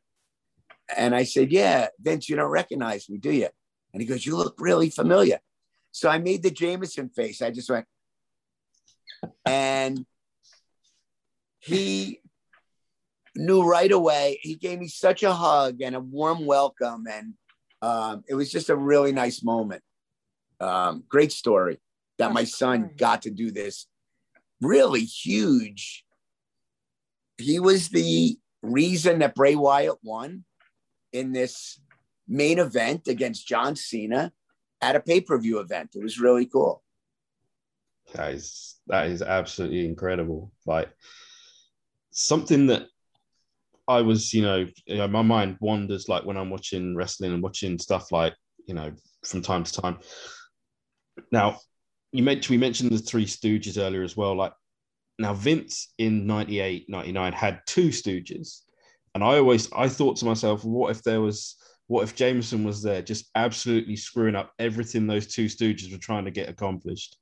And 0.95 1.14
I 1.14 1.22
said, 1.22 1.51
Yeah, 1.51 1.88
Vince, 1.99 2.28
you 2.28 2.36
don't 2.36 2.51
recognize 2.51 3.09
me, 3.09 3.16
do 3.16 3.32
you? 3.32 3.49
And 3.95 4.03
he 4.03 4.07
goes, 4.07 4.26
You 4.26 4.36
look 4.36 4.57
really 4.59 4.91
familiar. 4.91 5.38
So 5.93 6.11
I 6.11 6.18
made 6.18 6.43
the 6.43 6.51
Jameson 6.51 7.09
face. 7.09 7.41
I 7.41 7.51
just 7.53 7.70
went, 7.70 7.86
and 9.47 10.05
he 11.59 12.20
knew 13.34 13.62
right 13.62 13.91
away. 13.91 14.41
He 14.43 14.57
gave 14.57 14.78
me 14.78 14.88
such 14.88 15.22
a 15.22 15.32
hug 15.32 15.80
and 15.80 15.97
a 15.97 16.01
warm 16.01 16.45
welcome. 16.45 17.07
And 17.11 17.32
um, 17.80 18.24
it 18.28 18.34
was 18.34 18.53
just 18.53 18.68
a 18.68 18.76
really 18.76 19.12
nice 19.12 19.43
moment. 19.43 19.82
Um, 20.61 21.03
great 21.09 21.32
story 21.32 21.80
that 22.18 22.26
That's 22.26 22.34
my 22.34 22.45
son 22.45 22.91
got 22.99 23.22
to 23.22 23.30
do 23.30 23.51
this 23.51 23.86
really 24.61 25.05
huge. 25.05 26.05
He 27.39 27.59
was 27.59 27.89
the 27.89 28.39
reason 28.63 29.21
that 29.21 29.35
Bray 29.35 29.55
Wyatt 29.55 29.99
won 30.03 30.45
in 31.13 31.33
this 31.33 31.81
main 32.29 32.59
event 32.59 33.09
against 33.09 33.49
John 33.49 33.77
Cena 33.77 34.33
at 34.81 34.97
a 34.97 35.01
pay 35.01 35.21
per 35.21 35.39
view 35.39 35.59
event. 35.59 35.91
It 35.95 36.03
was 36.03 36.21
really 36.21 36.47
cool. 36.47 36.83
That 38.15 38.35
is 38.35 38.77
that 38.87 39.07
is 39.07 39.23
absolutely 39.23 39.87
incredible. 39.87 40.53
Like 40.67 40.91
something 42.11 42.67
that 42.67 42.87
I 43.89 44.03
was, 44.03 44.33
you 44.33 44.43
know, 44.43 44.67
you 44.87 44.99
know, 44.99 45.09
my 45.09 45.23
mind 45.23 45.57
wanders 45.61 46.09
like 46.09 46.25
when 46.25 46.37
I'm 46.37 46.51
watching 46.51 46.95
wrestling 46.95 47.33
and 47.33 47.43
watching 47.43 47.79
stuff 47.79 48.13
like, 48.13 48.35
you 48.67 48.75
know, 48.75 48.93
from 49.25 49.43
time 49.43 49.65
to 49.65 49.73
time. 49.73 49.99
Now, 51.33 51.59
you 52.13 52.23
mentioned 52.23 52.51
we 52.51 52.59
mentioned 52.59 52.91
the 52.91 52.99
Three 52.99 53.27
Stooges 53.27 53.81
earlier 53.81 54.03
as 54.03 54.17
well. 54.17 54.35
Like 54.37 54.53
now, 55.19 55.35
Vince 55.35 55.93
in 55.99 56.27
98, 56.27 56.89
99 56.89 57.33
had 57.33 57.61
two 57.67 57.89
Stooges, 57.89 58.63
and 59.15 59.23
I 59.23 59.39
always 59.39 59.71
I 59.73 59.89
thought 59.89 60.17
to 60.19 60.25
myself, 60.25 60.65
what 60.65 60.91
if 60.91 61.03
there 61.03 61.21
was 61.21 61.57
what 61.87 62.03
if 62.03 62.15
Jameson 62.15 62.65
was 62.65 62.83
there, 62.83 63.03
just 63.03 63.29
absolutely 63.35 63.97
screwing 63.97 64.37
up 64.37 64.53
everything 64.59 65.07
those 65.07 65.27
two 65.27 65.47
Stooges 65.47 65.91
were 65.91 65.99
trying 65.99 66.25
to 66.25 66.31
get 66.31 66.49
accomplished? 66.49 67.17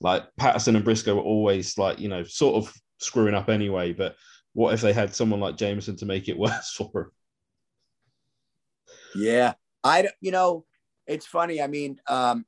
Like 0.00 0.24
Patterson 0.38 0.76
and 0.76 0.84
Briscoe 0.84 1.16
were 1.16 1.22
always 1.22 1.78
like 1.78 2.00
you 2.00 2.08
know 2.08 2.24
sort 2.24 2.56
of 2.56 2.72
screwing 2.98 3.34
up 3.34 3.48
anyway, 3.48 3.92
but 3.92 4.16
what 4.54 4.74
if 4.74 4.80
they 4.80 4.92
had 4.92 5.14
someone 5.14 5.40
like 5.40 5.56
Jameson 5.56 5.96
to 5.96 6.06
make 6.06 6.28
it 6.28 6.38
worse 6.38 6.72
for 6.72 6.90
them? 6.92 7.10
Yeah, 9.14 9.54
I 9.84 10.08
you 10.20 10.30
know 10.30 10.64
it's 11.06 11.26
funny. 11.26 11.60
I 11.60 11.66
mean, 11.66 12.00
um, 12.08 12.44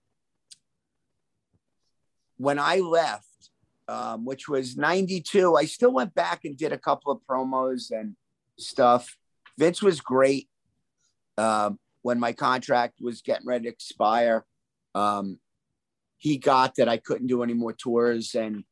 when 2.37 2.59
I 2.59 2.79
left, 2.79 3.51
um, 3.89 4.25
which 4.25 4.49
was 4.49 4.77
92, 4.77 5.57
I 5.57 5.65
still 5.67 5.93
went 5.93 6.15
back 6.15 6.45
and 6.45 6.57
did 6.57 6.73
a 6.73 6.79
couple 6.79 7.13
of 7.13 7.21
promos 7.29 7.91
and 7.91 8.17
stuff. 8.59 9.17
Vince 9.59 9.83
was 9.83 10.01
great 10.01 10.49
um, 11.39 11.79
when 12.03 12.19
my 12.19 12.33
contract 12.33 13.01
was 13.01 13.23
getting 13.23 13.47
ready 13.47 13.65
to 13.65 13.71
expire. 13.71 14.45
Um, 14.95 15.39
he 16.17 16.39
got 16.39 16.77
that 16.77 16.89
I 16.89 16.97
couldn't 16.97 17.27
do 17.27 17.43
any 17.43 17.55
more 17.55 17.73
tours 17.73 18.35
and 18.35 18.65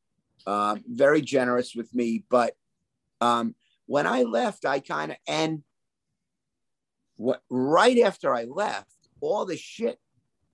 uh, 0.46 0.76
very 0.86 1.20
generous 1.20 1.74
with 1.74 1.94
me. 1.94 2.24
But 2.30 2.54
um, 3.20 3.54
when 3.86 4.06
I 4.06 4.22
left, 4.22 4.64
I 4.64 4.80
kind 4.80 5.12
of, 5.12 5.18
and 5.28 5.62
what, 7.16 7.42
right 7.50 7.98
after 7.98 8.34
I 8.34 8.44
left, 8.44 8.96
all 9.20 9.44
the 9.44 9.56
shit 9.56 9.98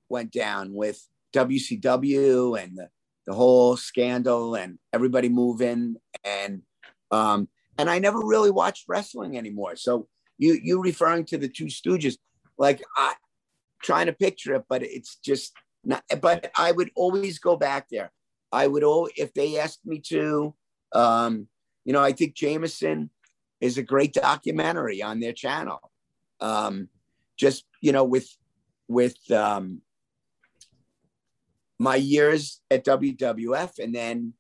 went 0.09 0.33
down 0.33 0.75
with 0.75 1.07
WCW 1.35 2.63
and 2.63 2.77
the 2.77 2.89
the 3.29 3.35
whole 3.35 3.77
scandal 3.77 4.55
and 4.55 4.79
everybody 4.95 5.29
moving. 5.29 5.97
And 6.25 6.63
um, 7.11 7.49
and 7.77 7.91
I 7.91 7.99
never 7.99 8.19
really 8.19 8.51
watched 8.51 8.87
wrestling 8.89 9.37
anymore. 9.37 9.77
So 9.77 10.09
you 10.39 10.59
you 10.61 10.83
referring 10.83 11.27
to 11.27 11.39
the 11.39 11.49
two 11.49 11.67
Stooges, 11.67 12.17
like 12.57 12.83
I 12.97 13.15
trying 13.83 14.07
to 14.07 14.15
picture 14.15 14.55
it, 14.55 14.65
but 14.69 14.83
it's 14.83 15.17
just 15.17 15.53
not. 15.85 16.03
But 16.23 16.51
I 16.57 16.73
would 16.73 16.91
always 16.97 17.39
go 17.39 17.55
back 17.55 17.89
there. 17.91 18.11
I 18.51 18.67
would 18.67 18.83
all 18.83 19.11
if 19.15 19.35
they 19.35 19.61
asked 19.61 19.85
me 19.85 20.01
to. 20.07 20.55
Um, 20.95 21.49
you 21.85 21.93
know, 21.93 22.03
I 22.03 22.13
think 22.13 22.35
Jameson 22.35 23.11
is 23.61 23.77
a 23.77 23.83
great 23.83 24.15
documentary 24.15 25.03
on 25.03 25.21
their 25.21 25.35
channel. 25.35 25.93
Um, 26.41 26.89
just 27.37 27.67
you 27.83 27.93
know, 27.93 28.05
with 28.05 28.29
with 28.89 29.19
um, 29.31 29.83
my 31.79 31.97
years 31.97 32.61
at 32.71 32.85
WWF, 32.85 33.79
and 33.79 33.95
then 33.95 34.35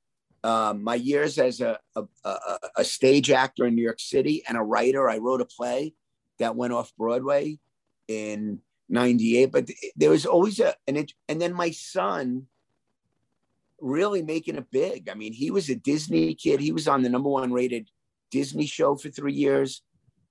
um, 0.45 0.83
my 0.83 0.95
years 0.95 1.39
as 1.39 1.61
a, 1.61 1.79
a, 1.97 2.05
a, 2.25 2.59
a 2.79 2.85
stage 2.85 3.31
actor 3.31 3.67
in 3.67 3.75
New 3.75 3.83
York 3.83 4.01
City 4.01 4.43
and 4.49 4.57
a 4.57 4.63
writer. 4.63 5.09
I 5.09 5.19
wrote 5.19 5.41
a 5.41 5.45
play 5.45 5.95
that 6.39 6.57
went 6.57 6.73
off 6.73 6.93
Broadway 6.97 7.59
in 8.07 8.61
98 8.89 9.53
but 9.53 9.69
there 9.97 10.11
was 10.11 10.25
always 10.25 10.61
a 10.61 10.75
it 10.87 11.13
and 11.29 11.41
then 11.41 11.53
my 11.53 11.71
son 11.71 12.47
really 13.81 14.23
making 14.23 14.57
it 14.57 14.71
big. 14.71 15.09
I 15.09 15.15
mean 15.15 15.33
he 15.33 15.51
was 15.51 15.69
a 15.69 15.75
disney 15.75 16.35
kid. 16.35 16.61
He 16.61 16.73
was 16.73 16.89
on 16.89 17.03
the 17.03 17.09
number 17.09 17.29
one 17.29 17.53
rated 17.53 17.89
disney 18.31 18.67
show 18.67 18.97
for 18.97 19.11
three 19.11 19.35
years. 19.35 19.83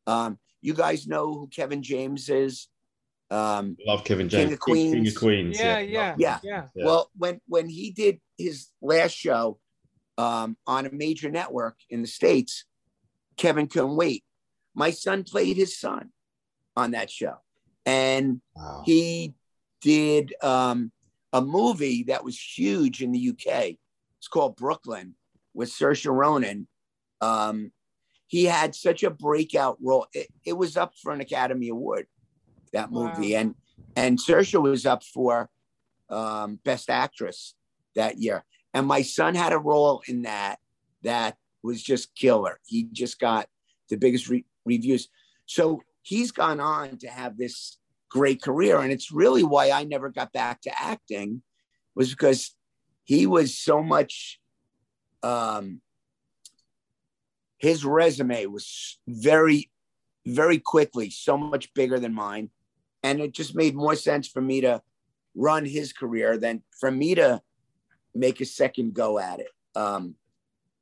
Um, 0.07 0.39
you 0.61 0.73
guys 0.73 1.07
know 1.07 1.33
who 1.33 1.47
kevin 1.47 1.83
james 1.83 2.29
is 2.29 2.67
um, 3.29 3.75
love 3.85 4.03
kevin 4.03 4.29
james 4.29 4.45
king 4.45 4.53
of 4.53 4.59
queens, 4.59 4.93
king 4.93 5.07
of 5.07 5.15
queens 5.15 5.59
yeah 5.59 5.79
yeah 5.79 6.15
yeah, 6.17 6.39
yeah. 6.43 6.63
yeah. 6.75 6.85
well 6.85 7.11
when 7.17 7.41
when 7.47 7.67
he 7.67 7.91
did 7.91 8.19
his 8.37 8.67
last 8.81 9.11
show 9.11 9.59
um, 10.17 10.57
on 10.65 10.85
a 10.85 10.91
major 10.91 11.29
network 11.29 11.75
in 11.89 12.01
the 12.01 12.07
states 12.07 12.65
kevin 13.35 13.67
couldn't 13.67 13.95
wait 13.95 14.23
my 14.73 14.91
son 14.91 15.23
played 15.23 15.57
his 15.57 15.77
son 15.77 16.09
on 16.75 16.91
that 16.91 17.09
show 17.09 17.35
and 17.85 18.41
wow. 18.55 18.83
he 18.85 19.33
did 19.81 20.33
um, 20.43 20.91
a 21.33 21.41
movie 21.41 22.03
that 22.03 22.23
was 22.23 22.39
huge 22.39 23.01
in 23.01 23.11
the 23.11 23.29
UK. 23.29 23.75
It's 24.19 24.27
called 24.27 24.55
Brooklyn 24.57 25.15
with 25.53 25.69
Saoirse 25.69 26.13
Ronan. 26.13 26.67
Um, 27.21 27.71
he 28.27 28.45
had 28.45 28.75
such 28.75 29.03
a 29.03 29.09
breakout 29.09 29.77
role. 29.81 30.07
It, 30.13 30.27
it, 30.45 30.53
was 30.53 30.75
up 30.75 30.93
for 31.01 31.13
an 31.13 31.21
Academy 31.21 31.69
Award, 31.69 32.07
that 32.71 32.91
movie, 32.91 33.33
wow. 33.33 33.39
and 33.39 33.55
and 33.95 34.19
Saoirse 34.19 34.61
was 34.61 34.85
up 34.85 35.03
for 35.03 35.49
um, 36.09 36.59
Best 36.63 36.89
Actress 36.89 37.55
that 37.95 38.17
year. 38.17 38.45
And 38.73 38.85
my 38.85 39.01
son 39.01 39.35
had 39.35 39.53
a 39.53 39.57
role 39.57 40.01
in 40.07 40.23
that 40.23 40.59
that 41.03 41.37
was 41.63 41.81
just 41.81 42.15
killer. 42.15 42.59
He 42.65 42.87
just 42.91 43.19
got 43.19 43.47
the 43.89 43.97
biggest 43.97 44.29
re- 44.29 44.45
reviews. 44.65 45.09
So 45.45 45.81
he's 46.01 46.31
gone 46.31 46.59
on 46.59 46.97
to 46.99 47.07
have 47.07 47.37
this 47.37 47.77
great 48.09 48.41
career. 48.41 48.79
And 48.79 48.91
it's 48.91 49.11
really 49.11 49.43
why 49.43 49.71
I 49.71 49.83
never 49.83 50.09
got 50.09 50.31
back 50.31 50.61
to 50.61 50.81
acting 50.81 51.41
was 51.95 52.11
because 52.11 52.55
he 53.03 53.25
was 53.25 53.57
so 53.57 53.81
much 53.81 54.39
um 55.23 55.81
his 57.57 57.83
resume 57.83 58.45
was 58.45 58.99
very 59.07 59.71
very 60.27 60.59
quickly 60.59 61.09
so 61.09 61.35
much 61.35 61.73
bigger 61.73 61.99
than 61.99 62.13
mine 62.13 62.51
and 63.03 63.19
it 63.19 63.33
just 63.33 63.55
made 63.55 63.75
more 63.75 63.95
sense 63.95 64.27
for 64.27 64.41
me 64.41 64.61
to 64.61 64.81
run 65.35 65.65
his 65.65 65.93
career 65.93 66.37
than 66.37 66.63
for 66.79 66.91
me 66.91 67.15
to 67.15 67.41
make 68.15 68.41
a 68.41 68.45
second 68.45 68.93
go 68.93 69.19
at 69.19 69.39
it 69.39 69.51
um 69.75 70.15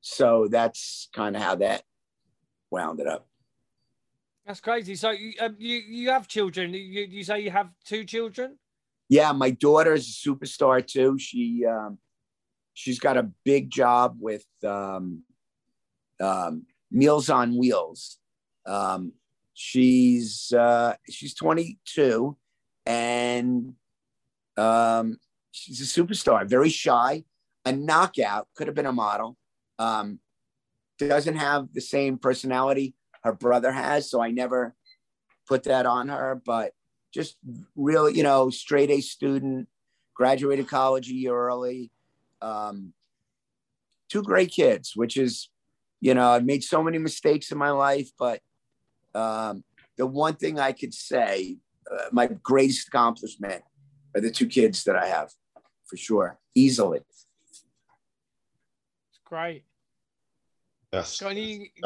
so 0.02 0.48
that's 0.50 1.10
kind 1.14 1.36
of 1.36 1.42
how 1.42 1.56
that 1.56 1.84
wound 2.72 3.00
it 3.00 3.08
up 3.08 3.28
that's 4.46 4.62
crazy. 4.62 4.96
So 4.96 5.10
you 5.10 5.34
um, 5.40 5.56
you, 5.58 5.78
you 5.78 6.10
have 6.12 6.28
children. 6.28 6.74
You, 6.74 7.08
you 7.10 7.24
say 7.24 7.40
you 7.40 7.50
have 7.50 7.70
two 7.84 8.06
children? 8.06 8.58
Yeah, 9.10 9.32
my 9.32 9.50
daughter 9.50 9.94
is 9.94 10.08
a 10.08 10.30
superstar 10.30 10.86
too. 10.86 11.18
She 11.18 11.66
um, 11.66 11.98
she's 12.74 13.00
got 13.00 13.18
a 13.18 13.32
big 13.44 13.72
job 13.72 14.18
with 14.20 14.46
um, 14.64 15.24
um, 16.22 16.68
Meals 16.92 17.30
on 17.30 17.58
Wheels. 17.58 18.20
Um, 18.68 19.14
she's 19.56 20.54
uh, 20.54 20.94
she's 21.10 21.34
22 21.34 22.38
and 22.86 23.74
um, 24.58 25.18
she's 25.52 25.82
a 25.82 26.02
superstar. 26.02 26.48
Very 26.48 26.70
shy, 26.70 27.24
a 27.66 27.72
knockout. 27.72 28.48
Could 28.56 28.68
have 28.68 28.76
been 28.76 28.86
a 28.86 28.94
model. 28.94 29.38
Um, 29.80 30.20
doesn't 31.00 31.38
have 31.38 31.74
the 31.74 31.82
same 31.82 32.18
personality 32.18 32.94
her 33.24 33.34
brother 33.34 33.72
has. 33.72 34.10
So 34.10 34.22
I 34.22 34.30
never 34.32 34.76
put 35.48 35.64
that 35.64 35.86
on 35.86 36.10
her, 36.10 36.42
but 36.46 36.74
just 37.14 37.38
really, 37.76 38.16
you 38.16 38.24
know, 38.24 38.50
straight 38.50 38.92
A 38.92 39.02
student, 39.02 39.68
graduated 40.14 40.68
college 40.68 41.10
a 41.10 41.14
year 41.14 41.34
early. 41.36 41.92
Um, 42.42 42.94
two 44.10 44.22
great 44.22 44.52
kids, 44.52 44.96
which 44.96 45.18
is, 45.18 45.50
you 46.02 46.14
know, 46.14 46.30
I've 46.30 46.46
made 46.46 46.64
so 46.64 46.84
many 46.84 46.98
mistakes 46.98 47.52
in 47.52 47.58
my 47.58 47.72
life, 47.72 48.12
but 48.20 48.42
um, 49.16 49.64
the 49.98 50.06
one 50.06 50.36
thing 50.36 50.60
I 50.60 50.72
could 50.72 50.94
say, 50.94 51.58
uh, 51.92 52.06
my 52.12 52.28
greatest 52.28 52.88
accomplishment 52.88 53.64
are 54.16 54.22
the 54.22 54.32
two 54.32 54.48
kids 54.48 54.84
that 54.84 54.96
I 54.96 55.08
have, 55.08 55.32
for 55.86 55.98
sure, 55.98 56.38
easily. 56.54 57.00
It's 57.50 57.66
great. 59.24 59.64
Yes, 60.94 61.22
I 61.22 61.34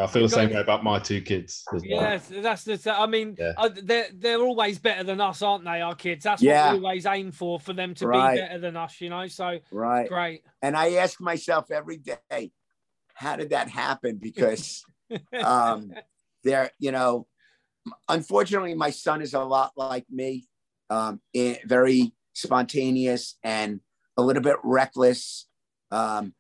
feel 0.07 0.23
the 0.23 0.29
same 0.29 0.51
way 0.51 0.59
about 0.59 0.83
my 0.83 0.99
two 0.99 1.21
kids. 1.21 1.65
Yes, 1.81 2.29
well. 2.29 2.43
that's 2.43 2.63
the. 2.63 2.93
I 2.95 3.07
mean, 3.07 3.35
yeah. 3.39 3.53
uh, 3.57 3.69
they're 3.81 4.07
they're 4.13 4.41
always 4.41 4.77
better 4.77 5.03
than 5.03 5.19
us, 5.19 5.41
aren't 5.41 5.63
they? 5.63 5.81
Our 5.81 5.95
kids. 5.95 6.23
That's 6.23 6.43
yeah. 6.43 6.67
what 6.67 6.79
we 6.79 6.85
always 6.85 7.05
aim 7.07 7.31
for, 7.31 7.59
for 7.59 7.73
them 7.73 7.95
to 7.95 8.07
right. 8.07 8.35
be 8.35 8.41
better 8.41 8.59
than 8.59 8.77
us. 8.77 9.01
You 9.01 9.09
know, 9.09 9.25
so 9.25 9.57
right, 9.71 10.07
great. 10.07 10.43
And 10.61 10.77
I 10.77 10.95
ask 10.95 11.19
myself 11.19 11.71
every 11.71 11.97
day, 11.97 12.51
how 13.15 13.35
did 13.35 13.49
that 13.49 13.67
happen? 13.67 14.19
Because 14.21 14.83
um, 15.43 15.91
they're, 16.43 16.71
you 16.79 16.91
know, 16.91 17.27
unfortunately, 18.07 18.73
my 18.73 18.89
son 18.89 19.21
is 19.21 19.33
a 19.33 19.39
lot 19.39 19.73
like 19.75 20.05
me, 20.09 20.47
um, 20.89 21.21
very 21.65 22.13
spontaneous 22.33 23.35
and 23.43 23.79
a 24.17 24.21
little 24.21 24.43
bit 24.43 24.57
reckless, 24.63 25.47
um, 25.91 26.33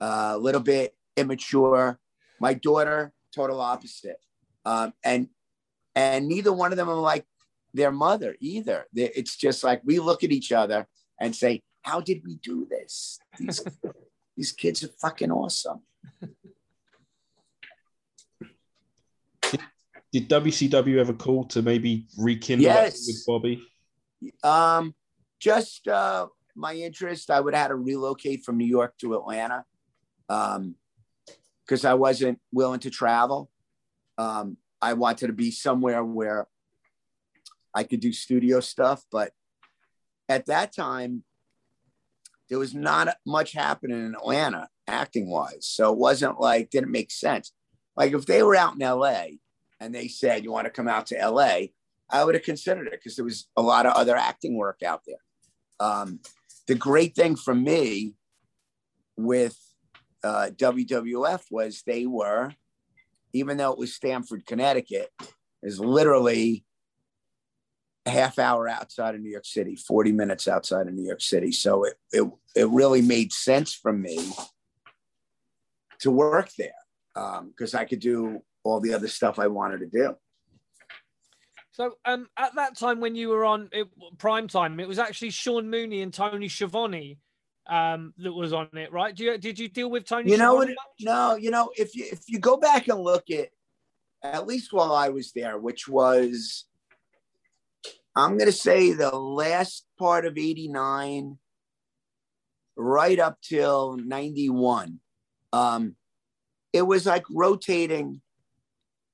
a 0.00 0.38
little 0.38 0.60
bit 0.60 0.94
immature. 1.16 1.98
My 2.40 2.54
daughter, 2.54 3.12
total 3.34 3.60
opposite. 3.60 4.18
Um, 4.64 4.92
and 5.04 5.28
and 5.94 6.28
neither 6.28 6.52
one 6.52 6.72
of 6.72 6.76
them 6.76 6.88
are 6.88 6.94
like 6.94 7.26
their 7.74 7.90
mother 7.90 8.36
either. 8.40 8.86
It's 8.94 9.36
just 9.36 9.64
like 9.64 9.82
we 9.84 9.98
look 9.98 10.22
at 10.22 10.32
each 10.32 10.52
other 10.52 10.86
and 11.20 11.34
say, 11.34 11.62
"How 11.82 12.00
did 12.00 12.22
we 12.24 12.36
do 12.36 12.66
this? 12.68 13.18
These 13.38 13.64
these 14.36 14.52
kids 14.52 14.84
are 14.84 14.90
fucking 15.00 15.30
awesome." 15.30 15.82
Did, 20.12 20.28
WCW 20.28 20.98
ever 20.98 21.12
call 21.12 21.44
to 21.48 21.62
maybe 21.62 22.06
rekindle 22.16 22.64
yes. 22.64 23.06
with 23.06 23.24
Bobby? 23.26 23.62
Um, 24.42 24.94
just 25.38 25.86
uh, 25.86 26.28
my 26.56 26.74
interest. 26.74 27.30
I 27.30 27.40
would 27.40 27.54
have 27.54 27.62
had 27.62 27.68
to 27.68 27.76
relocate 27.76 28.44
from 28.44 28.56
New 28.56 28.66
York 28.66 28.94
to 28.98 29.14
Atlanta. 29.14 29.64
Um, 30.28 30.74
because 31.68 31.84
I 31.84 31.94
wasn't 31.94 32.40
willing 32.50 32.80
to 32.80 32.90
travel. 32.90 33.50
Um, 34.16 34.56
I 34.80 34.94
wanted 34.94 35.26
to 35.26 35.32
be 35.34 35.50
somewhere 35.50 36.02
where 36.02 36.46
I 37.74 37.84
could 37.84 38.00
do 38.00 38.12
studio 38.12 38.60
stuff. 38.60 39.04
But 39.12 39.32
at 40.28 40.46
that 40.46 40.74
time, 40.74 41.24
there 42.48 42.58
was 42.58 42.74
not 42.74 43.16
much 43.26 43.52
happening 43.52 44.06
in 44.06 44.14
Atlanta 44.14 44.68
acting 44.86 45.28
wise. 45.28 45.68
So 45.68 45.92
it 45.92 45.98
wasn't 45.98 46.40
like, 46.40 46.70
didn't 46.70 46.90
make 46.90 47.10
sense. 47.10 47.52
Like 47.96 48.14
if 48.14 48.24
they 48.24 48.42
were 48.42 48.56
out 48.56 48.74
in 48.74 48.78
LA 48.78 49.24
and 49.80 49.94
they 49.94 50.08
said, 50.08 50.44
you 50.44 50.52
want 50.52 50.66
to 50.66 50.70
come 50.70 50.88
out 50.88 51.06
to 51.06 51.28
LA, 51.30 51.68
I 52.10 52.24
would 52.24 52.34
have 52.34 52.44
considered 52.44 52.86
it 52.86 52.92
because 52.92 53.16
there 53.16 53.24
was 53.24 53.48
a 53.56 53.62
lot 53.62 53.86
of 53.86 53.92
other 53.92 54.16
acting 54.16 54.56
work 54.56 54.82
out 54.82 55.02
there. 55.06 55.16
Um, 55.80 56.20
the 56.66 56.74
great 56.74 57.14
thing 57.14 57.36
for 57.36 57.54
me 57.54 58.14
with 59.16 59.56
uh, 60.24 60.50
WWF 60.54 61.42
was 61.50 61.82
they 61.86 62.06
were, 62.06 62.52
even 63.32 63.56
though 63.56 63.72
it 63.72 63.78
was 63.78 63.94
Stamford, 63.94 64.46
Connecticut, 64.46 65.10
is 65.62 65.78
literally 65.78 66.64
a 68.06 68.10
half 68.10 68.38
hour 68.38 68.68
outside 68.68 69.14
of 69.14 69.20
New 69.20 69.30
York 69.30 69.44
City, 69.44 69.76
40 69.76 70.12
minutes 70.12 70.48
outside 70.48 70.88
of 70.88 70.94
New 70.94 71.06
York 71.06 71.20
City. 71.20 71.52
So 71.52 71.84
it, 71.84 71.94
it, 72.12 72.30
it 72.56 72.68
really 72.68 73.02
made 73.02 73.32
sense 73.32 73.74
for 73.74 73.92
me 73.92 74.18
to 76.00 76.10
work 76.10 76.50
there 76.56 76.72
because 77.14 77.74
um, 77.74 77.80
I 77.80 77.84
could 77.84 78.00
do 78.00 78.42
all 78.64 78.80
the 78.80 78.94
other 78.94 79.08
stuff 79.08 79.38
I 79.38 79.46
wanted 79.46 79.80
to 79.80 79.86
do. 79.86 80.14
So 81.72 81.94
um, 82.04 82.28
at 82.36 82.56
that 82.56 82.76
time 82.76 83.00
when 83.00 83.14
you 83.14 83.28
were 83.28 83.44
on 83.44 83.68
it, 83.72 83.86
prime 84.18 84.48
time, 84.48 84.80
it 84.80 84.88
was 84.88 84.98
actually 84.98 85.30
Sean 85.30 85.70
Mooney 85.70 86.02
and 86.02 86.12
Tony 86.12 86.48
Schiavone 86.48 87.18
um, 87.68 88.14
that 88.18 88.32
was 88.32 88.52
on 88.52 88.68
it, 88.72 88.92
right? 88.92 89.14
Do 89.14 89.24
you, 89.24 89.38
did 89.38 89.58
you 89.58 89.68
deal 89.68 89.88
with 89.88 90.04
Tony? 90.04 90.30
You 90.30 90.38
know 90.38 90.54
what? 90.54 90.70
No, 91.00 91.36
you 91.36 91.50
know, 91.50 91.70
if 91.76 91.94
you 91.94 92.06
if 92.10 92.22
you 92.26 92.40
go 92.40 92.56
back 92.56 92.88
and 92.88 92.98
look 92.98 93.30
at 93.30 93.50
at 94.22 94.46
least 94.46 94.72
while 94.72 94.92
I 94.92 95.10
was 95.10 95.30
there, 95.32 95.56
which 95.56 95.86
was 95.86 96.64
I'm 98.16 98.36
gonna 98.38 98.50
say 98.50 98.92
the 98.92 99.16
last 99.16 99.86
part 99.98 100.26
of 100.26 100.36
89, 100.36 101.38
right 102.76 103.18
up 103.20 103.38
till 103.40 103.96
91. 103.96 104.98
Um, 105.52 105.94
it 106.72 106.82
was 106.82 107.06
like 107.06 107.24
rotating 107.30 108.20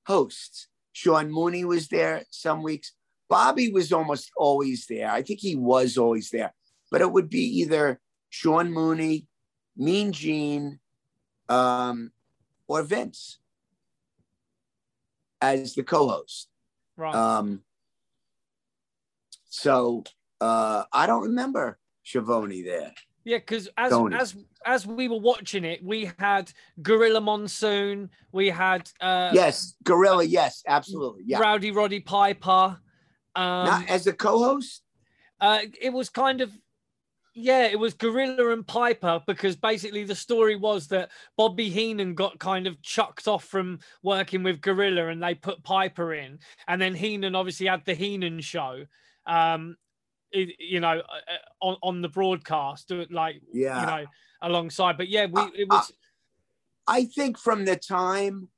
hosts. 0.06 0.68
Sean 0.92 1.30
Mooney 1.30 1.64
was 1.64 1.88
there 1.88 2.24
some 2.30 2.62
weeks. 2.62 2.92
Bobby 3.28 3.72
was 3.72 3.92
almost 3.92 4.30
always 4.36 4.86
there. 4.86 5.10
I 5.10 5.22
think 5.22 5.40
he 5.40 5.56
was 5.56 5.96
always 5.98 6.30
there, 6.30 6.54
but 6.90 7.00
it 7.00 7.10
would 7.10 7.28
be 7.28 7.60
either 7.60 8.00
Sean 8.30 8.72
Mooney, 8.72 9.26
Mean 9.76 10.12
Gene, 10.12 10.78
um, 11.48 12.12
or 12.68 12.82
Vince 12.82 13.38
as 15.40 15.74
the 15.74 15.82
co-host. 15.82 16.48
Right. 16.96 17.14
Um, 17.14 17.62
so 19.48 20.04
uh, 20.40 20.84
I 20.92 21.06
don't 21.06 21.24
remember 21.24 21.78
Schiavone 22.02 22.62
there. 22.62 22.92
Yeah, 23.24 23.38
because 23.38 23.68
as 23.76 23.92
as 24.12 24.36
as 24.66 24.86
we 24.86 25.08
were 25.08 25.18
watching 25.18 25.64
it, 25.64 25.82
we 25.82 26.10
had 26.18 26.52
Gorilla 26.82 27.20
Monsoon, 27.20 28.10
we 28.32 28.48
had 28.50 28.90
uh, 29.00 29.30
yes, 29.32 29.74
Gorilla. 29.82 30.24
Yes, 30.24 30.62
absolutely. 30.66 31.22
Yeah. 31.26 31.38
Rowdy 31.38 31.70
Roddy 31.70 32.00
Piper. 32.00 32.78
Um, 33.36 33.66
Not 33.66 33.88
as 33.88 34.06
a 34.06 34.12
co-host. 34.12 34.82
uh, 35.40 35.60
it 35.80 35.92
was 35.92 36.08
kind 36.08 36.40
of 36.40 36.52
yeah, 37.34 37.66
it 37.66 37.78
was 37.78 37.94
Gorilla 37.94 38.52
and 38.52 38.64
Piper 38.64 39.20
because 39.26 39.56
basically 39.56 40.04
the 40.04 40.14
story 40.14 40.54
was 40.54 40.86
that 40.88 41.10
Bobby 41.36 41.68
Heenan 41.68 42.14
got 42.14 42.38
kind 42.38 42.68
of 42.68 42.80
chucked 42.80 43.26
off 43.26 43.44
from 43.44 43.80
working 44.04 44.44
with 44.44 44.60
Gorilla 44.60 45.08
and 45.08 45.20
they 45.20 45.34
put 45.34 45.64
Piper 45.64 46.14
in, 46.14 46.38
and 46.68 46.80
then 46.80 46.94
Heenan 46.94 47.34
obviously 47.34 47.66
had 47.66 47.84
the 47.84 47.94
Heenan 47.94 48.40
show. 48.40 48.84
Um, 49.26 49.76
you 50.34 50.80
know, 50.80 51.00
uh, 51.00 51.36
on, 51.60 51.76
on 51.82 52.02
the 52.02 52.08
broadcast, 52.08 52.90
uh, 52.92 53.04
like 53.10 53.40
Yeah. 53.52 53.80
you 53.80 53.86
know, 53.86 54.10
alongside. 54.42 54.96
But 54.96 55.08
yeah, 55.08 55.26
we 55.26 55.40
Uh, 55.40 55.50
it 55.54 55.68
was 55.68 55.92
I 56.86 57.06
think 57.06 57.38
from 57.38 57.64
the 57.64 57.76
time 57.76 58.48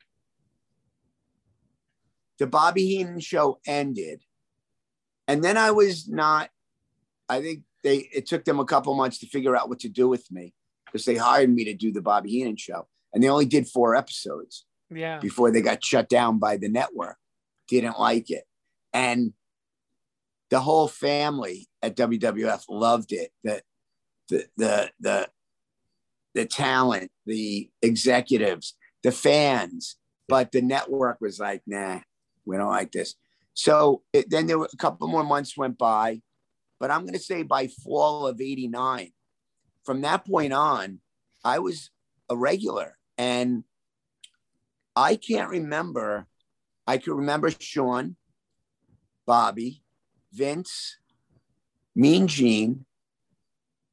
the 2.39 2.47
Bobby 2.47 2.87
Heenan 2.87 3.21
show 3.21 3.61
ended, 3.67 4.23
and 5.29 5.43
then 5.43 5.57
I 5.57 5.71
was 5.71 6.09
not. 6.09 6.51
I 7.29 7.41
think 7.41 7.63
they 7.83 8.09
it 8.13 8.27
took 8.27 8.45
them 8.45 8.61
a 8.61 8.65
couple 8.65 8.95
months 8.95 9.19
to 9.19 9.27
figure 9.27 9.57
out 9.57 9.69
what 9.69 9.81
to 9.81 9.89
do 9.89 10.09
with 10.09 10.31
me 10.31 10.55
because 10.85 11.05
they 11.05 11.17
hired 11.17 11.51
me 11.51 11.65
to 11.65 11.75
do 11.75 11.93
the 11.93 12.03
Bobby 12.03 12.31
Heenan 12.31 12.57
show, 12.57 12.89
and 13.13 13.23
they 13.23 13.29
only 13.29 13.47
did 13.47 13.69
four 13.69 13.95
episodes 13.95 14.67
yeah, 14.91 15.19
before 15.19 15.51
they 15.51 15.63
got 15.63 15.85
shut 15.85 16.09
down 16.09 16.39
by 16.39 16.57
the 16.57 16.69
network. 16.69 17.17
Didn't 17.69 17.99
like 17.99 18.31
it, 18.31 18.45
and 18.93 19.33
the 20.51 20.61
whole 20.61 20.89
family 20.89 21.69
at 21.83 21.97
WWF 21.97 22.65
loved 22.69 23.13
it. 23.13 23.31
The 23.43 23.63
the 24.29 24.47
the 24.57 24.91
the 25.01 25.29
the 26.35 26.47
talent, 26.47 27.11
the 27.25 27.71
executives, 27.83 28.77
the 29.03 29.13
fans, 29.13 29.97
but 30.29 30.53
the 30.53 30.63
network 30.63 31.21
was 31.21 31.39
like, 31.39 31.63
nah, 31.67 32.01
we 32.45 32.57
don't 32.57 32.69
like 32.69 32.93
this. 32.93 33.15
So 33.55 34.03
it, 34.13 34.29
then 34.29 34.47
there 34.47 34.59
were 34.59 34.69
a 34.73 34.77
couple 34.77 35.09
more 35.09 35.25
months 35.25 35.57
went 35.57 35.79
by, 35.79 36.21
but 36.79 36.91
I'm 36.91 37.03
going 37.03 37.15
to 37.15 37.19
say 37.19 37.43
by 37.43 37.69
fall 37.69 38.27
of 38.27 38.41
'89, 38.41 39.13
from 39.85 40.03
that 40.03 40.27
point 40.27 40.53
on, 40.53 41.01
I 41.45 41.59
was 41.59 41.91
a 42.29 42.37
regular, 42.37 42.97
and 43.17 43.65
I 44.95 45.17
can't 45.17 45.51
remember. 45.51 46.27
I 46.87 46.99
can 46.99 47.15
remember 47.15 47.51
Sean, 47.51 48.17
Bobby, 49.27 49.83
Vince, 50.37 50.99
Mean 51.95 52.27
Gene, 52.29 52.85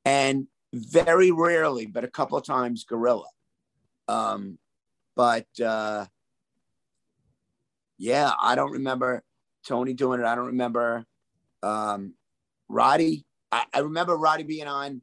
and 0.03 0.47
very 0.73 1.31
rarely, 1.31 1.85
but 1.85 2.03
a 2.03 2.09
couple 2.09 2.37
of 2.37 2.43
times, 2.43 2.83
Gorilla. 2.83 3.27
Um, 4.07 4.57
but 5.15 5.47
uh, 5.63 6.05
yeah, 7.97 8.31
I 8.41 8.55
don't 8.55 8.71
remember 8.71 9.23
Tony 9.65 9.93
doing 9.93 10.19
it. 10.19 10.25
I 10.25 10.35
don't 10.35 10.47
remember 10.47 11.05
um, 11.61 12.13
Roddy. 12.67 13.25
I, 13.51 13.65
I 13.73 13.79
remember 13.79 14.17
Roddy 14.17 14.43
being 14.43 14.67
on 14.67 15.01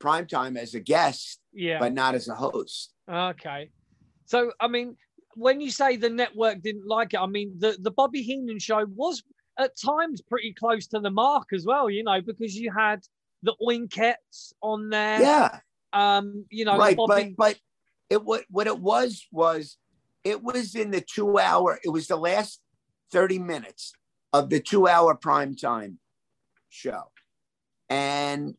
primetime 0.00 0.56
as 0.56 0.74
a 0.74 0.80
guest, 0.80 1.40
yeah. 1.52 1.78
but 1.78 1.92
not 1.92 2.14
as 2.14 2.28
a 2.28 2.34
host. 2.34 2.92
Okay. 3.10 3.70
So, 4.26 4.52
I 4.60 4.68
mean, 4.68 4.96
when 5.34 5.60
you 5.60 5.70
say 5.70 5.96
the 5.96 6.10
network 6.10 6.62
didn't 6.62 6.86
like 6.86 7.14
it, 7.14 7.20
I 7.20 7.26
mean, 7.26 7.54
the, 7.58 7.76
the 7.80 7.90
Bobby 7.90 8.22
Heenan 8.22 8.58
show 8.58 8.84
was 8.94 9.22
at 9.60 9.72
times 9.78 10.22
pretty 10.22 10.52
close 10.52 10.86
to 10.88 11.00
the 11.00 11.10
mark 11.10 11.48
as 11.52 11.66
well, 11.66 11.90
you 11.90 12.02
know, 12.02 12.20
because 12.20 12.56
you 12.56 12.72
had 12.72 13.00
the 13.42 13.54
Oinkettes 13.62 14.52
on 14.62 14.90
there. 14.90 15.20
Yeah, 15.20 15.58
Um, 15.92 16.46
you 16.50 16.64
know, 16.64 16.78
right. 16.78 16.96
Bobby, 16.96 17.34
But 17.36 17.36
but 17.36 17.58
it 18.08 18.24
what 18.24 18.44
what 18.50 18.66
it 18.66 18.78
was 18.78 19.26
was 19.30 19.76
it 20.24 20.42
was 20.42 20.74
in 20.74 20.90
the 20.90 21.00
two 21.00 21.38
hour. 21.38 21.78
It 21.84 21.90
was 21.90 22.06
the 22.06 22.16
last 22.16 22.60
thirty 23.12 23.38
minutes 23.38 23.92
of 24.32 24.50
the 24.50 24.60
two 24.60 24.88
hour 24.88 25.14
prime 25.14 25.56
time 25.56 25.98
show, 26.68 27.10
and 27.88 28.54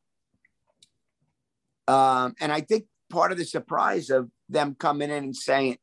um 1.88 2.36
and 2.40 2.52
I 2.52 2.62
think 2.62 2.86
part 3.10 3.32
of 3.32 3.38
the 3.38 3.46
surprise 3.46 4.10
of 4.10 4.30
them 4.50 4.76
coming 4.76 5.10
in 5.10 5.24
and 5.24 5.36
saying 5.36 5.78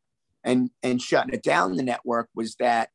and 0.45 0.71
and 0.83 1.01
shutting 1.01 1.35
it 1.35 1.43
down 1.43 1.77
the 1.77 1.83
network 1.83 2.29
was 2.35 2.55
that 2.57 2.91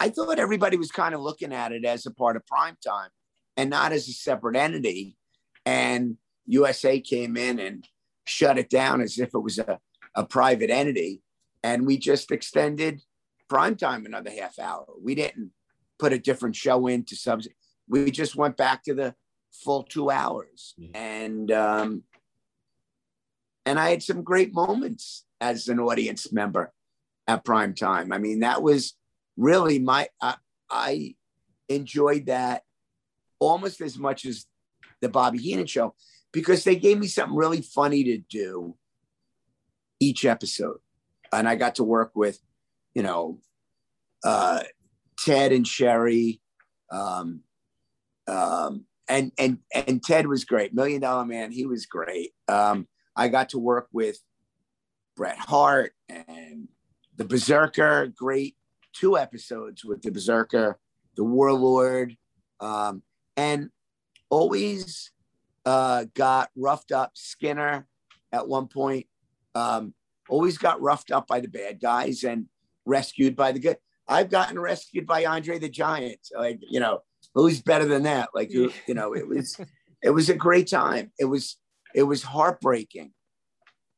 I 0.00 0.08
thought 0.08 0.38
everybody 0.38 0.76
was 0.76 0.90
kind 0.90 1.14
of 1.14 1.20
looking 1.20 1.52
at 1.52 1.72
it 1.72 1.84
as 1.84 2.06
a 2.06 2.10
part 2.10 2.36
of 2.36 2.46
prime 2.46 2.76
time 2.86 3.10
and 3.56 3.70
not 3.70 3.92
as 3.92 4.08
a 4.08 4.12
separate 4.12 4.56
entity. 4.56 5.16
And 5.64 6.16
USA 6.46 7.00
came 7.00 7.36
in 7.36 7.58
and 7.58 7.86
shut 8.26 8.58
it 8.58 8.68
down 8.68 9.00
as 9.00 9.18
if 9.18 9.34
it 9.34 9.38
was 9.38 9.58
a, 9.58 9.78
a 10.14 10.24
private 10.24 10.70
entity. 10.70 11.22
And 11.62 11.86
we 11.86 11.96
just 11.96 12.30
extended 12.30 13.02
prime 13.48 13.76
time 13.76 14.04
another 14.06 14.30
half 14.30 14.58
hour. 14.58 14.86
We 15.00 15.14
didn't 15.14 15.52
put 15.98 16.12
a 16.12 16.18
different 16.18 16.56
show 16.56 16.86
into 16.86 17.16
subs. 17.16 17.48
We 17.88 18.10
just 18.10 18.36
went 18.36 18.56
back 18.56 18.82
to 18.84 18.94
the 18.94 19.14
full 19.52 19.84
two 19.84 20.10
hours. 20.10 20.74
Yeah. 20.76 20.88
And 20.94 21.52
um, 21.52 22.02
and 23.64 23.78
I 23.78 23.90
had 23.90 24.02
some 24.02 24.22
great 24.22 24.52
moments 24.52 25.24
as 25.40 25.68
an 25.68 25.80
audience 25.80 26.32
member 26.32 26.72
at 27.26 27.44
prime 27.44 27.74
time. 27.74 28.12
I 28.12 28.18
mean, 28.18 28.40
that 28.40 28.62
was 28.62 28.94
really 29.36 29.78
my 29.78 30.08
I, 30.20 30.36
I 30.70 31.14
enjoyed 31.68 32.26
that 32.26 32.62
almost 33.38 33.80
as 33.80 33.98
much 33.98 34.24
as 34.24 34.46
the 35.00 35.08
Bobby 35.08 35.38
Heenan 35.38 35.66
show 35.66 35.94
because 36.32 36.64
they 36.64 36.76
gave 36.76 36.98
me 36.98 37.06
something 37.06 37.36
really 37.36 37.62
funny 37.62 38.04
to 38.04 38.18
do 38.18 38.76
each 40.00 40.24
episode. 40.24 40.78
And 41.32 41.48
I 41.48 41.56
got 41.56 41.76
to 41.76 41.84
work 41.84 42.12
with, 42.14 42.38
you 42.94 43.02
know, 43.02 43.38
uh, 44.24 44.62
Ted 45.18 45.52
and 45.52 45.66
Sherri. 45.66 46.40
Um, 46.90 47.40
um, 48.26 48.84
and, 49.08 49.32
and, 49.38 49.58
and 49.74 50.02
Ted 50.02 50.26
was 50.26 50.44
great. 50.44 50.74
Million 50.74 51.00
Dollar 51.00 51.24
Man, 51.24 51.52
he 51.52 51.66
was 51.66 51.86
great. 51.86 52.32
Um, 52.48 52.88
I 53.14 53.28
got 53.28 53.50
to 53.50 53.58
work 53.58 53.88
with 53.92 54.18
Bret 55.16 55.38
Hart 55.38 55.92
and 56.08 56.68
the 57.16 57.24
Berserker, 57.24 58.08
great 58.08 58.56
two 58.94 59.18
episodes 59.18 59.84
with 59.84 60.02
the 60.02 60.10
Berserker, 60.10 60.78
the 61.16 61.24
Warlord. 61.24 62.16
Um, 62.60 63.02
and 63.36 63.70
always 64.30 65.10
uh, 65.64 66.06
got 66.14 66.50
roughed 66.56 66.92
up. 66.92 67.12
Skinner 67.14 67.86
at 68.32 68.48
one 68.48 68.68
point 68.68 69.06
um, 69.54 69.94
always 70.28 70.58
got 70.58 70.80
roughed 70.80 71.10
up 71.10 71.26
by 71.26 71.40
the 71.40 71.48
bad 71.48 71.80
guys 71.80 72.24
and 72.24 72.46
rescued 72.84 73.36
by 73.36 73.52
the 73.52 73.58
good. 73.58 73.76
I've 74.06 74.30
gotten 74.30 74.58
rescued 74.58 75.06
by 75.06 75.24
Andre 75.24 75.58
the 75.58 75.68
Giant. 75.68 76.20
Like 76.36 76.60
you 76.60 76.80
know, 76.80 77.00
who's 77.34 77.62
better 77.62 77.86
than 77.86 78.04
that? 78.04 78.30
Like 78.34 78.52
who, 78.52 78.70
you 78.86 78.94
know, 78.94 79.14
it 79.14 79.26
was 79.26 79.58
it 80.02 80.10
was 80.10 80.28
a 80.28 80.34
great 80.34 80.68
time. 80.68 81.12
It 81.18 81.26
was 81.26 81.56
it 81.94 82.02
was 82.02 82.22
heartbreaking. 82.22 83.12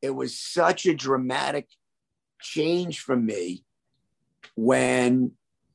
It 0.02 0.10
was 0.10 0.38
such 0.38 0.86
a 0.86 0.94
dramatic 0.94 1.68
change 2.40 3.00
for 3.00 3.16
me 3.16 3.64
when 4.54 5.32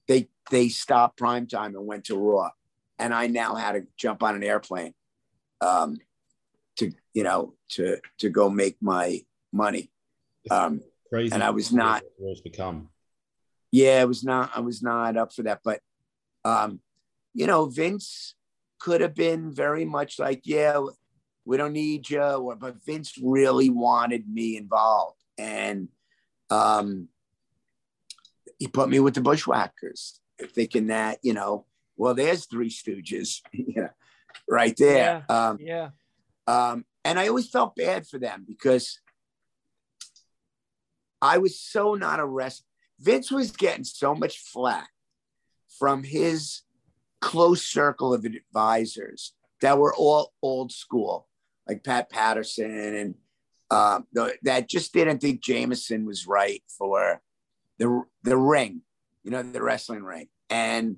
they 0.08 0.30
they 0.50 0.70
stopped 0.70 1.20
primetime 1.20 1.68
and 1.68 1.86
went 1.86 2.06
to 2.06 2.18
Raw 2.18 2.50
and 3.02 3.14
I 3.14 3.28
now 3.28 3.56
had 3.56 3.72
to 3.74 3.88
jump 3.98 4.22
on 4.22 4.36
an 4.36 4.44
airplane 4.44 4.94
um, 5.60 5.98
to 6.78 6.92
you 7.14 7.24
know 7.24 7.56
to 7.70 7.98
to 8.20 8.30
go 8.30 8.50
make 8.50 8.78
my 8.82 9.22
money. 9.52 9.92
Um, 10.50 10.82
Crazy. 11.10 11.34
And 11.34 11.44
I 11.44 11.50
was 11.50 11.74
not- 11.74 12.04
What's 12.18 12.40
become. 12.42 12.90
yeah, 13.72 14.00
I 14.02 14.06
was 14.06 14.24
not 14.24 14.52
I 14.56 14.62
was 14.62 14.82
not 14.82 15.18
up 15.18 15.34
for 15.34 15.44
that, 15.44 15.60
but 15.64 15.82
um, 16.46 16.80
you 17.34 17.48
know 17.48 17.66
Vince 17.66 18.36
could 18.80 19.02
have 19.02 19.16
been 19.16 19.52
very 19.52 19.84
much 19.84 20.20
like 20.20 20.42
yeah, 20.46 20.80
we 21.44 21.58
don't 21.58 21.74
need 21.74 22.10
you. 22.10 22.22
Or, 22.22 22.56
but 22.56 22.84
Vince 22.86 23.14
really 23.22 23.70
wanted 23.70 24.30
me 24.30 24.58
involved. 24.58 25.20
And 25.38 25.90
um, 26.50 27.08
he 28.62 28.68
put 28.68 28.89
me 28.89 28.99
with 28.99 29.16
the 29.16 29.22
Bushwhackers, 29.22 30.20
thinking 30.53 30.86
that, 30.86 31.18
you 31.24 31.34
know, 31.34 31.66
well, 31.97 32.14
there's 32.14 32.45
three 32.45 32.70
stooges, 32.70 33.41
you 33.51 33.74
know, 33.76 33.89
right 34.47 34.78
there. 34.78 35.26
Yeah. 35.28 35.47
Um, 35.47 35.57
Yeah. 35.59 35.89
um, 36.45 36.86
and 37.03 37.18
I 37.20 37.28
always 37.28 37.49
felt 37.49 37.76
bad 37.76 38.05
for 38.05 38.20
them 38.20 38.45
because 38.47 38.99
I 41.24 41.39
was 41.39 41.59
so 41.59 41.95
not 41.95 42.20
a 42.20 42.26
wrestler. 42.26 42.68
Vince 42.99 43.32
was 43.32 43.49
getting 43.49 43.84
so 43.84 44.14
much 44.14 44.38
flack 44.38 44.91
from 45.80 46.03
his 46.03 46.62
close 47.20 47.64
circle 47.64 48.14
of 48.14 48.26
advisors 48.26 49.34
that 49.62 49.80
were 49.80 49.95
all 49.95 50.34
old 50.43 50.72
school, 50.72 51.28
like 51.68 51.84
Pat 51.84 52.12
Patterson, 52.12 52.70
and 52.95 53.16
um, 53.72 54.05
that 54.43 54.70
just 54.70 54.93
didn't 54.93 55.18
think 55.18 55.41
Jameson 55.41 56.05
was 56.05 56.28
right 56.28 56.62
for 56.78 57.22
the 57.82 58.04
the 58.22 58.38
ring, 58.38 58.82
you 59.24 59.32
know, 59.32 59.42
the 59.42 59.62
wrestling 59.62 60.04
ring, 60.04 60.28
and 60.52 60.98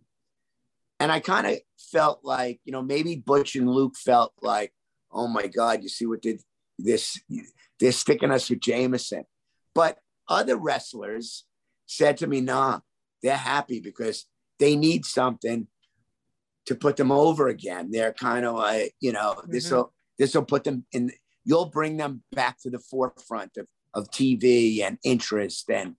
and 1.00 1.12
I 1.12 1.22
kind 1.22 1.48
of 1.48 1.58
felt 1.78 2.20
like, 2.24 2.60
you 2.66 2.72
know, 2.74 2.82
maybe 2.82 3.16
Butch 3.16 3.56
and 3.56 3.70
Luke 3.70 3.96
felt 3.96 4.34
like, 4.42 4.74
oh 5.12 5.28
my 5.28 5.48
God, 5.48 5.82
you 5.82 5.90
see 5.90 6.06
what 6.06 6.22
did 6.22 6.42
this? 6.78 7.20
They're 7.80 7.94
sticking 7.94 8.32
us 8.32 8.50
with 8.50 8.60
Jameson, 8.60 9.24
but 9.74 9.98
other 10.28 10.58
wrestlers 10.58 11.46
said 11.86 12.18
to 12.18 12.28
me, 12.28 12.42
nah, 12.42 12.80
they're 13.22 13.38
happy 13.38 13.80
because 13.80 14.26
they 14.60 14.76
need 14.76 15.06
something 15.06 15.68
to 16.66 16.76
put 16.76 16.98
them 16.98 17.12
over 17.12 17.48
again. 17.48 17.92
They're 17.92 18.14
kind 18.14 18.46
of 18.46 18.56
like, 18.56 18.94
you 19.00 19.12
know, 19.14 19.42
this 19.48 19.68
mm-hmm. 19.68 19.76
will 19.76 19.94
this 20.20 20.36
will 20.36 20.46
put 20.46 20.66
them 20.66 20.86
in. 20.92 21.12
You'll 21.46 21.70
bring 21.70 21.98
them 21.98 22.24
back 22.32 22.62
to 22.64 22.70
the 22.70 22.80
forefront 22.80 23.56
of 23.58 23.68
of 23.94 24.10
TV 24.12 24.82
and 24.82 24.98
interest, 25.04 25.70
and 25.70 25.96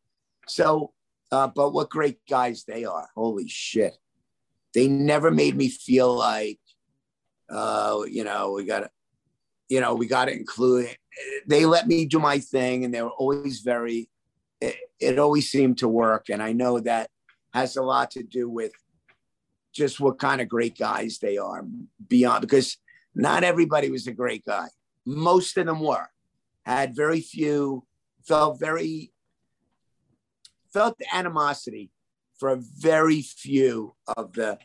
so. 0.47 0.93
Uh, 1.33 1.49
but 1.49 1.73
what 1.73 1.91
great 1.91 2.19
guys 2.29 2.65
they 2.65 2.85
are! 2.85 3.09
Holy 3.15 3.49
shit! 3.49 3.97
They 4.73 4.87
never 4.87 5.31
made 5.31 5.57
me 5.57 5.69
feel 5.69 6.15
like, 6.15 6.61
uh, 7.51 8.03
you 8.09 8.25
know, 8.25 8.53
we 8.53 8.65
got 8.65 8.81
to, 8.81 8.91
you 9.69 9.81
know, 9.81 9.95
we 9.95 10.07
got 10.07 10.27
to 10.27 10.33
include. 10.33 10.97
They 11.47 11.65
let 11.65 11.87
me 11.89 12.07
do 12.07 12.19
my 12.19 12.39
thing, 12.39 12.85
and 12.85 12.95
they 12.95 13.03
were 13.03 13.11
always 13.11 13.61
very. 13.61 14.11
It, 14.61 14.77
it 15.01 15.19
always 15.19 15.51
seemed 15.51 15.79
to 15.79 15.89
work, 15.89 16.29
and 16.29 16.43
I 16.43 16.53
know 16.53 16.79
that 16.81 17.11
has 17.53 17.77
a 17.77 17.83
lot 17.83 18.11
to 18.13 18.23
do 18.23 18.49
with 18.49 18.73
just 19.75 20.01
what 20.01 20.19
kind 20.19 20.41
of 20.41 20.49
great 20.49 20.79
guys 20.79 21.19
they 21.19 21.37
are 21.37 21.65
beyond 22.09 22.43
because 22.43 22.79
not 23.15 23.45
everybody 23.45 23.91
was 23.91 24.07
a 24.07 24.13
great 24.13 24.45
guy 24.45 24.69
most 25.05 25.57
of 25.57 25.67
them 25.67 25.81
were 25.81 26.09
had 26.65 26.95
very 26.97 27.21
few 27.21 27.85
felt 28.27 28.59
very 28.59 29.13
felt 30.75 30.99
the 30.99 31.07
animosity 31.15 31.91
for 32.39 32.51
a 32.51 32.57
very 32.57 33.23
few 33.23 33.95
of 34.17 34.33
the 34.35 34.59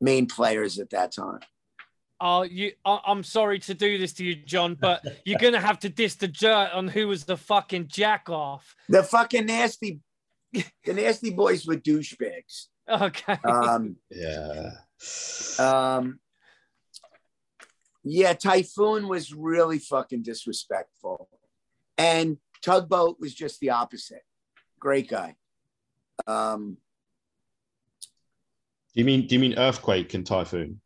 main 0.00 0.26
players 0.26 0.78
at 0.78 0.90
that 0.90 1.10
time 1.12 1.40
Oh, 2.20 2.42
you! 2.42 2.72
I- 2.86 3.00
I'm 3.06 3.24
sorry 3.24 3.58
to 3.58 3.74
do 3.74 3.98
this 3.98 4.12
to 4.14 4.24
you, 4.24 4.36
John, 4.36 4.76
but 4.80 5.04
you're 5.26 5.38
gonna 5.40 5.60
have 5.60 5.80
to 5.80 5.88
diss 5.88 6.14
the 6.14 6.28
dirt 6.28 6.70
on 6.72 6.86
who 6.88 7.08
was 7.08 7.24
the 7.24 7.36
fucking 7.36 7.88
jack 7.88 8.30
off. 8.30 8.74
the 8.88 9.02
fucking 9.02 9.46
nasty 9.46 10.00
the 10.52 10.92
nasty 10.94 11.30
boys 11.30 11.66
were 11.66 11.76
douchebags 11.76 12.66
Okay. 12.88 13.36
um 13.44 13.96
Yeah. 14.10 14.70
Um, 15.58 16.20
yeah, 18.04 18.32
Typhoon 18.34 19.08
was 19.08 19.32
really 19.34 19.78
fucking 19.80 20.22
disrespectful, 20.22 21.28
and 21.98 22.38
Tugboat 22.62 23.16
was 23.18 23.34
just 23.34 23.58
the 23.60 23.70
opposite. 23.70 24.22
Great 24.78 25.08
guy. 25.08 25.34
Um, 26.26 26.76
Do 28.94 29.00
you 29.00 29.04
mean 29.04 29.26
do 29.26 29.34
you 29.34 29.40
mean 29.40 29.58
earthquake 29.58 30.14
and 30.14 30.26
typhoon? 30.26 30.80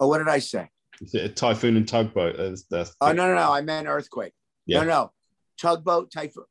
oh, 0.00 0.08
what 0.08 0.18
did 0.18 0.28
I 0.28 0.40
say? 0.40 0.68
Is 1.00 1.14
it 1.14 1.24
a 1.24 1.28
typhoon 1.28 1.76
and 1.76 1.86
tugboat? 1.86 2.36
That's, 2.36 2.64
that's 2.64 2.94
Oh 3.00 3.12
no, 3.12 3.26
no, 3.26 3.34
no! 3.34 3.52
I 3.52 3.60
meant 3.60 3.86
earthquake. 3.86 4.32
Yeah. 4.66 4.80
No, 4.80 4.86
no, 4.86 5.12
Tugboat, 5.58 6.10
Typhoon. 6.10 6.44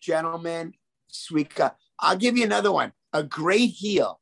Gentleman, 0.00 0.72
sweet 1.08 1.54
guy. 1.54 1.72
I'll 1.98 2.16
give 2.16 2.36
you 2.36 2.44
another 2.44 2.72
one. 2.72 2.92
A 3.12 3.22
great 3.22 3.70
heel, 3.70 4.20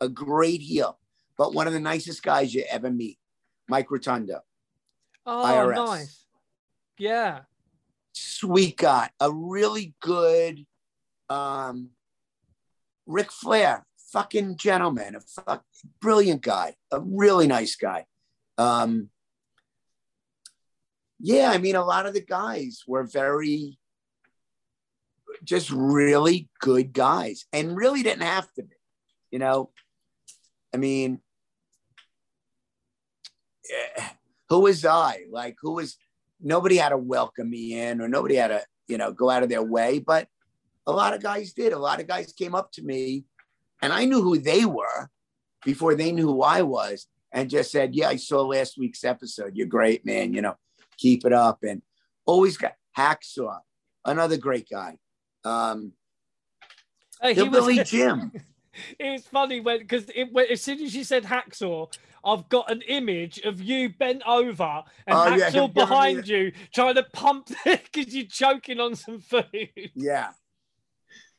a 0.00 0.08
great 0.08 0.60
heel, 0.60 0.98
but 1.36 1.54
one 1.54 1.66
of 1.66 1.72
the 1.72 1.80
nicest 1.80 2.22
guys 2.22 2.54
you 2.54 2.64
ever 2.70 2.90
meet. 2.90 3.18
Mike 3.68 3.90
Rotundo. 3.90 4.40
oh, 5.26 5.44
IRS. 5.44 5.86
nice. 5.86 6.26
Yeah. 6.98 7.40
sweet 8.12 8.76
guy, 8.76 9.10
a 9.20 9.30
really 9.32 9.94
good 10.00 10.64
um 11.28 11.90
Ric 13.06 13.30
Flair, 13.30 13.84
fucking 14.12 14.56
gentleman, 14.56 15.14
a 15.14 15.20
fuck, 15.20 15.64
brilliant 16.00 16.42
guy, 16.42 16.74
a 16.90 17.00
really 17.00 17.46
nice 17.46 17.76
guy. 17.76 18.06
Um 18.58 19.10
yeah, 21.20 21.50
I 21.50 21.58
mean 21.58 21.76
a 21.76 21.84
lot 21.84 22.06
of 22.06 22.14
the 22.14 22.20
guys 22.20 22.82
were 22.86 23.04
very 23.04 23.78
just 25.42 25.70
really 25.70 26.48
good 26.60 26.92
guys 26.92 27.44
and 27.52 27.76
really 27.76 28.02
didn't 28.02 28.22
have 28.22 28.52
to 28.54 28.62
be. 28.62 28.76
You 29.30 29.38
know, 29.38 29.70
I 30.72 30.76
mean 30.76 31.20
eh, 33.70 34.02
who 34.48 34.60
was 34.60 34.84
I? 34.84 35.24
Like 35.30 35.56
who 35.60 35.72
was 35.74 35.96
nobody 36.40 36.76
had 36.76 36.90
to 36.90 36.96
welcome 36.96 37.50
me 37.50 37.80
in 37.80 38.00
or 38.00 38.08
nobody 38.08 38.36
had 38.36 38.48
to, 38.48 38.62
you 38.86 38.98
know, 38.98 39.12
go 39.12 39.30
out 39.30 39.42
of 39.42 39.48
their 39.48 39.62
way. 39.62 39.98
But 39.98 40.28
a 40.86 40.92
lot 40.92 41.14
of 41.14 41.22
guys 41.22 41.52
did. 41.52 41.72
A 41.72 41.78
lot 41.78 42.00
of 42.00 42.06
guys 42.06 42.32
came 42.32 42.54
up 42.54 42.70
to 42.72 42.82
me 42.82 43.24
and 43.82 43.92
I 43.92 44.04
knew 44.04 44.22
who 44.22 44.38
they 44.38 44.64
were 44.64 45.10
before 45.64 45.94
they 45.94 46.12
knew 46.12 46.26
who 46.26 46.42
I 46.42 46.62
was 46.62 47.06
and 47.32 47.48
just 47.50 47.70
said, 47.72 47.94
Yeah, 47.94 48.08
I 48.08 48.16
saw 48.16 48.42
last 48.42 48.76
week's 48.78 49.04
episode. 49.04 49.56
You're 49.56 49.66
great, 49.66 50.04
man. 50.04 50.32
You 50.34 50.42
know, 50.42 50.54
keep 50.98 51.24
it 51.24 51.32
up. 51.32 51.58
And 51.62 51.82
always 52.26 52.56
got 52.56 52.74
Hacksaw, 52.96 53.60
another 54.04 54.36
great 54.36 54.68
guy. 54.70 54.98
Um, 55.44 55.92
Hey, 57.22 57.34
he 57.34 57.42
was- 57.42 57.50
Hillbilly 57.52 57.84
Jim. 57.84 58.32
It's 58.98 59.26
funny 59.28 59.60
when 59.60 59.78
because 59.78 60.04
as 60.50 60.60
soon 60.60 60.82
as 60.82 60.94
you 60.96 61.04
said 61.04 61.22
hacksaw, 61.22 61.94
I've 62.24 62.48
got 62.48 62.70
an 62.72 62.82
image 62.88 63.38
of 63.44 63.60
you 63.62 63.88
bent 63.90 64.22
over 64.26 64.82
and 65.06 65.16
Oh, 65.16 65.26
hacksaw 65.30 65.68
me 65.68 65.72
behind 65.74 66.26
you 66.28 66.52
trying 66.74 66.96
to 66.96 67.04
pump 67.04 67.50
because 67.64 68.12
you're 68.12 68.26
choking 68.26 68.80
on 68.80 68.96
some 68.96 69.20
food. 69.20 69.70
Yeah. 69.94 70.30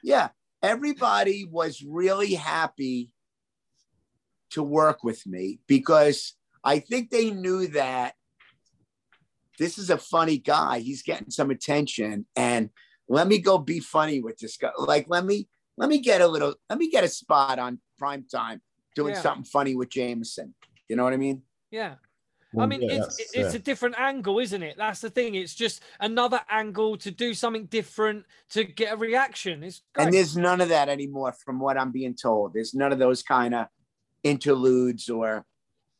Yeah. 0.06 0.30
Everybody 0.62 1.46
was 1.46 1.84
really 1.84 2.36
happy 2.36 3.12
to 4.52 4.62
work 4.62 5.04
with 5.04 5.26
me 5.26 5.60
because 5.68 6.36
I 6.64 6.78
think 6.80 7.10
they 7.10 7.32
knew 7.32 7.68
that 7.70 8.14
this 9.58 9.80
is 9.80 9.90
a 9.90 9.98
funny 9.98 10.38
guy. 10.38 10.80
He's 10.80 11.02
getting 11.02 11.32
some 11.32 11.50
attention. 11.50 12.28
And 12.36 12.70
let 13.10 13.28
me 13.28 13.40
go 13.40 13.58
be 13.58 13.80
funny 13.80 14.22
with 14.22 14.38
this 14.38 14.58
guy. 14.58 14.70
Like, 14.78 15.08
let 15.10 15.26
me 15.26 15.48
let 15.78 15.90
me 15.90 16.00
get 16.00 16.22
a 16.22 16.28
little, 16.28 16.54
let 16.70 16.78
me 16.80 16.90
get 16.90 17.04
a 17.04 17.10
spot 17.10 17.58
on 17.60 17.80
prime 17.98 18.26
time 18.32 18.62
doing 18.96 19.14
Yeah. 19.16 19.22
something 19.22 19.44
funny 19.44 19.76
with 19.76 19.90
Jameson. 19.90 20.54
You 20.88 20.96
know 20.96 21.04
what 21.04 21.14
I 21.14 21.18
mean? 21.18 21.42
Yeah. 21.72 21.96
I 22.58 22.66
mean, 22.66 22.82
yeah, 22.82 23.04
it's 23.04 23.20
it's 23.20 23.36
yeah. 23.36 23.54
a 23.54 23.60
different 23.60 24.00
angle, 24.00 24.40
isn't 24.40 24.64
it? 24.64 24.78
That's 24.78 25.02
the 25.02 25.10
thing. 25.10 25.36
It's 25.36 25.56
just 25.56 25.82
another 26.00 26.42
angle 26.50 26.98
to 26.98 27.12
do 27.12 27.34
something 27.34 27.66
different 27.66 28.26
to 28.52 28.64
get 28.64 28.94
a 28.94 28.98
reaction. 28.98 29.64
It's 29.64 29.82
great. 29.94 30.06
And 30.06 30.14
there's 30.14 30.36
none 30.38 30.62
of 30.62 30.70
that 30.70 30.90
anymore, 30.90 31.34
from 31.34 31.60
what 31.60 31.78
I'm 31.78 31.92
being 31.92 32.16
told. 32.16 32.54
There's 32.54 32.74
none 32.74 32.92
of 32.92 33.00
those 33.00 33.24
kind 33.24 33.54
of 33.54 33.68
interludes 34.24 35.10
or, 35.10 35.46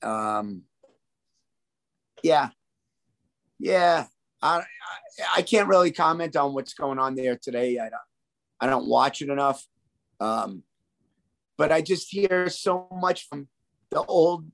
um, 0.02 0.64
yeah, 2.24 2.50
yeah. 3.60 4.06
I, 4.42 4.58
I 4.58 4.64
I 5.38 5.42
can't 5.42 5.68
really 5.68 5.92
comment 5.92 6.36
on 6.36 6.54
what's 6.54 6.74
going 6.74 7.00
on 7.00 7.16
there 7.16 7.38
today. 7.38 7.80
I 7.80 7.90
don't 7.90 8.02
I 8.60 8.68
don't 8.68 8.88
watch 8.88 9.22
it 9.22 9.30
enough, 9.30 9.66
um, 10.20 10.64
but 11.58 11.72
I 11.72 11.82
just 11.82 12.10
hear 12.10 12.50
so 12.50 12.88
much 12.92 13.28
from 13.28 13.48
the 13.92 14.04
old, 14.04 14.46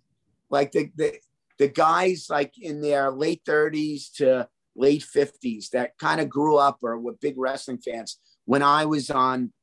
like 0.49 0.71
the 0.71 0.91
the 0.95 1.19
the 1.61 1.67
guys 1.67 2.25
like 2.27 2.53
in 2.59 2.81
their 2.81 3.11
late 3.11 3.43
30s 3.47 4.11
to 4.15 4.47
late 4.75 5.05
50s 5.15 5.69
that 5.69 5.95
kind 5.99 6.19
of 6.19 6.27
grew 6.27 6.57
up 6.57 6.79
or 6.81 6.97
were 6.97 7.13
big 7.13 7.35
wrestling 7.37 7.77
fans 7.77 8.17
when 8.45 8.63
I 8.63 8.85
was 8.85 9.11
on 9.11 9.53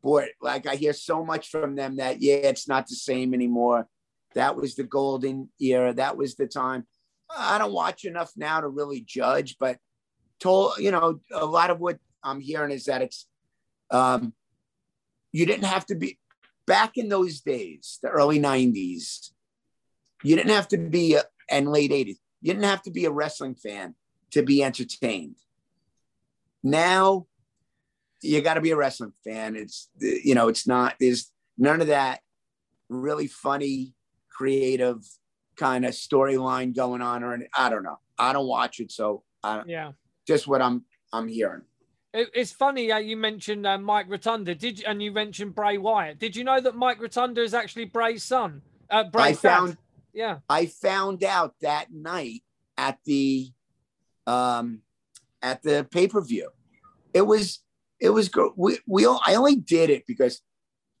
board. 0.00 0.28
Like 0.40 0.68
I 0.68 0.76
hear 0.76 0.92
so 0.92 1.24
much 1.24 1.48
from 1.48 1.74
them 1.74 1.96
that 1.96 2.22
yeah, 2.22 2.34
it's 2.34 2.68
not 2.68 2.86
the 2.86 2.94
same 2.94 3.34
anymore. 3.34 3.88
That 4.36 4.54
was 4.54 4.76
the 4.76 4.84
golden 4.84 5.48
era. 5.60 5.92
That 5.92 6.16
was 6.16 6.36
the 6.36 6.46
time. 6.46 6.86
I 7.36 7.58
don't 7.58 7.72
watch 7.72 8.04
enough 8.04 8.30
now 8.36 8.60
to 8.60 8.68
really 8.68 9.00
judge, 9.00 9.56
but 9.58 9.76
told 10.38 10.74
you 10.78 10.92
know 10.92 11.18
a 11.32 11.44
lot 11.44 11.70
of 11.70 11.80
what 11.80 11.98
I'm 12.22 12.40
hearing 12.40 12.70
is 12.70 12.84
that 12.84 13.02
it's 13.02 13.26
um, 13.90 14.34
you 15.32 15.46
didn't 15.46 15.64
have 15.64 15.86
to 15.86 15.96
be 15.96 16.16
back 16.64 16.96
in 16.96 17.08
those 17.08 17.40
days, 17.40 17.98
the 18.04 18.08
early 18.08 18.38
'90s. 18.38 19.32
You 20.22 20.36
didn't 20.36 20.52
have 20.52 20.68
to 20.68 20.78
be 20.78 21.18
and 21.50 21.68
late 21.68 21.90
'80s. 21.90 22.16
you 22.40 22.52
didn't 22.52 22.64
have 22.64 22.82
to 22.82 22.90
be 22.90 23.04
a 23.04 23.10
wrestling 23.10 23.54
fan 23.54 23.94
to 24.30 24.42
be 24.42 24.62
entertained. 24.62 25.36
Now 26.62 27.26
you 28.22 28.40
got 28.42 28.54
to 28.54 28.60
be 28.60 28.70
a 28.70 28.76
wrestling 28.76 29.12
fan. 29.24 29.56
It's 29.56 29.88
you 29.98 30.34
know, 30.34 30.48
it's 30.48 30.66
not 30.66 30.94
there's 31.00 31.30
none 31.58 31.80
of 31.80 31.88
that 31.88 32.20
really 32.88 33.26
funny, 33.26 33.94
creative 34.28 34.98
kind 35.56 35.84
of 35.84 35.92
storyline 35.92 36.74
going 36.74 37.02
on 37.02 37.22
or 37.22 37.38
I 37.56 37.70
don't 37.70 37.82
know. 37.82 37.98
I 38.18 38.32
don't 38.32 38.46
watch 38.46 38.80
it, 38.80 38.92
so 38.92 39.22
I 39.42 39.62
yeah. 39.66 39.92
Just 40.26 40.46
what 40.46 40.62
I'm 40.62 40.84
I'm 41.12 41.28
hearing. 41.28 41.62
It, 42.12 42.28
it's 42.34 42.52
funny 42.52 42.90
uh, 42.90 42.98
you 42.98 43.16
mentioned 43.16 43.66
uh, 43.66 43.78
Mike 43.78 44.06
Rotunda. 44.08 44.54
Did 44.54 44.80
you, 44.80 44.84
and 44.86 45.02
you 45.02 45.12
mentioned 45.12 45.54
Bray 45.54 45.78
Wyatt? 45.78 46.18
Did 46.18 46.36
you 46.36 46.44
know 46.44 46.60
that 46.60 46.74
Mike 46.74 47.00
Rotunda 47.00 47.42
is 47.42 47.54
actually 47.54 47.86
Bray's 47.86 48.24
son? 48.24 48.62
Uh, 48.90 49.04
Bray's 49.04 49.38
I 49.44 49.48
found. 49.48 49.76
Yeah. 50.12 50.38
I 50.48 50.66
found 50.66 51.22
out 51.24 51.54
that 51.60 51.92
night 51.92 52.42
at 52.76 52.98
the 53.04 53.50
um 54.26 54.82
at 55.42 55.62
the 55.62 55.86
pay 55.90 56.06
per 56.08 56.20
view. 56.20 56.50
It 57.14 57.22
was 57.22 57.60
it 57.98 58.10
was. 58.10 58.30
We 58.56 58.78
we 58.86 59.04
all, 59.06 59.20
I 59.26 59.34
only 59.34 59.56
did 59.56 59.90
it 59.90 60.06
because 60.06 60.40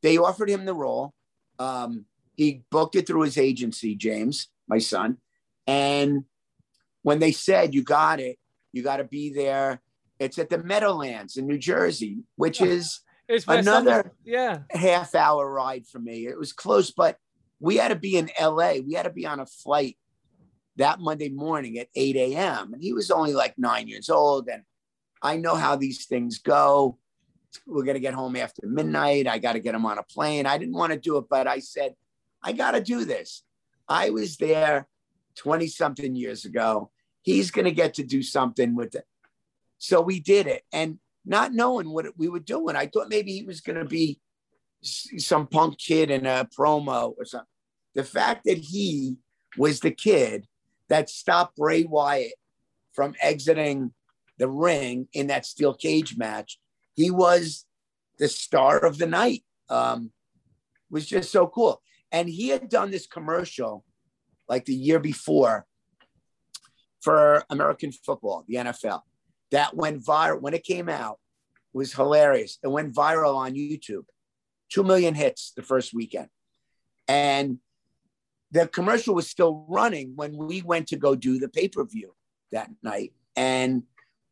they 0.02 0.18
offered 0.18 0.50
him 0.50 0.64
the 0.64 0.74
role. 0.74 1.14
Um, 1.58 2.04
he 2.36 2.62
booked 2.70 2.96
it 2.96 3.06
through 3.06 3.22
his 3.22 3.38
agency, 3.38 3.94
James, 3.94 4.48
my 4.68 4.78
son, 4.78 5.18
and 5.66 6.24
when 7.02 7.18
they 7.18 7.32
said 7.32 7.74
you 7.74 7.82
got 7.82 8.20
it, 8.20 8.38
you 8.72 8.82
got 8.82 8.96
to 8.98 9.04
be 9.04 9.32
there. 9.32 9.80
It's 10.18 10.38
at 10.38 10.50
the 10.50 10.58
Meadowlands 10.58 11.36
in 11.38 11.46
New 11.46 11.58
Jersey, 11.58 12.24
which 12.36 12.60
is 12.60 13.00
It's 13.28 13.46
Another- 13.46 14.12
yeah. 14.24 14.60
half 14.70 15.14
hour 15.14 15.50
ride 15.50 15.86
for 15.86 15.98
me. 15.98 16.26
It 16.26 16.38
was 16.38 16.52
close, 16.52 16.90
but 16.90 17.16
we 17.60 17.76
had 17.76 17.88
to 17.88 17.96
be 17.96 18.16
in 18.16 18.30
LA. 18.40 18.74
We 18.84 18.94
had 18.94 19.04
to 19.04 19.10
be 19.10 19.26
on 19.26 19.38
a 19.38 19.46
flight 19.46 19.96
that 20.76 20.98
Monday 20.98 21.28
morning 21.28 21.78
at 21.78 21.88
8 21.94 22.16
a.m. 22.16 22.72
And 22.72 22.82
he 22.82 22.92
was 22.92 23.10
only 23.10 23.34
like 23.34 23.58
nine 23.58 23.86
years 23.86 24.08
old. 24.08 24.48
And 24.48 24.62
I 25.22 25.36
know 25.36 25.54
how 25.54 25.76
these 25.76 26.06
things 26.06 26.38
go. 26.38 26.98
We're 27.66 27.84
going 27.84 27.94
to 27.94 28.00
get 28.00 28.14
home 28.14 28.36
after 28.36 28.66
midnight. 28.66 29.26
I 29.26 29.38
got 29.38 29.52
to 29.52 29.60
get 29.60 29.74
him 29.74 29.84
on 29.84 29.98
a 29.98 30.02
plane. 30.02 30.46
I 30.46 30.56
didn't 30.56 30.74
want 30.74 30.92
to 30.92 30.98
do 30.98 31.18
it, 31.18 31.26
but 31.28 31.46
I 31.46 31.58
said, 31.58 31.94
I 32.42 32.52
got 32.52 32.72
to 32.72 32.80
do 32.80 33.04
this. 33.04 33.42
I 33.88 34.10
was 34.10 34.36
there 34.38 34.88
20 35.36 35.66
something 35.66 36.14
years 36.14 36.44
ago. 36.44 36.90
He's 37.22 37.50
going 37.50 37.66
to 37.66 37.72
get 37.72 37.94
to 37.94 38.04
do 38.04 38.22
something 38.22 38.74
with 38.74 38.94
it. 38.94 39.04
So 39.78 40.00
we 40.00 40.20
did 40.20 40.46
it. 40.46 40.62
And 40.72 40.98
not 41.26 41.52
knowing 41.52 41.90
what 41.90 42.06
we 42.16 42.28
were 42.28 42.40
doing, 42.40 42.76
I 42.76 42.86
thought 42.86 43.10
maybe 43.10 43.32
he 43.32 43.42
was 43.42 43.60
going 43.60 43.78
to 43.78 43.84
be 43.84 44.20
some 44.82 45.46
punk 45.46 45.78
kid 45.78 46.10
in 46.10 46.24
a 46.24 46.48
promo 46.56 47.14
or 47.18 47.24
something. 47.24 47.46
The 47.94 48.04
fact 48.04 48.44
that 48.44 48.58
he 48.58 49.16
was 49.56 49.80
the 49.80 49.90
kid 49.90 50.46
that 50.88 51.10
stopped 51.10 51.56
Bray 51.56 51.84
Wyatt 51.84 52.34
from 52.92 53.14
exiting 53.20 53.92
the 54.38 54.48
ring 54.48 55.08
in 55.12 55.28
that 55.28 55.46
steel 55.46 55.74
cage 55.74 56.16
match, 56.16 56.58
he 56.94 57.10
was 57.10 57.66
the 58.18 58.28
star 58.28 58.78
of 58.78 58.98
the 58.98 59.06
night. 59.06 59.44
Um, 59.68 60.10
was 60.90 61.06
just 61.06 61.30
so 61.30 61.46
cool. 61.46 61.80
And 62.12 62.28
he 62.28 62.48
had 62.48 62.68
done 62.68 62.90
this 62.90 63.06
commercial 63.06 63.84
like 64.48 64.64
the 64.64 64.74
year 64.74 64.98
before 64.98 65.66
for 67.00 67.44
American 67.48 67.92
football, 67.92 68.44
the 68.48 68.56
NFL, 68.56 69.02
that 69.52 69.74
went 69.74 70.04
viral 70.04 70.40
when 70.40 70.54
it 70.54 70.64
came 70.64 70.88
out 70.88 71.18
was 71.72 71.92
hilarious. 71.92 72.58
It 72.62 72.68
went 72.68 72.94
viral 72.94 73.36
on 73.36 73.54
YouTube. 73.54 74.04
Two 74.68 74.82
million 74.82 75.14
hits 75.14 75.52
the 75.56 75.62
first 75.62 75.94
weekend. 75.94 76.28
And 77.08 77.58
the 78.52 78.66
commercial 78.66 79.14
was 79.14 79.28
still 79.28 79.64
running 79.68 80.12
when 80.16 80.36
we 80.36 80.62
went 80.62 80.88
to 80.88 80.96
go 80.96 81.14
do 81.14 81.38
the 81.38 81.48
pay 81.48 81.68
per 81.68 81.84
view 81.84 82.14
that 82.52 82.70
night. 82.82 83.12
And 83.36 83.84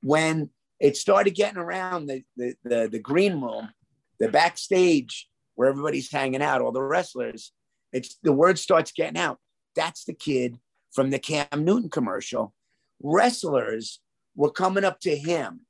when 0.03 0.51
it 0.81 0.97
started 0.97 1.35
getting 1.35 1.59
around 1.59 2.07
the, 2.07 2.23
the, 2.37 2.55
the, 2.65 2.89
the 2.93 2.99
green 2.99 3.41
room, 3.41 3.71
the 4.19 4.29
backstage 4.29 5.29
where 5.55 5.69
everybody's 5.69 6.11
hanging 6.11 6.43
out, 6.43 6.61
all 6.61 6.73
the 6.73 6.83
wrestlers, 6.83 7.53
it's 7.93 8.17
the 8.23 8.33
word 8.33 8.59
starts 8.59 8.93
getting 8.93 9.19
out. 9.19 9.39
That's 9.75 10.05
the 10.05 10.15
kid 10.15 10.59
from 10.93 11.11
the 11.11 11.19
Cam 11.19 11.47
Newton 11.65 11.91
commercial. 11.91 12.55
Wrestlers 13.03 14.01
were 14.35 14.51
coming 14.51 14.85
up 14.85 15.01
to 15.01 15.17
him 15.17 15.61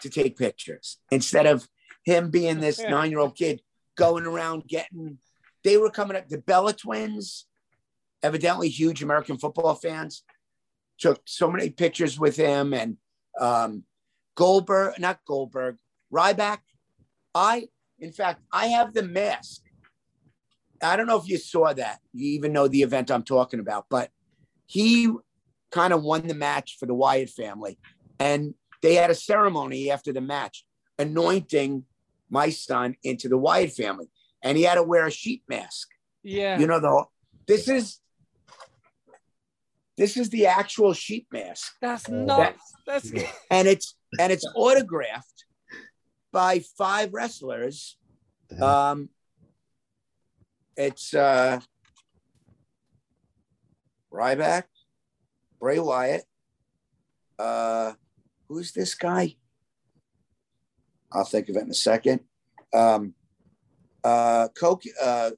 to 0.00 0.10
take 0.10 0.36
pictures 0.36 0.98
instead 1.10 1.46
of 1.46 1.68
him 2.04 2.30
being 2.30 2.60
this 2.60 2.80
nine 2.88 3.10
year 3.10 3.20
old 3.20 3.36
kid 3.36 3.60
going 3.96 4.26
around 4.26 4.66
getting. 4.66 5.18
They 5.64 5.76
were 5.76 5.90
coming 5.90 6.16
up. 6.16 6.28
The 6.28 6.38
Bella 6.38 6.72
twins, 6.72 7.46
evidently 8.22 8.68
huge 8.68 9.02
American 9.02 9.38
football 9.38 9.74
fans, 9.74 10.24
took 10.98 11.20
so 11.24 11.50
many 11.50 11.70
pictures 11.70 12.18
with 12.18 12.36
him 12.36 12.72
and 12.72 12.96
um, 13.40 13.84
Goldberg, 14.34 14.98
not 14.98 15.20
Goldberg, 15.26 15.76
Ryback. 16.12 16.58
I, 17.34 17.68
in 17.98 18.12
fact, 18.12 18.42
I 18.52 18.66
have 18.68 18.94
the 18.94 19.02
mask. 19.02 19.62
I 20.82 20.96
don't 20.96 21.06
know 21.06 21.18
if 21.18 21.28
you 21.28 21.38
saw 21.38 21.72
that. 21.72 22.00
You 22.12 22.32
even 22.32 22.52
know 22.52 22.68
the 22.68 22.82
event 22.82 23.10
I'm 23.10 23.22
talking 23.22 23.60
about, 23.60 23.86
but 23.88 24.10
he 24.66 25.10
kind 25.70 25.92
of 25.92 26.02
won 26.02 26.26
the 26.26 26.34
match 26.34 26.76
for 26.78 26.86
the 26.86 26.94
Wyatt 26.94 27.30
family. 27.30 27.78
And 28.18 28.54
they 28.82 28.94
had 28.94 29.10
a 29.10 29.14
ceremony 29.14 29.90
after 29.90 30.12
the 30.12 30.20
match 30.20 30.64
anointing 30.98 31.84
my 32.30 32.50
son 32.50 32.96
into 33.02 33.28
the 33.28 33.38
Wyatt 33.38 33.72
family. 33.72 34.06
And 34.42 34.58
he 34.58 34.64
had 34.64 34.74
to 34.74 34.82
wear 34.82 35.06
a 35.06 35.10
sheet 35.10 35.42
mask. 35.48 35.88
Yeah. 36.22 36.58
You 36.58 36.66
know, 36.66 36.80
the 36.80 37.04
this 37.46 37.68
is 37.68 37.98
this 39.96 40.16
is 40.16 40.30
the 40.30 40.46
actual 40.46 40.92
sheet 40.94 41.26
mask. 41.32 41.72
That's 41.80 42.08
Oh. 42.08 42.24
nuts. 42.24 42.62
That's 42.86 43.10
Yeah. 43.12 43.30
And 43.50 43.68
it's 43.68 43.96
and 44.18 44.32
it's 44.32 44.46
autographed 44.54 45.44
by 46.32 46.60
five 46.76 47.12
wrestlers. 47.12 47.98
Um 48.60 49.10
it's 50.76 51.14
uh 51.14 51.60
Ryback, 54.12 54.64
Bray 55.60 55.78
Wyatt. 55.78 56.24
Uh 57.38 57.92
who's 58.48 58.72
this 58.72 58.94
guy? 58.94 59.36
I'll 61.12 61.24
think 61.24 61.48
of 61.48 61.56
it 61.56 61.62
in 61.64 61.70
a 61.70 61.74
second. 61.74 62.20
Um 62.74 63.14
uh 64.04 64.48
Coke 64.58 64.82
uh 65.00 65.30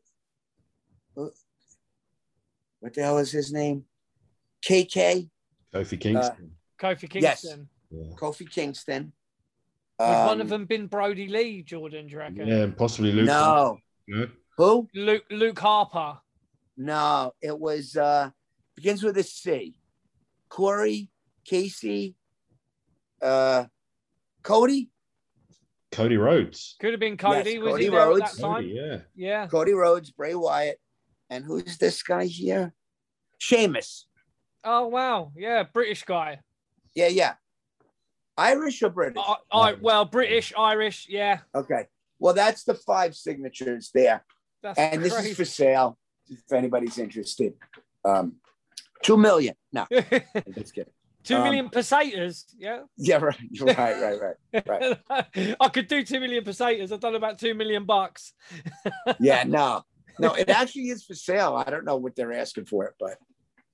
what 2.81 2.93
the 2.95 3.03
hell 3.03 3.19
is 3.19 3.31
his 3.33 3.53
name? 3.53 3.85
KK, 4.67 5.29
Kofi 5.75 6.01
Kingston. 6.01 6.53
Kofi 6.79 7.09
Yes. 7.15 7.43
Kingston. 7.43 7.69
yeah. 7.91 8.15
Kofi 8.17 8.51
Kingston. 8.51 9.13
Would 9.99 10.07
one 10.09 10.29
Um, 10.35 10.41
of 10.41 10.49
them 10.49 10.65
been 10.67 10.87
Brodie 10.89 11.29
Lee, 11.29 11.63
Jordan, 11.63 12.07
do 12.07 12.13
you 12.13 12.19
reckon? 12.19 12.47
yeah, 12.49 12.63
and 12.65 12.77
possibly 12.77 13.13
Luke. 13.13 13.27
No. 13.27 13.79
No? 14.09 14.29
Who? 14.59 14.89
Luke 14.95 15.25
Luke 15.31 15.59
Harper. 15.59 16.19
No, 16.77 17.33
it 17.41 17.59
was 17.59 17.97
uh 17.97 18.31
begins 18.75 19.03
with 19.03 19.17
a 19.19 19.23
C. 19.23 19.79
Corey, 20.49 21.11
Casey, 21.45 22.17
uh 23.23 23.65
Cody, 24.43 24.91
Cody 25.95 26.17
Rhodes. 26.17 26.77
Could 26.81 26.91
have 26.91 27.01
been 27.01 27.17
Cody. 27.17 27.53
Yes, 27.53 27.63
was 27.63 27.73
Cody 27.73 27.85
he 27.85 27.91
there 27.91 28.01
Rhodes. 28.01 28.23
at 28.23 28.33
that 28.33 28.43
time? 28.43 28.55
Cody, 28.55 28.69
yeah. 28.69 28.99
Yeah. 29.15 29.47
Cody 29.47 29.73
Rhodes, 29.73 30.11
Bray 30.11 30.35
Wyatt, 30.35 30.79
and 31.31 31.45
who's 31.45 31.79
this 31.79 32.03
guy 32.03 32.27
here? 32.27 32.73
Sheamus. 33.39 34.07
Oh 34.65 34.89
wow. 34.89 35.33
Yeah, 35.37 35.63
British 35.73 36.03
guy. 36.03 36.41
Yeah, 36.95 37.09
yeah. 37.09 37.35
Irish 38.37 38.83
or 38.83 38.91
British? 38.91 39.23
I, 39.25 39.37
I, 39.53 39.73
well, 39.75 40.05
British, 40.05 40.53
Irish. 40.59 41.07
Yeah. 41.09 41.41
Okay. 41.55 41.87
Well, 42.19 42.35
that's 42.35 42.65
the 42.65 42.75
five 42.75 43.15
signatures 43.15 43.91
there. 43.95 44.25
That's 44.63 44.79
And 44.79 45.03
this 45.05 45.13
is 45.25 45.37
for 45.37 45.45
sale 45.45 45.99
if 46.29 46.53
anybody's 46.53 46.99
interested. 46.99 47.55
Um 48.05 48.37
two 49.03 49.17
million. 49.17 49.55
No, 49.73 49.87
just 50.55 50.75
kidding. 50.75 50.93
Two 51.25 51.37
Um, 51.37 51.71
pesetas. 51.71 52.45
Yeah. 52.57 52.83
Yeah, 52.99 53.17
right, 53.17 53.37
right, 53.61 53.77
right, 54.01 54.37
right. 54.53 54.97
Right. 55.09 55.57
I 55.61 55.69
could 55.69 55.89
do 55.89 56.05
two 56.05 56.21
million 56.21 56.45
pesetas. 56.45 56.93
I've 56.93 57.01
done 57.01 57.15
about 57.15 57.39
two 57.39 57.55
million 57.55 57.85
bucks. 57.85 58.33
Yeah, 59.21 59.45
no. 59.45 59.83
No, 60.19 60.35
it 60.35 60.49
actually 60.49 60.89
is 60.91 61.05
for 61.05 61.15
sale. 61.15 61.55
I 61.57 61.69
don't 61.71 61.85
know 61.85 61.97
what 61.97 62.15
they're 62.15 62.33
asking 62.33 62.67
for 62.67 62.85
it, 62.87 62.95
but 63.01 63.17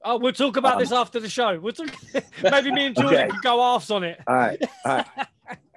Oh, 0.03 0.19
we'll 0.19 0.33
talk 0.33 0.57
about 0.57 0.75
Um, 0.75 0.79
this 0.79 0.93
after 0.93 1.21
the 1.21 1.29
show. 1.29 1.59
We'll 1.61 1.75
talk, 1.75 1.95
maybe 2.43 2.73
me 2.73 2.87
and 2.87 2.97
Jordan 2.97 3.21
Okay. 3.21 3.29
can 3.31 3.41
go 3.43 3.61
halves 3.61 3.91
on 3.91 4.03
it. 4.05 4.19
all 4.27 4.35
right, 4.37 4.59
all 4.87 4.97
right. 4.97 5.29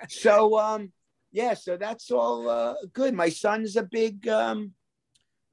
So 0.09 0.57
um 0.59 0.91
yeah, 1.31 1.55
so 1.55 1.75
that's 1.77 2.11
all 2.11 2.47
uh, 2.47 2.75
good. 2.93 3.13
My 3.15 3.29
son's 3.29 3.75
a 3.75 3.83
big 3.83 4.27
um 4.27 4.73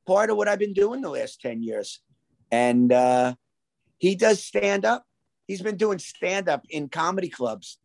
part 0.06 0.28
of 0.30 0.36
what 0.36 0.46
I've 0.48 0.58
been 0.58 0.74
doing 0.74 1.00
the 1.00 1.08
last 1.10 1.40
10 1.40 1.62
years. 1.62 2.00
And 2.52 2.92
uh 2.92 3.34
he 3.98 4.14
does 4.14 4.44
stand 4.44 4.84
up. 4.84 5.04
He's 5.50 5.62
been 5.62 5.76
doing 5.76 5.98
stand 5.98 6.48
up 6.48 6.64
in 6.70 6.88
comedy 6.88 7.28
clubs 7.28 7.78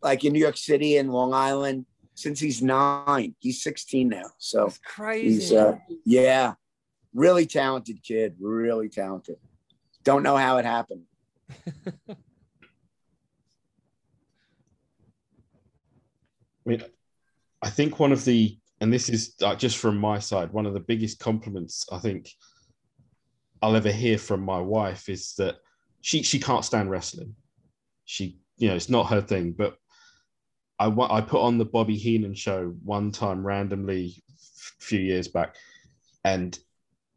like 0.00 0.24
in 0.24 0.32
New 0.32 0.38
York 0.38 0.56
City 0.56 0.96
and 0.96 1.12
Long 1.12 1.34
Island 1.34 1.84
since 2.14 2.40
he's 2.40 2.62
9. 2.62 3.34
He's 3.38 3.62
16 3.62 4.08
now. 4.08 4.30
So 4.38 4.64
That's 4.64 4.78
crazy. 4.78 5.28
he's 5.28 5.52
uh 5.52 5.76
yeah, 6.06 6.54
really 7.12 7.44
talented 7.44 8.02
kid, 8.02 8.36
really 8.40 8.88
talented. 8.88 9.36
Don't 10.04 10.22
know 10.22 10.38
how 10.38 10.56
it 10.56 10.64
happened. 10.64 11.02
I 12.08 12.16
mean, 16.64 16.82
I 17.60 17.68
think 17.68 18.00
one 18.00 18.12
of 18.12 18.24
the, 18.24 18.56
and 18.80 18.90
this 18.90 19.10
is 19.10 19.34
uh, 19.42 19.54
just 19.54 19.76
from 19.76 19.98
my 19.98 20.18
side, 20.18 20.50
one 20.50 20.64
of 20.64 20.72
the 20.72 20.80
biggest 20.80 21.18
compliments 21.18 21.84
I 21.92 21.98
think 21.98 22.30
I'll 23.60 23.76
ever 23.76 23.92
hear 23.92 24.16
from 24.16 24.40
my 24.40 24.60
wife 24.60 25.10
is 25.10 25.34
that 25.34 25.56
she 26.02 26.22
she 26.22 26.38
can't 26.38 26.64
stand 26.64 26.90
wrestling. 26.90 27.34
She, 28.04 28.38
you 28.58 28.68
know, 28.68 28.74
it's 28.74 28.90
not 28.90 29.08
her 29.08 29.22
thing. 29.22 29.52
But 29.52 29.76
I 30.78 30.86
I 30.88 31.20
put 31.22 31.40
on 31.40 31.58
the 31.58 31.64
Bobby 31.64 31.96
Heenan 31.96 32.34
show 32.34 32.74
one 32.84 33.10
time 33.12 33.46
randomly 33.46 34.22
a 34.28 34.84
few 34.84 35.00
years 35.00 35.28
back, 35.28 35.56
and 36.24 36.58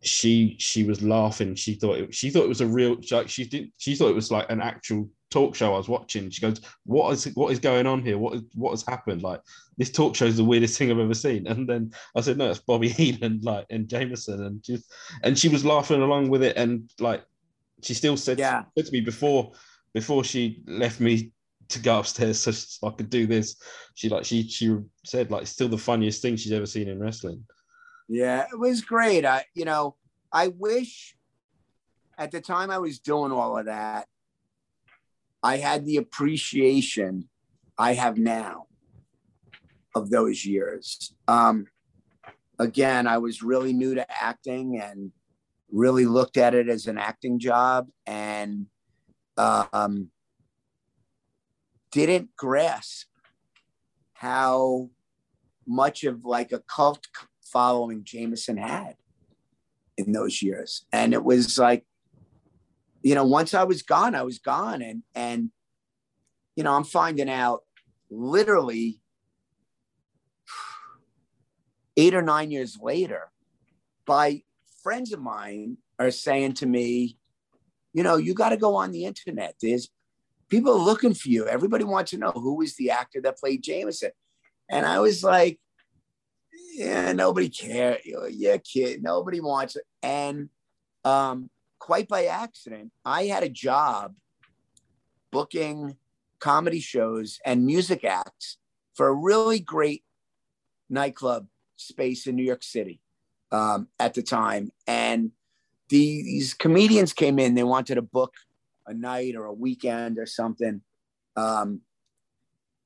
she 0.03 0.55
she 0.59 0.83
was 0.83 1.01
laughing. 1.01 1.55
She 1.55 1.73
thought 1.73 1.97
it, 1.97 2.13
she 2.13 2.29
thought 2.29 2.45
it 2.45 2.49
was 2.49 2.61
a 2.61 2.67
real 2.67 2.97
like 3.11 3.27
she 3.27 3.45
did 3.45 3.71
she 3.77 3.95
thought 3.95 4.09
it 4.09 4.15
was 4.15 4.31
like 4.31 4.49
an 4.49 4.61
actual 4.61 5.09
talk 5.31 5.55
show 5.55 5.73
I 5.73 5.77
was 5.77 5.89
watching. 5.89 6.29
She 6.29 6.41
goes, 6.41 6.61
"What 6.85 7.11
is 7.11 7.25
what 7.33 7.51
is 7.51 7.59
going 7.59 7.87
on 7.87 8.03
here? 8.03 8.19
What 8.19 8.35
is 8.35 8.43
what 8.53 8.71
has 8.71 8.85
happened? 8.87 9.23
Like 9.23 9.41
this 9.77 9.91
talk 9.91 10.15
show 10.15 10.25
is 10.25 10.37
the 10.37 10.45
weirdest 10.45 10.77
thing 10.77 10.91
I've 10.91 10.99
ever 10.99 11.15
seen." 11.15 11.47
And 11.47 11.67
then 11.67 11.91
I 12.15 12.21
said, 12.21 12.37
"No, 12.37 12.51
it's 12.51 12.59
Bobby 12.59 12.89
Heenan, 12.99 13.41
like 13.41 13.65
and 13.71 13.89
Jameson," 13.89 14.45
and 14.45 14.61
just 14.61 14.93
and 15.23 15.37
she 15.37 15.49
was 15.49 15.65
laughing 15.65 16.03
along 16.03 16.29
with 16.29 16.43
it, 16.43 16.55
and 16.55 16.87
like 16.99 17.23
she 17.85 17.93
still 17.93 18.17
said, 18.17 18.39
Yeah. 18.39 18.63
said 18.77 18.87
to 18.87 18.91
me 18.91 19.01
before 19.01 19.51
before 19.93 20.23
she 20.23 20.61
left 20.67 20.99
me 20.99 21.31
to 21.69 21.79
go 21.79 21.99
upstairs 21.99 22.39
so, 22.39 22.51
so 22.51 22.87
I 22.87 22.91
could 22.91 23.09
do 23.09 23.27
this. 23.27 23.55
She 23.93 24.09
like 24.09 24.25
she 24.25 24.47
she 24.47 24.75
said 25.05 25.31
like 25.31 25.47
still 25.47 25.69
the 25.69 25.77
funniest 25.77 26.21
thing 26.21 26.35
she's 26.35 26.51
ever 26.51 26.65
seen 26.65 26.87
in 26.87 26.99
wrestling. 26.99 27.45
Yeah, 28.07 28.45
it 28.51 28.59
was 28.59 28.81
great. 28.81 29.25
I, 29.25 29.45
you 29.55 29.65
know, 29.65 29.95
I 30.31 30.49
wish 30.49 31.15
at 32.17 32.31
the 32.31 32.41
time 32.41 32.71
I 32.71 32.77
was 32.77 32.99
doing 32.99 33.31
all 33.31 33.57
of 33.57 33.65
that, 33.65 34.07
I 35.41 35.57
had 35.57 35.85
the 35.85 35.97
appreciation 35.97 37.29
I 37.77 37.93
have 37.93 38.17
now 38.17 38.67
of 39.95 40.09
those 40.09 40.45
years. 40.45 41.13
Um, 41.27 41.67
again, 42.59 43.07
I 43.07 43.17
was 43.17 43.41
really 43.41 43.73
new 43.73 43.95
to 43.95 44.23
acting 44.23 44.79
and 44.81 45.11
really 45.75 46.05
looked 46.05 46.37
at 46.37 46.55
it 46.55 46.69
as 46.69 46.87
an 46.87 46.97
acting 46.97 47.37
job 47.37 47.89
and 48.07 48.67
um, 49.37 50.09
didn't 51.91 52.29
grasp 52.37 53.07
how 54.13 54.89
much 55.67 56.05
of 56.05 56.23
like 56.23 56.53
a 56.53 56.59
cult 56.59 57.05
following 57.43 58.03
Jameson 58.05 58.55
had 58.55 58.95
in 59.97 60.13
those 60.13 60.41
years. 60.41 60.85
And 60.93 61.13
it 61.13 61.25
was 61.25 61.57
like, 61.57 61.85
you 63.03 63.13
know, 63.13 63.25
once 63.25 63.53
I 63.53 63.63
was 63.63 63.81
gone, 63.81 64.15
I 64.15 64.23
was 64.23 64.39
gone. 64.39 64.81
And 64.81 65.03
and 65.13 65.51
you 66.55 66.63
know, 66.63 66.73
I'm 66.73 66.85
finding 66.85 67.29
out 67.29 67.63
literally 68.09 69.01
eight 71.97 72.13
or 72.13 72.21
nine 72.21 72.49
years 72.49 72.77
later 72.81 73.29
by 74.05 74.43
friends 74.85 75.11
of 75.11 75.19
mine 75.19 75.77
are 75.97 76.11
saying 76.11 76.53
to 76.53 76.67
me, 76.67 77.17
you 77.91 78.03
know, 78.03 78.17
you 78.17 78.35
got 78.35 78.49
to 78.49 78.57
go 78.57 78.75
on 78.75 78.91
the 78.91 79.05
internet. 79.05 79.55
There's 79.59 79.89
people 80.47 80.73
are 80.73 80.85
looking 80.85 81.15
for 81.15 81.27
you. 81.29 81.47
Everybody 81.47 81.83
wants 81.83 82.11
to 82.11 82.19
know 82.19 82.29
who 82.29 82.57
was 82.57 82.75
the 82.75 82.91
actor 82.91 83.19
that 83.21 83.39
played 83.39 83.63
Jameson. 83.63 84.11
And 84.69 84.85
I 84.85 84.99
was 84.99 85.23
like, 85.23 85.59
yeah, 86.75 87.13
nobody 87.13 87.49
cares. 87.49 88.01
Yeah, 88.29 88.57
kid, 88.57 89.01
nobody 89.01 89.39
wants 89.39 89.75
it. 89.75 89.85
And 90.03 90.49
um, 91.03 91.49
quite 91.79 92.07
by 92.07 92.25
accident, 92.25 92.91
I 93.03 93.23
had 93.23 93.41
a 93.41 93.49
job 93.49 94.13
booking 95.31 95.97
comedy 96.39 96.79
shows 96.79 97.39
and 97.43 97.65
music 97.65 98.03
acts 98.03 98.57
for 98.93 99.07
a 99.07 99.15
really 99.15 99.59
great 99.59 100.03
nightclub 100.91 101.47
space 101.75 102.27
in 102.27 102.35
New 102.35 102.43
York 102.43 102.61
City 102.61 103.01
um, 103.55 103.87
at 103.99 104.13
the 104.13 104.21
time. 104.21 104.71
And 104.85 105.31
the, 105.89 106.23
these 106.23 106.53
comedians 106.53 107.13
came 107.13 107.39
in, 107.39 107.55
they 107.55 107.63
wanted 107.63 107.95
to 107.95 108.01
book 108.01 108.33
a 108.85 108.93
night 108.93 109.35
or 109.35 109.45
a 109.45 109.53
weekend 109.53 110.19
or 110.19 110.25
something. 110.25 110.81
Um, 111.35 111.81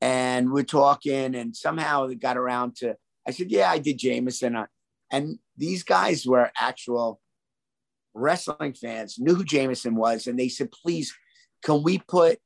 and 0.02 0.52
we're 0.52 0.64
talking, 0.64 1.36
and 1.36 1.56
somehow 1.56 2.06
it 2.06 2.22
got 2.22 2.38
around 2.38 2.76
to, 2.78 2.96
I 3.28 3.32
said, 3.32 3.52
Yeah, 3.52 3.70
I 3.70 3.80
did 3.80 3.98
Jameson. 3.98 4.56
Uh, 4.56 4.68
And 5.12 5.40
these 5.58 5.84
guys 5.84 6.26
were 6.26 6.52
actual 6.58 7.20
wrestling 8.14 8.74
fans, 8.74 9.18
knew 9.20 9.36
who 9.36 9.44
Jameson 9.44 9.96
was. 9.96 10.28
And 10.28 10.38
they 10.40 10.50
said, 10.50 10.72
Please, 10.72 11.14
can 11.64 11.84
we 11.84 11.98
put 11.98 12.40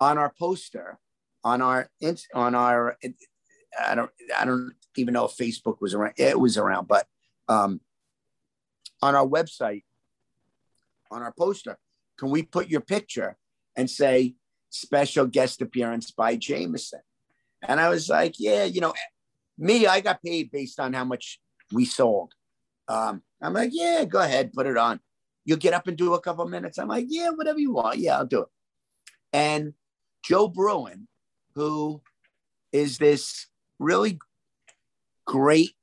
on 0.00 0.18
our 0.18 0.32
poster, 0.38 0.98
on 1.44 1.62
our, 1.62 1.90
on 2.34 2.54
our, 2.54 2.96
I 3.78 3.94
don't, 3.94 4.10
I 4.36 4.44
don't 4.44 4.72
even 4.96 5.14
know 5.14 5.26
if 5.26 5.36
Facebook 5.36 5.76
was 5.80 5.94
around. 5.94 6.14
It 6.16 6.40
was 6.40 6.56
around, 6.56 6.88
but 6.88 7.06
um, 7.48 7.80
on 9.02 9.14
our 9.14 9.26
website, 9.26 9.84
on 11.10 11.22
our 11.22 11.32
poster, 11.32 11.78
can 12.18 12.30
we 12.30 12.42
put 12.42 12.68
your 12.68 12.80
picture 12.80 13.36
and 13.76 13.88
say 13.88 14.34
special 14.70 15.26
guest 15.26 15.62
appearance 15.62 16.10
by 16.10 16.36
Jameson? 16.36 17.00
And 17.62 17.80
I 17.80 17.88
was 17.88 18.08
like, 18.08 18.34
yeah, 18.38 18.64
you 18.64 18.80
know, 18.80 18.94
me, 19.58 19.86
I 19.86 20.00
got 20.00 20.22
paid 20.22 20.50
based 20.50 20.80
on 20.80 20.92
how 20.92 21.04
much 21.04 21.40
we 21.72 21.84
sold. 21.84 22.32
Um, 22.88 23.22
I'm 23.42 23.52
like, 23.52 23.70
yeah, 23.72 24.04
go 24.04 24.20
ahead, 24.20 24.52
put 24.52 24.66
it 24.66 24.76
on. 24.76 25.00
You'll 25.44 25.58
get 25.58 25.74
up 25.74 25.86
and 25.86 25.96
do 25.96 26.14
a 26.14 26.20
couple 26.20 26.46
minutes. 26.46 26.78
I'm 26.78 26.88
like, 26.88 27.06
yeah, 27.08 27.30
whatever 27.30 27.58
you 27.58 27.72
want. 27.72 27.98
Yeah, 27.98 28.18
I'll 28.18 28.26
do 28.26 28.42
it. 28.42 28.48
And 29.32 29.74
Joe 30.24 30.48
Bruin, 30.48 31.08
who 31.54 32.02
is 32.72 32.98
this 32.98 33.46
really 33.78 34.18
great 35.24 35.75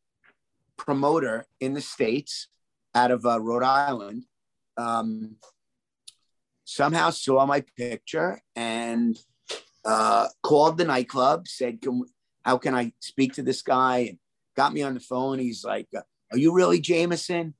promoter 0.85 1.45
in 1.59 1.73
the 1.73 1.81
States 1.81 2.47
out 2.93 3.11
of 3.11 3.25
uh, 3.25 3.39
Rhode 3.39 3.63
Island, 3.63 4.23
um, 4.77 5.37
somehow 6.65 7.09
saw 7.09 7.45
my 7.45 7.63
picture 7.77 8.41
and 8.55 9.17
uh, 9.85 10.27
called 10.41 10.77
the 10.77 10.85
nightclub, 10.85 11.47
said, 11.47 11.81
can, 11.81 12.03
How 12.43 12.57
can 12.57 12.75
I 12.75 12.93
speak 12.99 13.33
to 13.33 13.43
this 13.43 13.61
guy? 13.61 13.97
And 14.09 14.17
got 14.55 14.73
me 14.73 14.81
on 14.83 14.93
the 14.93 14.99
phone. 14.99 15.39
He's 15.39 15.63
like, 15.63 15.87
Are 16.31 16.37
you 16.37 16.53
really 16.53 16.79
Jameson? 16.79 17.53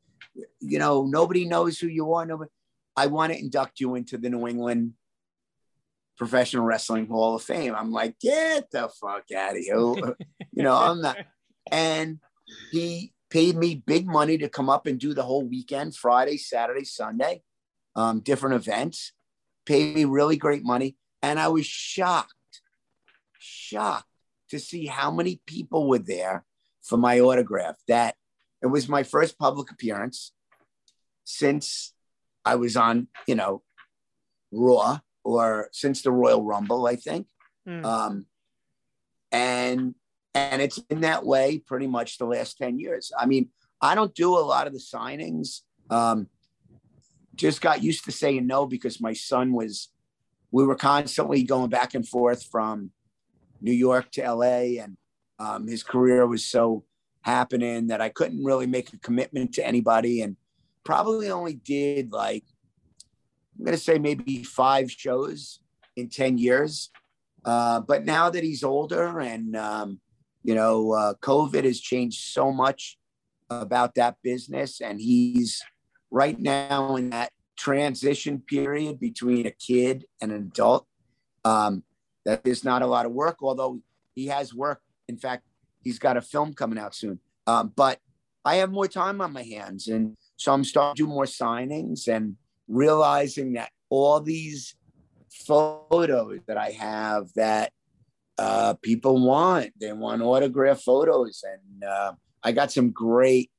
You 0.60 0.80
know, 0.80 1.06
nobody 1.06 1.46
knows 1.46 1.80
who 1.80 1.88
you 1.88 2.14
are. 2.14 2.26
Nobody. 2.26 2.52
I 2.96 3.08
want 3.08 3.34
to 3.34 3.40
induct 3.40 3.80
you 3.80 3.96
into 3.96 4.18
the 4.18 4.30
New 4.30 4.48
England 4.48 4.94
Professional 6.18 6.64
Wrestling 6.64 7.08
Hall 7.08 7.36
of 7.36 7.44
Fame. 7.44 7.74
I'm 7.76 7.92
like, 7.92 8.20
get 8.20 8.70
the 8.72 8.90
fuck 9.02 9.32
out 9.36 9.58
of 9.58 9.58
here. 9.58 10.16
you 10.52 10.64
know, 10.64 10.76
I'm 10.76 11.02
not. 11.02 11.18
And 11.72 12.20
he 12.72 13.13
paid 13.34 13.58
me 13.58 13.74
big 13.74 14.06
money 14.06 14.38
to 14.38 14.48
come 14.48 14.70
up 14.70 14.86
and 14.86 15.00
do 15.00 15.12
the 15.12 15.24
whole 15.24 15.44
weekend, 15.44 15.96
Friday, 15.96 16.38
Saturday, 16.38 16.84
Sunday, 16.86 17.42
um, 17.96 18.20
different 18.20 18.56
events. 18.56 19.12
Paid 19.66 19.96
me 19.96 20.06
really 20.06 20.38
great 20.38 20.64
money. 20.64 20.98
And 21.24 21.40
I 21.40 21.48
was 21.48 21.66
shocked, 21.66 22.62
shocked 23.40 24.08
to 24.50 24.60
see 24.60 24.86
how 24.86 25.10
many 25.10 25.42
people 25.48 25.90
were 25.90 25.98
there 25.98 26.46
for 26.84 26.98
my 26.98 27.20
autograph. 27.22 27.76
That 27.88 28.14
it 28.62 28.68
was 28.68 28.88
my 28.88 29.02
first 29.02 29.40
public 29.40 29.72
appearance 29.72 30.32
since 31.24 31.92
I 32.46 32.54
was 32.56 32.78
on, 32.78 33.08
you 33.26 33.34
know, 33.34 33.64
Raw 34.52 35.00
or 35.24 35.70
since 35.72 36.04
the 36.04 36.12
Royal 36.12 36.44
Rumble, 36.44 36.86
I 36.86 36.98
think. 36.98 37.26
Mm. 37.68 37.84
Um, 37.84 38.26
and 39.32 39.96
and 40.34 40.62
it's 40.62 40.80
in 40.90 41.02
that 41.02 41.26
way 41.26 41.60
pretty 41.60 41.88
much 41.88 42.18
the 42.18 42.26
last 42.26 42.58
10 42.58 42.80
years. 42.80 43.12
I 43.18 43.26
mean, 43.26 43.50
I 43.82 43.96
don't 43.96 44.14
do 44.16 44.38
a 44.38 44.40
lot 44.40 44.68
of 44.68 44.74
the 44.74 44.80
signings. 44.80 45.62
Um, 45.90 46.28
just 47.36 47.62
got 47.62 47.84
used 47.84 48.06
to 48.06 48.12
saying 48.12 48.48
no 48.48 48.66
because 48.66 49.02
my 49.02 49.14
son 49.14 49.54
was, 49.54 49.90
we 50.52 50.66
were 50.66 50.76
constantly 50.76 51.44
going 51.44 51.70
back 51.70 51.94
and 51.94 52.08
forth 52.08 52.44
from 52.44 52.92
New 53.62 53.74
York 53.74 54.12
to 54.12 54.34
LA, 54.34 54.82
and 54.82 54.98
um, 55.40 55.68
his 55.68 55.84
career 55.84 56.28
was 56.28 56.46
so 56.46 56.84
happening 57.22 57.88
that 57.88 58.02
I 58.02 58.10
couldn't 58.10 58.44
really 58.44 58.68
make 58.68 58.94
a 58.94 59.00
commitment 59.00 59.54
to 59.56 59.66
anybody, 59.66 60.22
and 60.22 60.36
probably 60.84 61.32
only 61.32 61.56
did 61.56 62.12
like 62.12 62.44
I'm 63.58 63.66
going 63.66 63.78
to 63.78 63.84
say 63.84 64.00
maybe 64.00 64.44
five 64.44 64.92
shows 64.92 65.60
in 65.96 66.10
10 66.10 66.38
years. 66.38 66.90
Uh, 67.46 67.82
but 67.82 68.06
now 68.06 68.30
that 68.30 68.44
he's 68.44 68.64
older 68.64 69.20
and, 69.20 69.56
um, 69.56 70.00
you 70.44 70.56
know, 70.56 70.92
uh, 70.92 71.14
COVID 71.16 71.64
has 71.64 71.80
changed 71.80 72.22
so 72.22 72.52
much 72.52 72.98
about 73.50 73.96
that 73.96 74.18
business, 74.24 74.82
and 74.82 75.00
he's 75.00 75.64
right 76.12 76.40
now 76.40 76.96
in 76.96 77.10
that 77.12 77.32
transition 77.58 78.40
period 78.40 79.00
between 79.00 79.46
a 79.46 79.52
kid 79.52 80.06
and 80.22 80.32
an 80.32 80.52
adult. 80.52 80.86
Um, 81.46 81.84
that 82.26 82.44
there's 82.44 82.64
not 82.64 82.82
a 82.82 82.88
lot 82.88 83.06
of 83.06 83.12
work, 83.12 83.38
although 83.42 83.82
he 84.16 84.28
has 84.28 84.54
work. 84.54 84.82
In 85.10 85.18
fact, 85.18 85.44
he's 85.82 86.00
got 86.00 86.18
a 86.18 86.22
film 86.22 86.54
coming 86.54 86.80
out 86.80 86.96
soon. 86.96 87.20
Um, 87.48 87.74
but 87.76 88.00
I 88.46 88.56
have 88.56 88.72
more 88.72 88.88
time 88.88 89.22
on 89.22 89.34
my 89.34 89.44
hands, 89.44 89.88
and 89.88 90.16
so 90.38 90.54
I'm 90.54 90.64
starting 90.64 90.96
to 90.96 91.04
do 91.04 91.08
more 91.08 91.26
signings 91.26 92.08
and 92.08 92.36
realizing 92.68 93.54
that 93.54 93.72
all 93.90 94.20
these 94.20 94.76
photos 95.30 96.40
that 96.48 96.58
I 96.58 96.72
have 96.72 97.34
that 97.36 97.72
uh, 98.38 98.76
people 98.82 99.26
want. 99.26 99.72
They 99.80 99.94
want 99.94 100.22
autograph 100.22 100.82
photos, 100.82 101.44
and 101.44 101.84
uh, 101.84 102.14
I 102.44 102.52
got 102.52 102.72
some 102.72 102.92
great, 102.92 103.52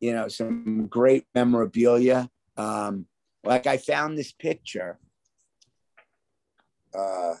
you 0.00 0.12
know, 0.12 0.28
some 0.28 0.86
great 0.86 1.24
memorabilia. 1.34 2.28
Um, 2.56 3.06
like 3.44 3.66
I 3.66 3.76
found 3.76 4.18
this 4.18 4.32
picture. 4.32 4.98
Uh, 6.94 7.34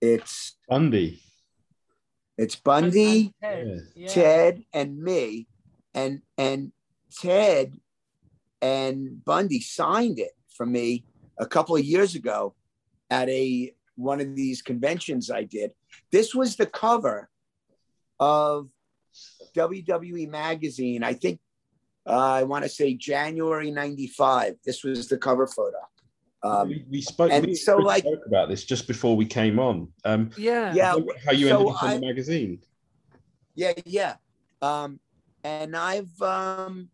it's 0.00 0.56
Bundy. 0.68 1.22
It's 2.38 2.56
Bundy, 2.56 3.34
Ted, 3.42 3.80
yeah. 3.94 4.08
Ted, 4.08 4.64
and 4.72 4.98
me, 4.98 5.46
and 5.94 6.22
and 6.38 6.72
Ted 7.14 7.78
and 8.62 9.24
Bundy 9.24 9.60
signed 9.60 10.18
it 10.18 10.32
for 10.54 10.66
me 10.66 11.04
a 11.38 11.46
couple 11.46 11.76
of 11.76 11.84
years 11.84 12.14
ago 12.14 12.54
at 13.10 13.28
a 13.28 13.72
one 14.00 14.20
of 14.20 14.34
these 14.34 14.62
conventions 14.62 15.30
I 15.30 15.44
did. 15.44 15.72
This 16.10 16.34
was 16.34 16.56
the 16.56 16.66
cover 16.66 17.28
of 18.18 18.68
WWE 19.56 20.28
magazine. 20.28 21.02
I 21.02 21.14
think 21.14 21.40
uh, 22.06 22.16
I 22.16 22.42
want 22.44 22.64
to 22.64 22.68
say 22.68 22.94
January 22.94 23.70
'95. 23.70 24.56
This 24.64 24.82
was 24.82 25.08
the 25.08 25.18
cover 25.18 25.46
photo. 25.46 25.78
Um, 26.42 26.68
we, 26.68 26.84
we 26.90 27.02
spoke. 27.02 27.30
and 27.30 27.44
we 27.46 27.54
so, 27.54 27.76
like- 27.76 28.02
spoke 28.02 28.26
about 28.26 28.48
this 28.48 28.64
just 28.64 28.86
before 28.86 29.14
we 29.16 29.26
came 29.26 29.58
on. 29.58 29.88
Um, 30.04 30.30
Yeah. 30.38 30.72
yeah, 30.74 30.94
how 31.24 31.32
you 31.32 31.48
so 31.48 31.58
ended 31.60 31.74
up 31.76 31.82
in 31.82 32.00
the 32.00 32.06
magazine? 32.06 32.62
Yeah, 33.54 33.72
yeah. 33.84 34.14
Um, 34.62 35.00
and 35.44 35.76
I've 35.76 36.20
um, 36.22 36.88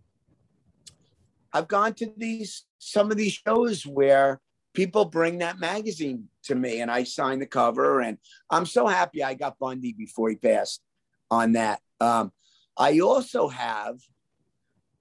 I've 1.53 1.69
gone 1.69 1.95
to 1.95 2.13
these 2.17 2.65
some 2.79 3.11
of 3.11 3.17
these 3.17 3.33
shows 3.35 3.87
where 3.87 4.41
people 4.77 5.07
bring 5.07 5.39
that 5.39 5.59
magazine 5.59 6.29
to 6.45 6.55
me, 6.55 6.81
and 6.81 6.91
I 6.91 7.03
sign 7.05 7.41
the 7.41 7.47
cover, 7.47 8.01
and 8.01 8.19
I'm 8.51 8.67
so 8.67 8.87
happy 8.87 9.25
I 9.25 9.35
got 9.35 9.59
Bundy 9.59 9.95
before 9.95 10.29
he 10.29 10.37
passed 10.37 10.83
on 11.31 11.53
that. 11.53 11.81
Um, 12.01 12.31
I 12.77 13.01
also 13.01 13.49
have. 13.49 13.99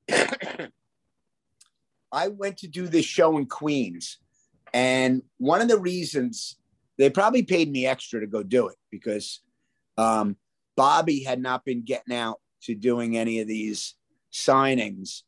I 2.12 2.30
went 2.30 2.58
to 2.60 2.68
do 2.68 2.88
this 2.88 3.06
show 3.06 3.38
in 3.38 3.46
Queens, 3.48 4.18
and 4.74 5.22
one 5.38 5.62
of 5.62 5.68
the 5.68 5.80
reasons 5.80 6.58
they 6.98 7.10
probably 7.10 7.44
paid 7.44 7.70
me 7.70 7.86
extra 7.86 8.22
to 8.22 8.28
go 8.28 8.42
do 8.42 8.70
it 8.70 8.78
because 8.90 9.42
um, 9.98 10.38
Bobby 10.78 11.24
had 11.24 11.42
not 11.42 11.66
been 11.66 11.84
getting 11.84 12.16
out 12.16 12.40
to 12.64 12.74
doing 12.74 13.18
any 13.18 13.42
of 13.42 13.48
these 13.50 13.96
signings, 14.32 15.24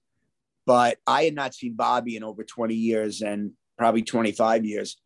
but 0.66 1.00
I 1.06 1.24
had 1.24 1.36
not 1.36 1.54
seen 1.54 1.74
Bobby 1.76 2.16
in 2.16 2.24
over 2.24 2.46
20 2.46 2.74
years 2.74 3.22
and 3.22 3.52
probably 3.78 4.04
25 4.04 4.66
years. 4.66 4.98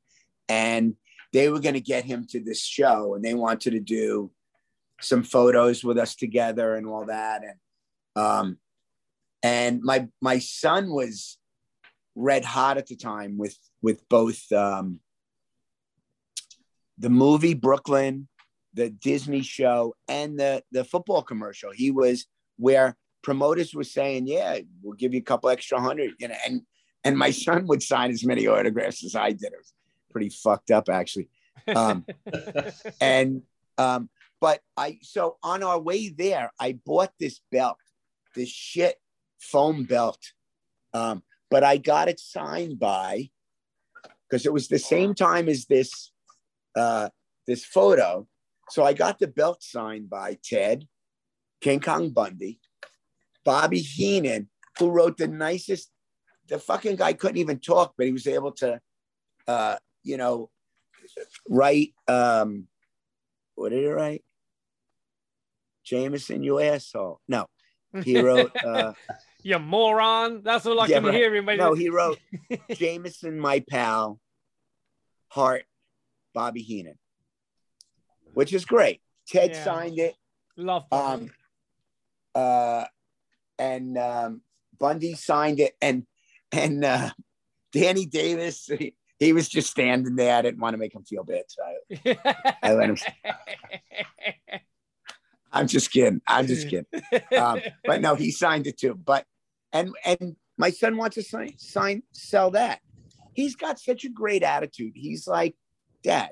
And 0.49 0.95
they 1.33 1.49
were 1.49 1.59
going 1.59 1.75
to 1.75 1.81
get 1.81 2.05
him 2.05 2.25
to 2.31 2.39
this 2.39 2.63
show 2.63 3.15
and 3.15 3.23
they 3.23 3.33
wanted 3.33 3.71
to 3.71 3.79
do 3.79 4.31
some 4.99 5.23
photos 5.23 5.83
with 5.83 5.97
us 5.97 6.15
together 6.15 6.75
and 6.75 6.85
all 6.85 7.05
that. 7.05 7.43
And, 7.43 8.23
um, 8.23 8.57
and 9.43 9.81
my, 9.81 10.07
my 10.21 10.39
son 10.39 10.91
was 10.91 11.37
red 12.15 12.45
hot 12.45 12.77
at 12.77 12.87
the 12.87 12.95
time 12.95 13.37
with, 13.37 13.57
with 13.81 14.07
both, 14.09 14.51
um, 14.51 14.99
the 16.97 17.09
movie 17.09 17.55
Brooklyn 17.55 18.27
the 18.73 18.89
Disney 18.89 19.41
show 19.41 19.95
and 20.07 20.39
the 20.39 20.63
the 20.71 20.83
football 20.83 21.21
commercial. 21.21 21.71
He 21.71 21.91
was 21.91 22.25
where 22.57 22.95
promoters 23.21 23.73
were 23.73 23.83
saying, 23.83 24.27
"Yeah, 24.27 24.59
we'll 24.81 24.95
give 24.95 25.13
you 25.13 25.19
a 25.19 25.23
couple 25.23 25.49
extra 25.49 25.79
hundred, 25.79 26.13
you 26.19 26.27
know." 26.27 26.35
And 26.45 26.61
and 27.03 27.17
my 27.17 27.31
son 27.31 27.65
would 27.67 27.81
sign 27.81 28.11
as 28.11 28.23
many 28.23 28.47
autographs 28.47 29.03
as 29.03 29.15
I 29.15 29.31
did. 29.31 29.53
It 29.53 29.57
was 29.57 29.73
pretty 30.11 30.29
fucked 30.29 30.71
up, 30.71 30.89
actually. 30.89 31.29
Um, 31.67 32.05
and 33.01 33.43
um, 33.77 34.09
but 34.39 34.61
I 34.75 34.99
so 35.01 35.37
on 35.43 35.63
our 35.63 35.79
way 35.79 36.09
there, 36.09 36.51
I 36.59 36.73
bought 36.85 37.11
this 37.19 37.41
belt, 37.51 37.77
this 38.35 38.49
shit 38.49 38.97
foam 39.39 39.83
belt. 39.83 40.19
Um, 40.93 41.23
but 41.49 41.63
I 41.63 41.77
got 41.77 42.07
it 42.07 42.19
signed 42.19 42.79
by 42.79 43.29
because 44.29 44.45
it 44.45 44.53
was 44.53 44.67
the 44.67 44.79
same 44.79 45.13
time 45.13 45.49
as 45.49 45.65
this 45.65 46.11
uh, 46.75 47.09
this 47.47 47.65
photo. 47.65 48.27
So 48.69 48.83
I 48.83 48.93
got 48.93 49.19
the 49.19 49.27
belt 49.27 49.61
signed 49.61 50.09
by 50.09 50.37
Ted, 50.43 50.87
King 51.59 51.81
Kong 51.81 52.09
Bundy, 52.09 52.61
Bobby 53.43 53.79
Heenan, 53.79 54.49
who 54.79 54.89
wrote 54.89 55.17
the 55.17 55.27
nicest. 55.27 55.91
The 56.51 56.59
fucking 56.59 56.97
guy 56.97 57.13
couldn't 57.13 57.37
even 57.37 57.59
talk, 57.59 57.93
but 57.97 58.05
he 58.05 58.11
was 58.11 58.27
able 58.27 58.51
to, 58.53 58.81
uh, 59.47 59.77
you 60.03 60.17
know, 60.17 60.49
write. 61.49 61.93
Um, 62.09 62.67
what 63.55 63.69
did 63.69 63.79
he 63.79 63.87
write? 63.87 64.25
Jameson, 65.85 66.43
you 66.43 66.59
asshole. 66.59 67.21
No, 67.29 67.47
he 68.03 68.17
wrote. 68.21 68.51
Uh, 68.61 68.91
you 69.43 69.57
moron. 69.59 70.41
That's 70.43 70.65
all 70.65 70.77
I 70.81 70.87
Yeah, 70.87 70.97
can 70.97 71.05
right. 71.05 71.13
hear 71.15 71.33
him. 71.33 71.45
no, 71.57 71.73
he 71.73 71.87
wrote 71.87 72.19
Jameson, 72.75 73.39
my 73.39 73.61
pal, 73.61 74.19
Hart, 75.29 75.63
Bobby 76.33 76.63
Heenan, 76.63 76.97
which 78.33 78.51
is 78.51 78.65
great. 78.65 79.01
Ted 79.25 79.51
Yeah. 79.51 79.63
signed 79.63 79.99
it. 79.99 80.15
Love 80.57 80.89
Bobby. 80.89 81.23
um, 81.23 81.31
uh, 82.35 82.85
and 83.57 83.97
um, 83.97 84.41
Bundy 84.77 85.13
signed 85.13 85.61
it, 85.61 85.75
and 85.81 86.05
and 86.51 86.83
uh, 86.83 87.09
Danny 87.71 88.05
Davis, 88.05 88.65
he, 88.65 88.95
he 89.19 89.33
was 89.33 89.47
just 89.47 89.69
standing 89.69 90.15
there. 90.15 90.35
I 90.35 90.41
didn't 90.41 90.59
want 90.59 90.73
to 90.73 90.77
make 90.77 90.95
him 90.95 91.03
feel 91.03 91.23
bad, 91.23 91.43
so 91.47 91.63
I, 92.05 92.55
I 92.63 92.73
let 92.73 92.89
him. 92.89 92.97
I'm 95.51 95.67
just 95.67 95.91
kidding. 95.91 96.21
I'm 96.27 96.47
just 96.47 96.69
kidding. 96.69 96.85
Um, 97.37 97.61
but 97.85 98.01
no, 98.01 98.15
he 98.15 98.31
signed 98.31 98.67
it 98.67 98.77
too. 98.77 98.93
But 98.93 99.25
and 99.71 99.93
and 100.05 100.35
my 100.57 100.69
son 100.69 100.97
wants 100.97 101.15
to 101.15 101.23
sign 101.23 101.53
sign 101.57 102.03
sell 102.13 102.51
that. 102.51 102.79
He's 103.33 103.55
got 103.55 103.79
such 103.79 104.03
a 104.03 104.09
great 104.09 104.43
attitude. 104.43 104.93
He's 104.95 105.27
like, 105.27 105.55
Dad. 106.03 106.31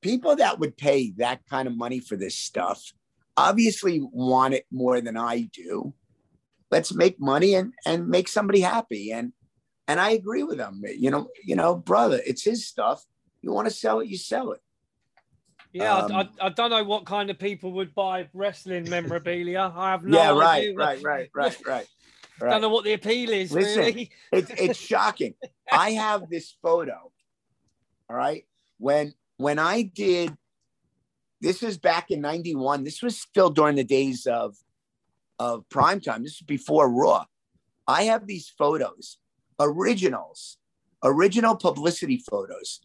People 0.00 0.36
that 0.36 0.58
would 0.58 0.76
pay 0.76 1.12
that 1.18 1.46
kind 1.48 1.68
of 1.68 1.76
money 1.76 2.00
for 2.00 2.16
this 2.16 2.36
stuff 2.36 2.92
obviously 3.36 4.00
want 4.02 4.54
it 4.54 4.66
more 4.70 5.00
than 5.00 5.16
I 5.16 5.48
do. 5.52 5.94
Let's 6.72 6.94
make 6.94 7.20
money 7.20 7.54
and 7.54 7.72
and 7.86 8.08
make 8.08 8.26
somebody 8.28 8.60
happy. 8.60 9.12
And 9.12 9.32
and 9.86 10.00
I 10.00 10.10
agree 10.12 10.42
with 10.42 10.58
him. 10.58 10.82
You 10.98 11.10
know, 11.10 11.28
you 11.44 11.54
know, 11.54 11.76
brother, 11.76 12.20
it's 12.26 12.42
his 12.42 12.66
stuff. 12.66 13.04
You 13.42 13.52
want 13.52 13.68
to 13.68 13.74
sell 13.74 14.00
it, 14.00 14.08
you 14.08 14.16
sell 14.16 14.52
it. 14.52 14.60
yeah, 15.74 15.94
um, 15.96 16.12
I, 16.12 16.20
I, 16.40 16.46
I 16.46 16.48
don't 16.48 16.70
know 16.70 16.82
what 16.82 17.04
kind 17.04 17.28
of 17.30 17.38
people 17.38 17.72
would 17.72 17.94
buy 17.94 18.28
wrestling 18.32 18.88
memorabilia. 18.88 19.72
I 19.76 19.90
have 19.90 20.04
no 20.04 20.16
yeah, 20.16 20.30
right, 20.30 20.58
idea. 20.60 20.74
right, 20.74 21.02
right, 21.04 21.30
right, 21.34 21.58
right. 21.66 21.88
Don't 22.40 22.48
Right. 22.48 22.60
know 22.62 22.70
what 22.70 22.84
the 22.84 22.94
appeal 22.94 23.30
is, 23.30 23.52
Listen, 23.52 23.84
really. 23.84 24.10
It's 24.32 24.50
it's 24.56 24.78
shocking. 24.90 25.34
I 25.70 25.90
have 25.92 26.28
this 26.30 26.56
photo. 26.62 27.12
All 28.08 28.16
right. 28.16 28.44
When 28.78 29.12
when 29.36 29.58
I 29.58 29.82
did 29.82 30.36
this 31.42 31.62
is 31.64 31.76
back 31.76 32.10
in 32.12 32.20
91. 32.20 32.84
This 32.84 33.02
was 33.02 33.20
still 33.20 33.50
during 33.50 33.74
the 33.74 33.84
days 33.84 34.26
of 34.26 34.56
of 35.42 35.68
prime 35.68 36.00
time. 36.00 36.22
This 36.22 36.34
is 36.36 36.42
before 36.42 36.88
Raw. 36.88 37.24
I 37.86 38.04
have 38.04 38.26
these 38.26 38.48
photos, 38.48 39.18
originals, 39.58 40.58
original 41.02 41.56
publicity 41.56 42.18
photos 42.30 42.80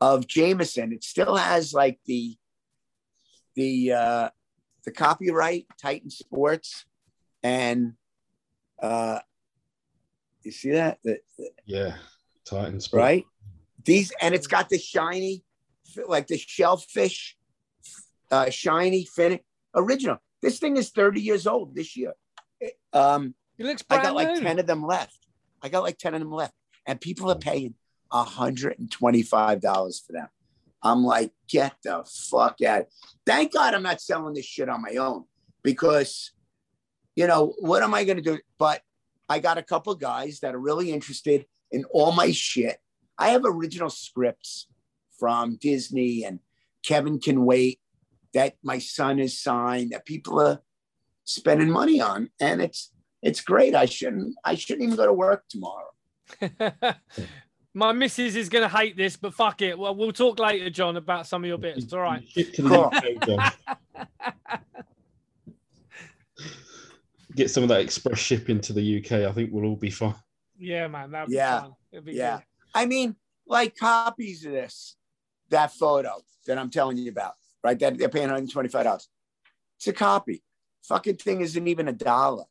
of 0.00 0.26
Jameson. 0.26 0.92
It 0.92 1.02
still 1.04 1.36
has 1.36 1.72
like 1.72 1.98
the 2.04 2.36
the 3.54 3.92
uh 3.92 4.28
the 4.84 4.92
copyright 4.92 5.64
Titan 5.80 6.10
Sports 6.10 6.84
and 7.42 7.94
uh 8.82 9.20
you 10.42 10.52
see 10.52 10.72
that? 10.72 10.98
The, 11.02 11.18
the- 11.38 11.50
Yeah, 11.64 11.96
Titans. 12.44 12.92
right? 12.92 13.24
These 13.84 14.12
and 14.20 14.34
it's 14.34 14.46
got 14.46 14.68
the 14.68 14.78
shiny, 14.78 15.44
like 16.06 16.26
the 16.26 16.36
shellfish, 16.38 17.36
uh, 18.30 18.50
shiny 18.50 19.04
fin 19.06 19.40
original. 19.74 20.18
This 20.42 20.58
thing 20.58 20.76
is 20.76 20.90
30 20.90 21.20
years 21.20 21.46
old 21.46 21.74
this 21.74 21.96
year. 21.96 22.12
Um, 22.92 23.34
It 23.58 23.64
looks 23.64 23.84
I 23.90 24.02
got 24.02 24.14
like 24.14 24.28
new. 24.28 24.40
10 24.40 24.58
of 24.58 24.66
them 24.66 24.84
left. 24.84 25.18
I 25.62 25.68
got 25.68 25.82
like 25.82 25.98
10 25.98 26.14
of 26.14 26.20
them 26.20 26.30
left. 26.30 26.54
And 26.86 27.00
people 27.00 27.30
are 27.30 27.38
paying 27.38 27.74
$125 28.12 30.06
for 30.06 30.12
them. 30.12 30.28
I'm 30.82 31.02
like, 31.04 31.32
get 31.48 31.74
the 31.82 32.04
fuck 32.30 32.62
out. 32.62 32.86
Thank 33.24 33.52
God 33.52 33.74
I'm 33.74 33.82
not 33.82 34.00
selling 34.00 34.34
this 34.34 34.44
shit 34.44 34.68
on 34.68 34.82
my 34.82 34.94
own 34.96 35.24
because, 35.62 36.32
you 37.16 37.26
know, 37.26 37.54
what 37.58 37.82
am 37.82 37.94
I 37.94 38.04
going 38.04 38.18
to 38.18 38.22
do? 38.22 38.38
But 38.58 38.82
I 39.28 39.40
got 39.40 39.58
a 39.58 39.62
couple 39.62 39.94
guys 39.96 40.40
that 40.40 40.54
are 40.54 40.60
really 40.60 40.92
interested 40.92 41.46
in 41.72 41.84
all 41.86 42.12
my 42.12 42.30
shit. 42.30 42.78
I 43.18 43.30
have 43.30 43.42
original 43.44 43.90
scripts 43.90 44.68
from 45.18 45.56
Disney 45.56 46.24
and 46.24 46.38
Kevin 46.84 47.18
Can 47.18 47.44
Wait 47.44 47.80
that 48.36 48.54
my 48.62 48.78
son 48.78 49.16
has 49.18 49.38
signed 49.38 49.90
that 49.92 50.04
people 50.04 50.38
are 50.40 50.60
spending 51.24 51.70
money 51.70 52.00
on. 52.02 52.28
And 52.38 52.60
it's, 52.60 52.92
it's 53.22 53.40
great. 53.40 53.74
I 53.74 53.86
shouldn't, 53.86 54.34
I 54.44 54.54
shouldn't 54.54 54.84
even 54.84 54.96
go 54.96 55.06
to 55.06 55.12
work 55.12 55.44
tomorrow. 55.48 55.88
My 57.74 57.92
missus 57.92 58.36
is 58.36 58.48
going 58.48 58.62
to 58.68 58.74
hate 58.74 58.96
this, 58.96 59.16
but 59.16 59.34
fuck 59.34 59.60
it. 59.62 59.78
Well, 59.78 59.94
we'll 59.94 60.12
talk 60.12 60.38
later, 60.38 60.70
John, 60.70 60.96
about 60.96 61.26
some 61.26 61.44
of 61.44 61.48
your 61.48 61.58
bits. 61.58 61.92
All 61.92 62.00
right. 62.00 62.26
Ship 62.28 62.52
to 62.54 62.62
the 62.62 62.68
Cool. 63.24 63.38
Get 67.34 67.50
some 67.50 67.62
of 67.62 67.68
that 67.70 67.80
express 67.80 68.18
shipping 68.18 68.60
to 68.62 68.72
the 68.72 68.98
UK. 68.98 69.28
I 69.28 69.32
think 69.32 69.50
we'll 69.52 69.64
all 69.66 69.76
be 69.76 69.90
fine. 69.90 70.14
Yeah, 70.58 70.88
man. 70.88 71.10
That'd 71.10 71.34
Yeah. 71.34 71.60
be 71.60 71.62
fun. 71.96 72.04
Be 72.04 72.12
Yeah. 72.12 72.36
good. 72.36 72.44
I 72.74 72.86
mean, 72.86 73.16
like 73.46 73.76
copies 73.76 74.44
of 74.46 74.52
this, 74.52 74.96
that 75.50 75.72
photo 75.74 76.22
that 76.46 76.58
I'm 76.58 76.70
telling 76.70 76.96
you 76.96 77.10
about, 77.10 77.34
right? 77.66 77.78
That 77.80 77.98
they're 77.98 78.08
paying 78.08 78.28
$125. 78.28 79.06
It's 79.78 79.88
a 79.88 79.92
copy. 79.92 80.42
Fucking 80.84 81.16
thing 81.16 81.40
isn't 81.40 81.66
even 81.66 81.88
a 81.88 81.92
dollar 81.92 82.44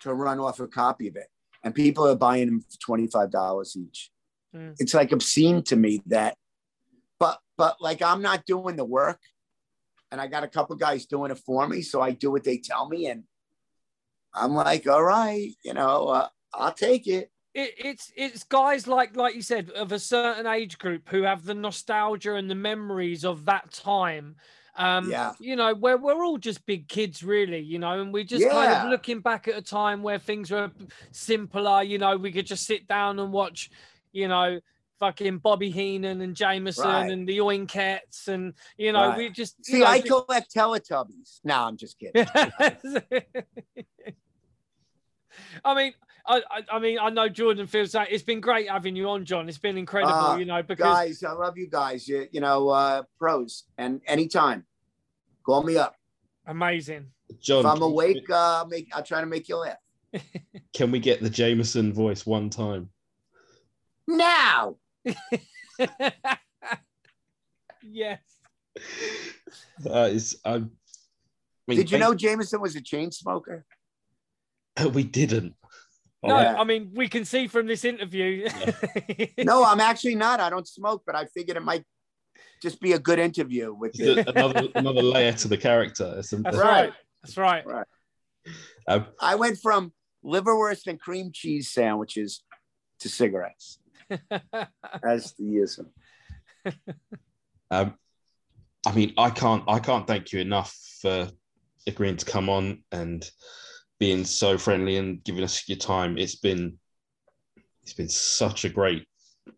to 0.00 0.14
run 0.14 0.40
off 0.40 0.58
a 0.58 0.66
copy 0.66 1.08
of 1.08 1.16
it. 1.16 1.26
And 1.62 1.74
people 1.74 2.08
are 2.08 2.16
buying 2.16 2.46
them 2.46 2.60
for 2.60 2.96
$25 2.96 3.76
each. 3.76 4.10
Mm. 4.56 4.74
It's 4.78 4.94
like 4.94 5.12
obscene 5.12 5.62
to 5.64 5.76
me 5.76 6.00
that, 6.06 6.36
but 7.18 7.38
but 7.58 7.76
like 7.80 8.00
I'm 8.02 8.22
not 8.22 8.46
doing 8.46 8.76
the 8.76 8.84
work. 8.84 9.20
And 10.10 10.20
I 10.20 10.28
got 10.28 10.44
a 10.44 10.48
couple 10.48 10.76
guys 10.76 11.06
doing 11.06 11.30
it 11.30 11.38
for 11.38 11.66
me. 11.66 11.82
So 11.82 12.00
I 12.00 12.12
do 12.12 12.30
what 12.30 12.44
they 12.44 12.58
tell 12.58 12.88
me. 12.88 13.06
And 13.06 13.24
I'm 14.34 14.54
like, 14.54 14.86
all 14.86 15.02
right, 15.02 15.50
you 15.64 15.74
know, 15.74 16.06
uh, 16.08 16.28
I'll 16.54 16.72
take 16.72 17.06
it. 17.06 17.30
It, 17.54 17.74
it's 17.78 18.12
it's 18.16 18.42
guys 18.44 18.86
like 18.86 19.16
like 19.16 19.34
you 19.34 19.42
said 19.42 19.70
of 19.70 19.92
a 19.92 19.98
certain 19.98 20.46
age 20.46 20.78
group 20.78 21.08
who 21.08 21.22
have 21.22 21.44
the 21.44 21.54
nostalgia 21.54 22.34
and 22.34 22.50
the 22.50 22.54
memories 22.54 23.24
of 23.24 23.44
that 23.44 23.70
time 23.72 24.36
um 24.76 25.08
Yeah. 25.08 25.32
you 25.38 25.54
know 25.54 25.72
where 25.74 25.96
we're 25.96 26.24
all 26.24 26.36
just 26.36 26.66
big 26.66 26.88
kids 26.88 27.22
really 27.22 27.60
you 27.60 27.78
know 27.78 28.00
and 28.00 28.12
we're 28.12 28.24
just 28.24 28.50
kind 28.50 28.72
of 28.72 28.90
looking 28.90 29.20
back 29.20 29.46
at 29.46 29.56
a 29.56 29.62
time 29.62 30.02
where 30.02 30.18
things 30.18 30.50
were 30.50 30.70
simpler 31.12 31.82
you 31.82 31.96
know 31.98 32.16
we 32.16 32.32
could 32.32 32.46
just 32.46 32.66
sit 32.66 32.88
down 32.88 33.20
and 33.20 33.32
watch 33.32 33.70
you 34.12 34.26
know 34.26 34.58
fucking 34.98 35.38
bobby 35.38 35.70
heenan 35.70 36.20
and 36.22 36.34
jameson 36.34 36.84
Right. 36.90 37.10
and 37.10 37.28
the 37.28 37.38
oinkettes 37.38 38.26
and 38.26 38.54
you 38.76 38.90
know 38.92 39.10
Right. 39.10 39.18
we 39.18 39.30
just 39.30 39.64
See, 39.64 39.78
know, 39.80 39.86
I 39.86 40.00
collect 40.00 40.52
Teletubbies. 40.54 41.40
No, 41.44 41.54
I'm 41.64 41.76
just 41.76 41.98
kidding. 41.98 42.26
I 45.64 45.74
mean, 45.74 45.92
I, 46.26 46.42
I, 46.50 46.62
I 46.72 46.78
mean, 46.78 46.98
I 46.98 47.10
know 47.10 47.28
Jordan 47.28 47.66
feels 47.66 47.92
that 47.92 48.10
it's 48.10 48.22
been 48.22 48.40
great 48.40 48.68
having 48.70 48.96
you 48.96 49.08
on, 49.10 49.24
John. 49.24 49.48
It's 49.48 49.58
been 49.58 49.76
incredible, 49.76 50.14
Uh, 50.14 50.36
you 50.38 50.46
know, 50.46 50.62
because 50.62 50.84
guys, 50.84 51.22
I 51.22 51.32
love 51.32 51.58
you 51.58 51.68
guys. 51.68 52.08
You, 52.08 52.26
you 52.32 52.40
know, 52.40 52.70
uh, 52.70 53.02
pros. 53.18 53.64
And 53.76 54.00
anytime, 54.06 54.64
call 55.44 55.62
me 55.62 55.76
up. 55.76 55.96
amazing. 56.46 57.08
John, 57.40 57.60
if 57.60 57.66
I'm 57.66 57.78
can 57.78 57.86
we- 57.86 57.92
awake, 57.92 58.30
uh, 58.30 58.64
make 58.68 58.88
I'll 58.94 59.02
try 59.02 59.20
to 59.20 59.26
make 59.26 59.48
you 59.48 59.56
laugh. 59.56 59.76
can 60.72 60.90
we 60.90 60.98
get 60.98 61.20
the 61.20 61.30
Jameson 61.30 61.92
voice 61.92 62.24
one 62.24 62.48
time? 62.48 62.90
Now, 64.06 64.76
yes. 67.82 68.20
That 69.80 70.10
is, 70.12 70.38
I, 70.44 70.54
I 70.54 70.58
mean, 71.66 71.78
did 71.78 71.90
you 71.90 71.98
know 71.98 72.14
Jameson 72.14 72.60
was 72.60 72.76
a 72.76 72.80
chain 72.80 73.10
smoker? 73.10 73.64
we 74.92 75.02
didn't? 75.04 75.54
No, 76.28 76.40
Yeah. 76.40 76.60
I 76.60 76.64
mean, 76.64 76.90
we 76.94 77.08
can 77.08 77.24
see 77.24 77.46
from 77.48 77.66
this 77.66 77.84
interview. 77.84 78.48
No, 79.38 79.64
I'm 79.64 79.80
actually 79.80 80.14
not. 80.14 80.40
I 80.40 80.50
don't 80.50 80.66
smoke, 80.66 81.02
but 81.06 81.14
I 81.14 81.26
figured 81.26 81.56
it 81.56 81.62
might 81.62 81.84
just 82.62 82.80
be 82.80 82.92
a 82.92 82.98
good 82.98 83.18
interview 83.18 83.74
with 83.74 83.92
It's 83.98 84.16
you. 84.16 84.24
another 84.34 84.68
another 84.74 85.02
layer 85.02 85.32
to 85.32 85.48
the 85.48 85.56
character. 85.58 86.14
It's 86.18 86.32
a- 86.32 86.38
That's 86.38 86.56
Right. 86.56 86.64
right. 86.90 86.92
That's 87.22 87.36
right. 87.36 87.64
um, 88.88 89.06
I 89.20 89.34
went 89.34 89.58
from 89.58 89.92
liverwurst 90.24 90.86
and 90.86 90.98
cream 91.00 91.30
cheese 91.32 91.70
sandwiches 91.70 92.42
to 93.00 93.08
cigarettes 93.08 93.78
as 95.02 95.32
the 95.34 95.44
years. 95.44 95.78
went. 96.64 96.76
Um, 97.70 97.94
I 98.86 98.92
mean, 98.94 99.12
I 99.18 99.30
can't, 99.30 99.64
I 99.68 99.78
can't 99.78 100.06
thank 100.06 100.32
you 100.32 100.40
enough 100.40 100.74
for 101.00 101.30
agreeing 101.86 102.16
to 102.18 102.24
come 102.26 102.48
on 102.48 102.82
and 102.92 103.28
being 104.04 104.22
so 104.26 104.58
friendly 104.58 104.98
and 104.98 105.24
giving 105.24 105.42
us 105.42 105.66
your 105.66 105.78
time. 105.78 106.18
It's 106.18 106.34
been, 106.34 106.76
it's 107.82 107.94
been 107.94 108.10
such 108.10 108.66
a 108.66 108.68
great, 108.68 109.08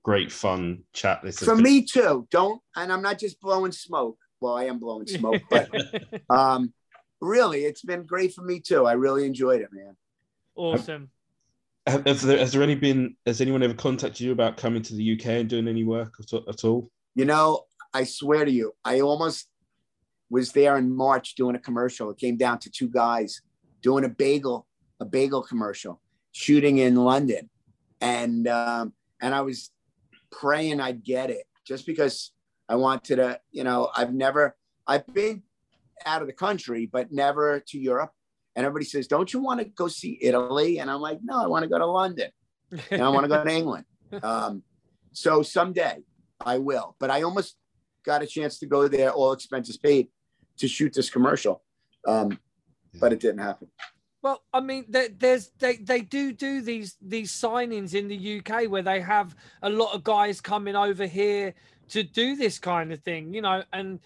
great 0.05 0.31
fun 0.31 0.85
chat. 0.93 1.20
This 1.24 1.40
For 1.40 1.56
been- 1.56 1.64
me 1.64 1.82
too. 1.85 2.28
Don't, 2.31 2.62
and 2.77 2.93
I'm 2.93 3.02
not 3.02 3.18
just 3.18 3.40
blowing 3.40 3.73
smoke. 3.73 4.16
Well, 4.40 4.56
I 4.56 4.66
am 4.66 4.78
blowing 4.78 5.09
smoke, 5.09 5.43
but 5.51 5.68
um, 6.31 6.73
really, 7.20 7.64
it's 7.64 7.82
been 7.82 8.06
great 8.06 8.35
for 8.35 8.44
me 8.44 8.60
too. 8.60 8.86
I 8.86 8.93
really 8.93 9.27
enjoyed 9.27 9.62
it, 9.62 9.70
man. 9.73 9.97
awesome. 10.55 11.10
Have, 11.89 12.06
has, 12.06 12.23
there, 12.23 12.39
has 12.39 12.52
there 12.52 12.62
any 12.62 12.77
been? 12.77 13.16
Has 13.27 13.40
anyone 13.40 13.64
ever 13.64 13.74
contacted 13.74 14.20
you 14.20 14.31
about 14.31 14.56
coming 14.59 14.82
to 14.82 14.94
the 14.94 15.18
UK 15.18 15.27
and 15.27 15.48
doing 15.48 15.66
any 15.66 15.82
work 15.82 16.14
at, 16.20 16.32
at 16.48 16.64
all? 16.64 16.89
You 17.16 17.24
know, 17.24 17.64
I 17.93 18.05
swear 18.05 18.44
to 18.44 18.51
you, 18.51 18.74
I 18.85 19.01
almost 19.01 19.48
was 20.31 20.52
there 20.52 20.77
in 20.77 20.94
March 20.94 21.35
doing 21.35 21.56
a 21.56 21.60
commercial. 21.60 22.10
It 22.10 22.18
came 22.18 22.36
down 22.36 22.60
to 22.60 22.70
two 22.70 22.89
guys 22.89 23.40
doing 23.86 24.04
a 24.04 24.08
bagel, 24.08 24.66
a 24.98 25.04
bagel 25.04 25.40
commercial, 25.40 26.00
shooting 26.32 26.78
in 26.78 26.96
London, 26.96 27.48
and 28.00 28.48
um, 28.48 28.92
and 29.22 29.32
I 29.32 29.42
was 29.42 29.70
praying 30.32 30.80
I'd 30.80 31.04
get 31.04 31.30
it 31.30 31.44
just 31.64 31.86
because 31.86 32.32
I 32.68 32.74
wanted 32.74 33.16
to. 33.16 33.40
You 33.52 33.62
know, 33.62 33.90
I've 33.96 34.12
never, 34.12 34.56
I've 34.88 35.06
been 35.06 35.44
out 36.04 36.20
of 36.20 36.26
the 36.26 36.34
country, 36.34 36.88
but 36.92 37.12
never 37.12 37.60
to 37.68 37.78
Europe. 37.78 38.10
And 38.56 38.66
everybody 38.66 38.86
says, 38.86 39.06
"Don't 39.06 39.32
you 39.32 39.38
want 39.40 39.60
to 39.60 39.66
go 39.66 39.86
see 39.86 40.18
Italy?" 40.20 40.80
And 40.80 40.90
I'm 40.90 41.00
like, 41.00 41.20
"No, 41.22 41.40
I 41.44 41.46
want 41.46 41.62
to 41.62 41.68
go 41.68 41.78
to 41.78 41.86
London." 41.86 42.30
and 42.90 43.00
I 43.00 43.08
want 43.10 43.22
to 43.22 43.28
go 43.28 43.42
to 43.42 43.50
England. 43.50 43.84
Um, 44.22 44.62
so 45.12 45.42
someday 45.42 45.96
I 46.40 46.58
will. 46.58 46.94
But 47.00 47.10
I 47.10 47.22
almost 47.22 47.56
got 48.04 48.22
a 48.22 48.26
chance 48.26 48.60
to 48.60 48.66
go 48.66 48.86
there, 48.86 49.10
all 49.10 49.32
expenses 49.32 49.76
paid, 49.76 50.06
to 50.58 50.68
shoot 50.68 50.92
this 50.94 51.10
commercial, 51.10 51.64
um, 52.06 52.38
but 53.01 53.12
it 53.12 53.20
didn't 53.20 53.39
happen. 53.39 53.68
Well, 54.23 54.43
I 54.52 54.60
mean, 54.60 54.86
there's 54.89 55.51
they 55.59 55.77
they 55.77 56.01
do 56.01 56.32
do 56.32 56.60
these 56.60 56.97
these 57.01 57.31
signings 57.32 57.94
in 57.94 58.09
the 58.09 58.39
UK 58.40 58.68
where 58.68 58.82
they 58.82 59.01
have 59.01 59.36
a 59.62 59.70
lot 59.70 59.94
of 59.94 60.02
guys 60.02 60.40
coming 60.40 60.74
over 60.74 61.06
here 61.06 61.55
to 61.90 62.02
do 62.02 62.35
this 62.35 62.59
kind 62.59 62.93
of 62.93 63.01
thing, 63.02 63.32
you 63.32 63.43
know, 63.43 63.62
and 63.73 64.01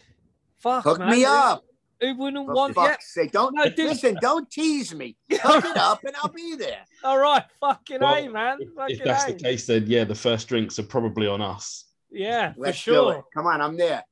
fuck, 0.59 0.85
Hook 0.85 0.99
man, 0.99 1.11
me 1.11 1.23
who- 1.23 1.27
up. 1.31 1.65
Who, 2.03 2.15
wouldn't 2.17 2.47
For 2.47 2.55
want? 2.55 2.75
Yeah, 2.77 2.87
fuck's 2.93 3.12
sake. 3.12 3.31
Don't 3.33 3.55
No, 3.55 3.65
dude. 3.69 3.79
listen, 3.91 4.17
don't 4.23 4.51
tease 4.51 4.95
me. 4.95 5.19
Hook 5.31 5.65
it 5.67 5.77
up 5.77 6.03
and 6.03 6.17
I'll 6.23 6.31
be 6.33 6.57
there. 6.57 6.79
all 7.05 7.19
right, 7.19 7.45
fucking 7.61 7.99
Well, 8.01 8.15
a 8.15 8.27
man, 8.31 8.57
If, 8.59 8.73
fucking 8.75 8.97
if 9.01 9.05
that's 9.05 9.25
A. 9.29 9.33
the 9.35 9.39
case, 9.39 9.67
then 9.67 9.85
yeah, 9.87 10.05
the 10.05 10.15
first 10.15 10.49
drinks 10.49 10.79
are 10.79 10.83
probably 10.85 11.27
on 11.27 11.43
us. 11.43 11.85
yeah, 12.11 12.55
for 12.55 12.61
Let's 12.61 12.83
do 12.83 12.93
sure. 12.93 13.17
it. 13.19 13.25
Come 13.35 13.47
on, 13.47 13.61
I'm 13.61 13.77
there. 13.77 14.03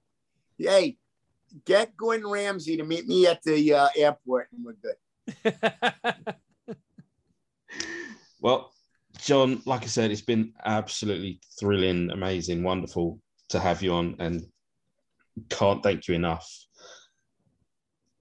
Hey, 0.59 0.99
get 1.65 1.97
Gordon 1.97 2.27
Ramsay 2.29 2.77
to 2.77 2.85
meet 2.85 3.07
me 3.07 3.27
at 3.27 3.43
the 3.43 3.75
uh, 3.75 3.89
airport 3.97 4.49
and 4.53 4.65
we're 4.65 4.75
good. 4.75 6.35
Well, 8.41 8.73
John, 9.19 9.63
like 9.67 9.83
I 9.83 9.87
said, 9.87 10.11
it's 10.11 10.21
been 10.21 10.53
absolutely 10.65 11.41
thrilling, 11.59 12.11
amazing, 12.11 12.63
wonderful 12.63 13.21
to 13.49 13.59
have 13.59 13.83
you 13.83 13.93
on, 13.93 14.17
and 14.21 14.47
can't 15.49 15.83
thank 15.83 16.07
you 16.07 16.15
enough. 16.15 16.49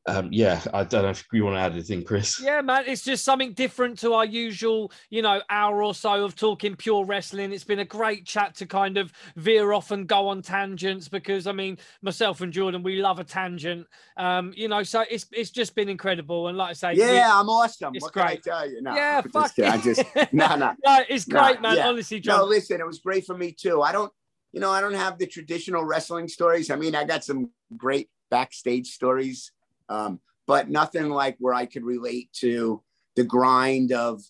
Um, 0.07 0.29
yeah, 0.31 0.61
I 0.73 0.85
don't 0.85 1.03
know 1.03 1.09
if 1.09 1.25
you 1.34 1.43
want 1.43 1.57
to 1.57 1.59
add 1.59 1.73
anything, 1.73 2.03
Chris. 2.03 2.39
Yeah, 2.41 2.61
man, 2.61 2.85
it's 2.88 3.03
just 3.03 3.25
something 3.25 3.51
different 3.51 3.99
to 3.99 4.13
our 4.13 4.23
usual, 4.25 4.91
you 5.09 5.21
know, 5.21 5.41
hour 5.49 5.84
or 5.84 5.93
so 5.93 6.23
of 6.23 6.35
talking 6.35 6.75
pure 6.77 7.03
wrestling. 7.03 7.51
It's 7.51 7.65
been 7.65 7.79
a 7.79 7.85
great 7.85 8.25
chat 8.25 8.55
to 8.55 8.65
kind 8.65 8.97
of 8.97 9.11
veer 9.35 9.73
off 9.73 9.91
and 9.91 10.07
go 10.07 10.29
on 10.29 10.41
tangents 10.41 11.09
because 11.09 11.45
I 11.45 11.51
mean, 11.51 11.77
myself 12.01 12.39
and 12.39 12.53
Jordan, 12.53 12.84
we 12.84 13.01
love 13.01 13.19
a 13.19 13.25
tangent. 13.25 13.85
Um, 14.15 14.53
you 14.55 14.69
know, 14.69 14.81
so 14.84 15.03
it's 15.09 15.25
it's 15.34 15.49
just 15.51 15.75
been 15.75 15.89
incredible. 15.89 16.47
And 16.47 16.57
like 16.57 16.69
I 16.69 16.73
say, 16.73 16.93
we- 16.93 16.99
Yeah, 16.99 17.29
I'm 17.34 17.49
awesome. 17.49 17.93
it's 17.93 18.03
what 18.03 18.13
can 18.13 18.25
great. 18.25 18.38
I 18.47 18.49
tell 18.49 18.69
you? 18.71 18.81
No, 18.81 18.95
yeah, 18.95 19.21
I'm 19.25 19.31
just 19.31 19.55
fuck. 19.57 19.65
I 19.65 19.75
it. 19.75 19.81
just 19.84 20.34
no, 20.34 20.55
no. 20.55 20.73
no, 20.85 21.03
it's 21.09 21.27
Nah, 21.27 21.47
great, 21.47 21.61
man. 21.61 21.75
yeah. 21.75 21.89
Honestly, 21.89 22.17
No, 22.17 22.21
John. 22.21 22.49
listen, 22.49 22.79
it 22.79 22.88
was 22.88 22.99
great 22.99 23.25
for 23.25 23.38
me 23.38 23.51
too. 23.51 23.81
I 23.81 23.91
don't, 23.91 24.11
you 24.53 24.61
know, 24.61 24.71
I 24.71 24.79
don't 24.79 24.93
have 24.93 25.17
the 25.17 25.27
traditional 25.27 25.84
wrestling 25.84 26.29
stories. 26.29 26.71
I 26.71 26.77
mean, 26.77 26.95
I 26.95 27.03
got 27.03 27.25
some 27.25 27.51
great 27.75 28.09
backstage 28.31 28.88
stories, 28.88 29.51
um, 29.89 30.19
but 30.45 30.69
nothing 30.69 31.09
like 31.09 31.35
where 31.39 31.53
I 31.53 31.65
could 31.65 31.84
relate 31.84 32.31
to 32.39 32.81
the 33.15 33.23
grind 33.23 33.91
of, 33.91 34.22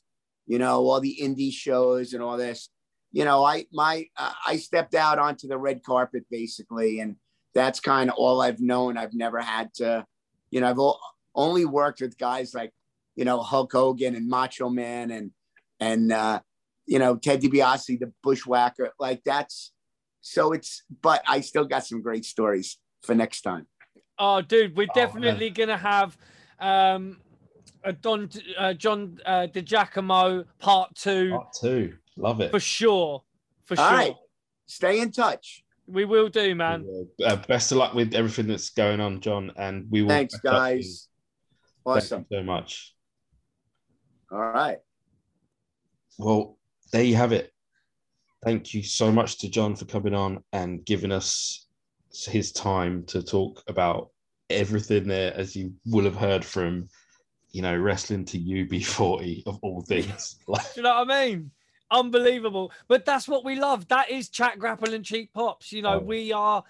you 0.46 0.60
know, 0.60 0.80
all 0.88 1.00
the 1.00 1.18
indie 1.22 1.52
shows 1.52 2.14
and 2.14 2.24
all 2.24 2.38
this. 2.38 2.70
You 3.12 3.26
know, 3.26 3.44
I 3.44 3.66
my 3.72 4.06
uh, 4.18 4.34
I 4.46 4.58
stepped 4.58 4.96
out 4.96 5.20
onto 5.20 5.48
the 5.48 5.58
red 5.58 5.84
carpet 5.84 6.26
basically, 6.30 7.00
and 7.00 7.16
that's 7.54 7.80
kind 7.80 8.10
of 8.10 8.16
all 8.18 8.42
I've 8.42 8.60
known. 8.60 8.98
I've 8.98 9.14
never 9.14 9.40
had 9.42 9.74
to, 9.76 10.06
you 10.52 10.62
know, 10.62 10.70
I've 10.70 10.80
o- 10.80 11.00
only 11.34 11.66
worked 11.66 12.02
with 12.02 12.18
guys 12.18 12.54
like, 12.54 12.74
you 13.16 13.26
know, 13.26 13.42
Hulk 13.42 13.72
Hogan 13.72 14.16
and 14.16 14.28
Macho 14.28 14.70
Man 14.70 15.12
and 15.12 15.32
and 15.80 16.12
uh, 16.12 16.42
you 16.86 17.00
know, 17.00 17.16
Ted 17.18 17.42
DiBiase, 17.42 18.00
the 18.00 18.12
bushwhacker. 18.24 18.92
Like 19.00 19.24
that's 19.24 19.74
so 20.22 20.52
it's, 20.52 20.84
but 21.02 21.24
I 21.28 21.42
still 21.42 21.66
got 21.66 21.86
some 21.86 22.02
great 22.02 22.26
stories 22.26 22.78
for 23.02 23.16
next 23.16 23.42
time. 23.42 23.68
Oh, 24.20 24.42
dude, 24.42 24.76
we're 24.76 24.84
Oh, 24.84 24.96
man. 24.96 25.06
definitely 25.06 25.50
gonna 25.52 25.78
have 25.78 26.18
um 26.60 27.18
a 27.84 27.94
Don 27.94 28.30
uh, 28.58 28.74
John 28.74 29.20
uh, 29.26 29.48
DiGiacomo 29.54 30.46
part 30.60 30.96
two. 30.96 31.32
Part 31.32 31.54
two. 31.62 31.94
Love 32.18 32.42
it. 32.42 32.52
for 32.52 32.60
sure. 32.60 33.24
For 33.66 33.80
All 33.80 33.90
sure. 33.90 33.98
right. 33.98 34.16
Stay 34.66 35.00
in 35.00 35.12
touch. 35.12 35.64
We 35.86 36.04
will 36.04 36.28
do, 36.28 36.54
man. 36.56 36.86
Uh, 37.24 37.36
best 37.48 37.72
of 37.72 37.78
luck 37.78 37.94
with 37.94 38.14
everything 38.14 38.48
that's 38.48 38.72
going 38.72 39.00
on, 39.00 39.22
John. 39.22 39.52
And 39.56 39.86
we 39.90 40.02
will. 40.02 40.10
Thanks, 40.10 40.34
catch 40.36 40.46
up 40.46 40.52
soon. 40.52 40.78
guys. 40.78 41.08
Awesome. 41.86 42.18
Thank 42.26 42.32
you 42.32 42.38
so 42.40 42.44
much. 42.44 42.96
All 44.32 44.40
right. 44.40 44.80
Well, 46.18 46.58
there 46.92 47.04
you 47.04 47.16
have 47.16 47.32
it. 47.32 47.54
Thank 48.44 48.74
you 48.74 48.84
so 48.84 49.12
much 49.12 49.38
to 49.40 49.50
John 49.50 49.76
for 49.76 49.86
coming 49.86 50.14
on 50.14 50.44
and 50.52 50.84
giving 50.84 51.12
us 51.12 51.67
his 52.26 52.52
time 52.52 53.04
to 53.06 53.22
talk 53.24 53.64
about 53.68 54.10
everything 54.50 55.08
there, 55.08 55.34
as 55.36 55.56
you 55.56 55.74
will 55.86 56.06
have 56.06 56.16
heard 56.16 56.44
from, 56.44 56.88
you 57.52 57.62
know, 57.62 57.76
wrestling 57.76 58.26
to 58.26 58.40
UB40 58.40 59.44
of 59.46 59.60
all 59.62 59.82
things. 59.82 60.40
Like, 60.48 60.64
Do 60.74 60.80
you 60.82 60.84
know 60.84 60.96
what 61.04 61.12
I 61.12 61.26
mean? 61.28 61.52
Unbelievable. 61.92 62.72
But 62.88 63.06
that's 63.06 63.28
what 63.28 63.46
we 63.46 63.56
love. 63.60 63.88
That 63.88 64.10
is 64.10 64.30
chat 64.30 64.60
grapple 64.60 64.94
and 64.94 65.06
cheap 65.06 65.34
pops. 65.34 65.72
You 65.72 65.82
know, 65.82 65.96
Oh. 65.96 66.00
we 66.00 66.32
are 66.34 66.64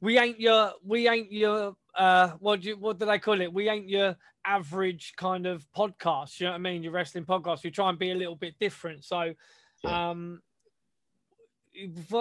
we 0.00 0.18
ain't 0.18 0.38
your 0.40 0.72
we 0.84 1.08
ain't 1.08 1.32
your 1.32 1.76
uh 1.96 2.30
what 2.40 2.60
do 2.60 2.68
you 2.68 2.76
what 2.76 2.98
do 2.98 3.06
they 3.06 3.18
call 3.18 3.40
it? 3.40 3.52
We 3.52 3.68
ain't 3.68 3.88
your 3.88 4.16
average 4.44 5.14
kind 5.16 5.46
of 5.46 5.66
podcast. 5.74 6.40
You 6.40 6.46
know 6.46 6.52
what 6.52 6.56
I 6.56 6.58
mean? 6.58 6.82
Your 6.82 6.92
wrestling 6.92 7.24
podcast. 7.24 7.64
We 7.64 7.70
try 7.70 7.88
and 7.88 7.98
be 7.98 8.10
a 8.10 8.14
little 8.14 8.36
bit 8.36 8.54
different. 8.60 9.04
So 9.04 9.32
Yeah. 9.82 10.10
um 10.10 10.42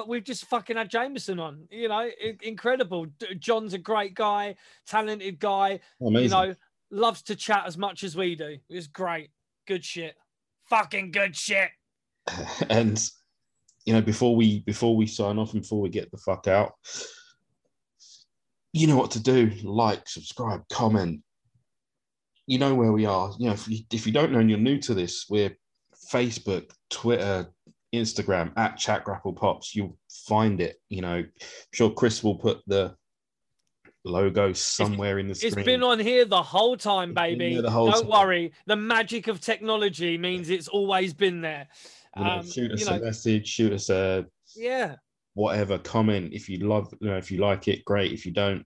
we've 0.08 0.24
just 0.24 0.46
fucking 0.46 0.78
had 0.78 0.90
Jameson 0.90 1.40
on, 1.40 1.68
you 1.70 1.88
know, 1.88 2.10
incredible. 2.42 3.08
John's 3.40 3.74
a 3.74 3.78
great 3.78 4.14
guy, 4.14 4.56
talented 4.88 5.40
guy, 5.40 5.80
amazing. 6.02 6.24
you 6.24 6.30
know, 6.30 6.56
loves 6.92 7.22
to 7.24 7.36
chat 7.36 7.64
as 7.66 7.78
much 7.78 8.04
as 8.04 8.16
we 8.16 8.36
do. 8.36 8.58
It's 8.70 8.88
great. 8.88 9.30
Good 9.68 9.84
shit. 9.84 10.16
Fucking 10.70 11.12
good 11.12 11.36
shit. 11.36 11.70
and 12.70 13.10
you 13.86 13.94
know 13.94 14.02
before 14.02 14.36
we 14.36 14.60
before 14.62 14.96
we 14.96 15.06
sign 15.06 15.38
off 15.38 15.54
and 15.54 15.62
before 15.62 15.82
we 15.82 15.90
get 15.90 16.10
the 16.12 16.18
fuck 16.18 16.48
out 16.48 16.74
you 18.72 18.88
know 18.88 18.98
what 18.98 19.12
to 19.12 19.22
do 19.22 19.52
like 19.64 20.08
subscribe 20.08 20.62
comment 20.72 21.22
you 22.48 22.58
know 22.58 22.74
where 22.74 22.92
we 22.92 23.06
are 23.06 23.32
you 23.40 23.48
know 23.48 23.54
if 23.54 23.68
you, 23.68 23.80
if 23.92 24.06
you 24.06 24.14
don't 24.14 24.32
know 24.32 24.40
and 24.40 24.50
you're 24.50 24.60
new 24.60 24.78
to 24.78 24.94
this 24.94 25.26
we're 25.30 25.56
facebook 26.12 26.72
twitter 26.90 27.48
instagram 27.94 28.52
at 28.58 28.76
chat 28.78 29.04
grapple 29.04 29.34
pops 29.34 29.76
you'll 29.76 29.98
find 30.28 30.60
it 30.62 30.78
you 30.90 31.02
know 31.02 31.16
I'm 31.18 31.32
sure 31.72 31.90
chris 31.92 32.24
will 32.24 32.36
put 32.36 32.60
the 32.68 32.96
logo 34.06 34.52
somewhere 34.54 35.20
in 35.20 35.28
the 35.30 35.36
screen 35.36 35.54
It's 35.54 35.66
been 35.66 35.84
on 35.84 35.98
here 36.00 36.26
the 36.26 36.42
whole 36.44 36.76
time, 36.76 37.12
It's 37.12 37.16
baby. 37.16 37.56
whole 37.62 37.90
Don't 37.90 38.02
time. 38.02 38.10
worry. 38.28 38.52
The 38.66 38.76
magic 38.76 39.28
of 39.28 39.40
technology 39.40 40.18
means 40.18 40.50
it's 40.50 40.68
always 40.68 41.14
been 41.14 41.40
there. 41.40 41.70
you 42.18 42.24
know, 42.26 42.30
Um, 42.32 42.46
shoot 42.50 42.72
us 42.74 42.80
you 42.82 42.86
know, 42.88 42.98
a 42.98 43.00
message 43.00 43.48
shoot 43.48 43.72
us 43.72 43.90
a 43.90 44.26
yeah. 44.58 44.96
whatever 45.36 45.78
comment 45.80 46.34
if 46.34 46.50
you 46.50 46.58
love 46.68 46.94
you 47.00 47.08
know 47.10 47.18
if 47.18 47.32
you 47.32 47.38
like 47.40 47.70
it 47.70 47.86
great 47.86 48.12
if 48.12 48.26
you 48.26 48.34
don't 48.34 48.66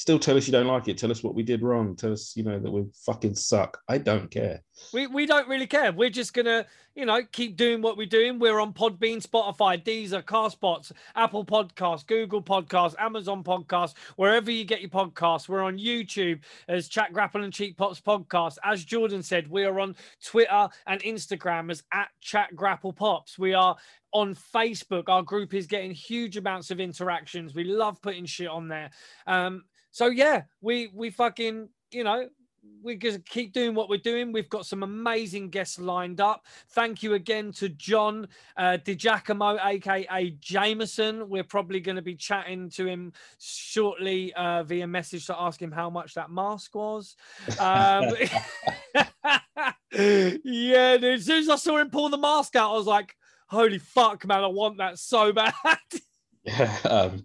still 0.00 0.18
tell 0.18 0.34
us 0.34 0.46
you 0.46 0.52
don't 0.52 0.66
like 0.66 0.88
it 0.88 0.96
tell 0.96 1.10
us 1.10 1.22
what 1.22 1.34
we 1.34 1.42
did 1.42 1.60
wrong 1.62 1.94
tell 1.94 2.10
us 2.10 2.34
you 2.34 2.42
know 2.42 2.58
that 2.58 2.70
we 2.70 2.82
fucking 3.04 3.34
suck 3.34 3.78
i 3.86 3.98
don't 3.98 4.30
care 4.30 4.62
We, 4.92 5.06
we 5.06 5.26
don't 5.26 5.48
really 5.48 5.66
care. 5.66 5.92
We're 5.92 6.10
just 6.10 6.34
gonna, 6.34 6.66
you 6.94 7.06
know, 7.06 7.22
keep 7.32 7.56
doing 7.56 7.82
what 7.82 7.96
we're 7.96 8.06
doing. 8.06 8.38
We're 8.38 8.60
on 8.60 8.72
Podbean, 8.72 9.24
Spotify, 9.24 9.82
Deezer, 9.82 10.22
Castbox, 10.24 10.92
Apple 11.14 11.44
Podcasts, 11.44 12.06
Google 12.06 12.42
Podcasts, 12.42 12.94
Amazon 12.98 13.44
Podcasts, 13.44 13.94
wherever 14.16 14.50
you 14.50 14.64
get 14.64 14.80
your 14.80 14.90
podcasts. 14.90 15.48
We're 15.48 15.62
on 15.62 15.78
YouTube 15.78 16.40
as 16.68 16.88
Chat 16.88 17.12
Grapple 17.12 17.44
and 17.44 17.52
Cheap 17.52 17.76
Pops 17.76 18.00
Podcast. 18.00 18.56
As 18.64 18.84
Jordan 18.84 19.22
said, 19.22 19.48
we 19.48 19.64
are 19.64 19.78
on 19.80 19.94
Twitter 20.24 20.68
and 20.86 21.02
Instagram 21.02 21.70
as 21.70 21.82
at 21.92 22.08
Chat 22.20 22.54
Grapple 22.56 22.92
Pops. 22.92 23.38
We 23.38 23.54
are 23.54 23.76
on 24.12 24.34
Facebook. 24.34 25.08
Our 25.08 25.22
group 25.22 25.54
is 25.54 25.66
getting 25.66 25.92
huge 25.92 26.36
amounts 26.36 26.70
of 26.70 26.80
interactions. 26.80 27.54
We 27.54 27.64
love 27.64 28.02
putting 28.02 28.24
shit 28.24 28.48
on 28.48 28.68
there. 28.68 28.90
Um, 29.26 29.64
so 29.90 30.06
yeah, 30.06 30.42
we 30.60 30.90
we 30.94 31.10
fucking, 31.10 31.68
you 31.90 32.04
know, 32.04 32.28
we're 32.82 32.96
going 32.96 33.14
to 33.14 33.20
keep 33.20 33.52
doing 33.52 33.74
what 33.74 33.88
we're 33.88 33.98
doing. 33.98 34.32
We've 34.32 34.48
got 34.48 34.66
some 34.66 34.82
amazing 34.82 35.50
guests 35.50 35.78
lined 35.78 36.20
up. 36.20 36.46
Thank 36.70 37.02
you 37.02 37.14
again 37.14 37.52
to 37.52 37.68
John 37.68 38.28
uh, 38.56 38.78
DiGiacomo, 38.84 39.58
aka 39.64 40.30
Jameson. 40.40 41.28
We're 41.28 41.44
probably 41.44 41.80
going 41.80 41.96
to 41.96 42.02
be 42.02 42.14
chatting 42.14 42.70
to 42.70 42.86
him 42.86 43.12
shortly 43.38 44.32
uh, 44.34 44.62
via 44.62 44.86
message 44.86 45.26
to 45.26 45.40
ask 45.40 45.60
him 45.60 45.72
how 45.72 45.90
much 45.90 46.14
that 46.14 46.30
mask 46.30 46.74
was. 46.74 47.16
Um, 47.58 48.14
yeah, 49.92 50.96
dude, 50.96 51.04
as 51.04 51.24
soon 51.26 51.40
as 51.40 51.48
I 51.48 51.56
saw 51.56 51.78
him 51.78 51.90
pull 51.90 52.08
the 52.08 52.18
mask 52.18 52.56
out, 52.56 52.70
I 52.70 52.74
was 52.74 52.86
like, 52.86 53.14
holy 53.46 53.78
fuck, 53.78 54.26
man, 54.26 54.44
I 54.44 54.48
want 54.48 54.78
that 54.78 54.98
so 54.98 55.32
bad. 55.32 55.54
yeah 56.44 56.74
um 56.84 57.24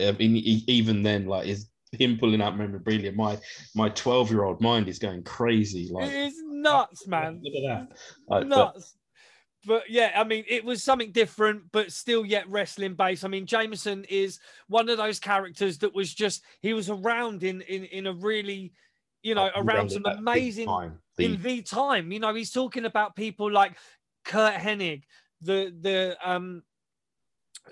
i 0.00 0.12
mean 0.12 0.36
even 0.66 1.02
then 1.02 1.26
like 1.26 1.46
is 1.46 1.68
him 1.92 2.18
pulling 2.18 2.40
out 2.42 2.56
memorabilia 2.56 3.12
my 3.12 3.38
my 3.74 3.88
12 3.90 4.30
year 4.30 4.44
old 4.44 4.60
mind 4.60 4.88
is 4.88 4.98
going 4.98 5.22
crazy 5.22 5.88
like 5.90 6.10
it 6.10 6.14
is 6.14 6.34
nuts, 6.44 7.06
man. 7.06 7.40
look 7.42 7.54
at 7.54 7.88
that 7.88 7.96
Like, 8.28 8.46
nuts. 8.46 8.94
But, 9.66 9.90
yeah, 9.90 10.12
I 10.14 10.22
mean, 10.22 10.44
it 10.48 10.64
was 10.64 10.84
something 10.84 11.10
different, 11.10 11.64
but 11.72 11.90
still 11.92 12.24
yet 12.24 12.48
wrestling 12.48 12.94
based. 12.94 13.24
I 13.24 13.28
mean, 13.28 13.44
Jameson 13.44 14.04
is 14.08 14.38
one 14.68 14.88
of 14.88 14.98
those 14.98 15.18
characters 15.18 15.78
that 15.78 15.92
was 15.94 16.14
just 16.14 16.44
he 16.62 16.72
was 16.74 16.88
around 16.88 17.42
in 17.42 17.60
in 17.62 17.84
in 17.84 18.06
a 18.06 18.12
really, 18.12 18.72
you 19.22 19.34
know, 19.34 19.50
around 19.56 19.90
some 19.90 20.06
at 20.06 20.16
that 20.16 20.16
big 20.16 20.20
amazing 20.28 20.66
time. 20.68 20.98
in 21.18 21.32
The- 21.32 21.36
the 21.56 21.62
time. 21.62 22.12
You 22.12 22.20
know, 22.20 22.32
he's 22.34 22.52
talking 22.52 22.84
about 22.84 23.16
people 23.16 23.50
like 23.50 23.76
Curt 24.24 24.54
Hennig, 24.54 25.02
the 25.42 25.74
the 25.80 26.16
um 26.22 26.62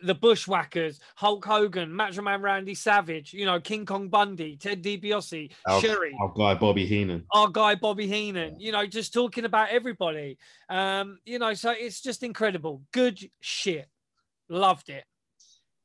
the 0.03 0.15
Bushwhackers, 0.15 1.01
Hulk 1.15 1.45
Hogan, 1.45 1.93
Macho 1.93 2.23
Man 2.23 2.43
Randy 2.43 2.75
Savage, 2.75 3.33
you 3.33 3.47
know, 3.47 3.61
King 3.61 3.87
Kong 3.87 4.09
Bundy, 4.09 4.57
Ted 4.57 4.83
DiBiase, 4.83 5.51
our, 5.67 5.81
Sherri 5.81 6.17
our 6.21 6.33
guy 6.37 6.55
bobby 6.55 6.87
heenan 6.87 7.25
our 7.33 7.49
guy 7.49 7.75
Bobby 7.75 8.07
Heenan, 8.07 8.59
you 8.59 8.73
know, 8.73 8.87
just 8.87 9.13
talking 9.13 9.45
about 9.45 9.69
everybody. 9.71 10.39
Um, 10.69 11.19
you 11.25 11.39
know, 11.39 11.55
so 11.55 11.71
it's 11.71 12.01
just 12.01 12.23
incredible. 12.23 12.83
Good 12.93 13.19
shit. 13.41 13.89
Loved 14.49 14.89
it. 14.89 15.05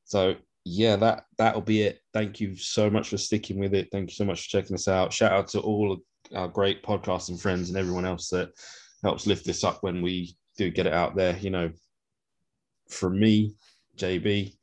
So 0.05 0.35
yeah, 0.65 0.95
that 0.97 1.25
that'll 1.37 1.61
be 1.61 1.83
it. 1.83 1.99
Thank 2.13 2.39
you 2.39 2.55
so 2.55 2.89
much 2.89 3.09
for 3.09 3.17
sticking 3.17 3.59
with 3.59 3.73
it. 3.73 3.89
Thank 3.91 4.11
you 4.11 4.15
so 4.15 4.25
much 4.25 4.43
for 4.43 4.49
checking 4.49 4.75
us 4.75 4.87
out. 4.87 5.13
Shout 5.13 5.31
out 5.31 5.47
to 5.49 5.59
all 5.59 5.91
of 5.91 5.99
our 6.35 6.47
great 6.47 6.83
podcasting 6.83 7.39
friends 7.39 7.69
and 7.69 7.77
everyone 7.77 8.05
else 8.05 8.29
that 8.29 8.51
helps 9.03 9.27
lift 9.27 9.45
this 9.45 9.63
up 9.63 9.81
when 9.81 10.01
we 10.01 10.35
do 10.57 10.69
get 10.69 10.85
it 10.85 10.93
out 10.93 11.15
there. 11.15 11.37
You 11.37 11.49
know, 11.49 11.71
from 12.89 13.19
me, 13.19 13.55
JB, 13.97 14.55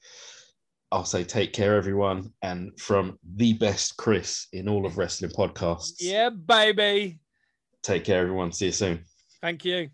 I'll 0.91 1.05
say 1.05 1.25
take 1.25 1.53
care, 1.53 1.77
everyone. 1.77 2.33
And 2.43 2.79
from 2.81 3.19
the 3.37 3.53
best 3.55 3.97
Chris 3.97 4.47
in 4.53 4.69
all 4.69 4.87
of 4.87 4.97
wrestling 4.99 5.31
podcasts, 5.33 5.97
Yeah, 6.01 6.31
baby. 6.31 7.21
take 7.83 8.05
care, 8.05 8.23
everyone. 8.23 8.53
See 8.53 8.67
you 8.67 8.73
soon. 8.73 9.05
Thank 9.43 9.65
you. 9.65 9.91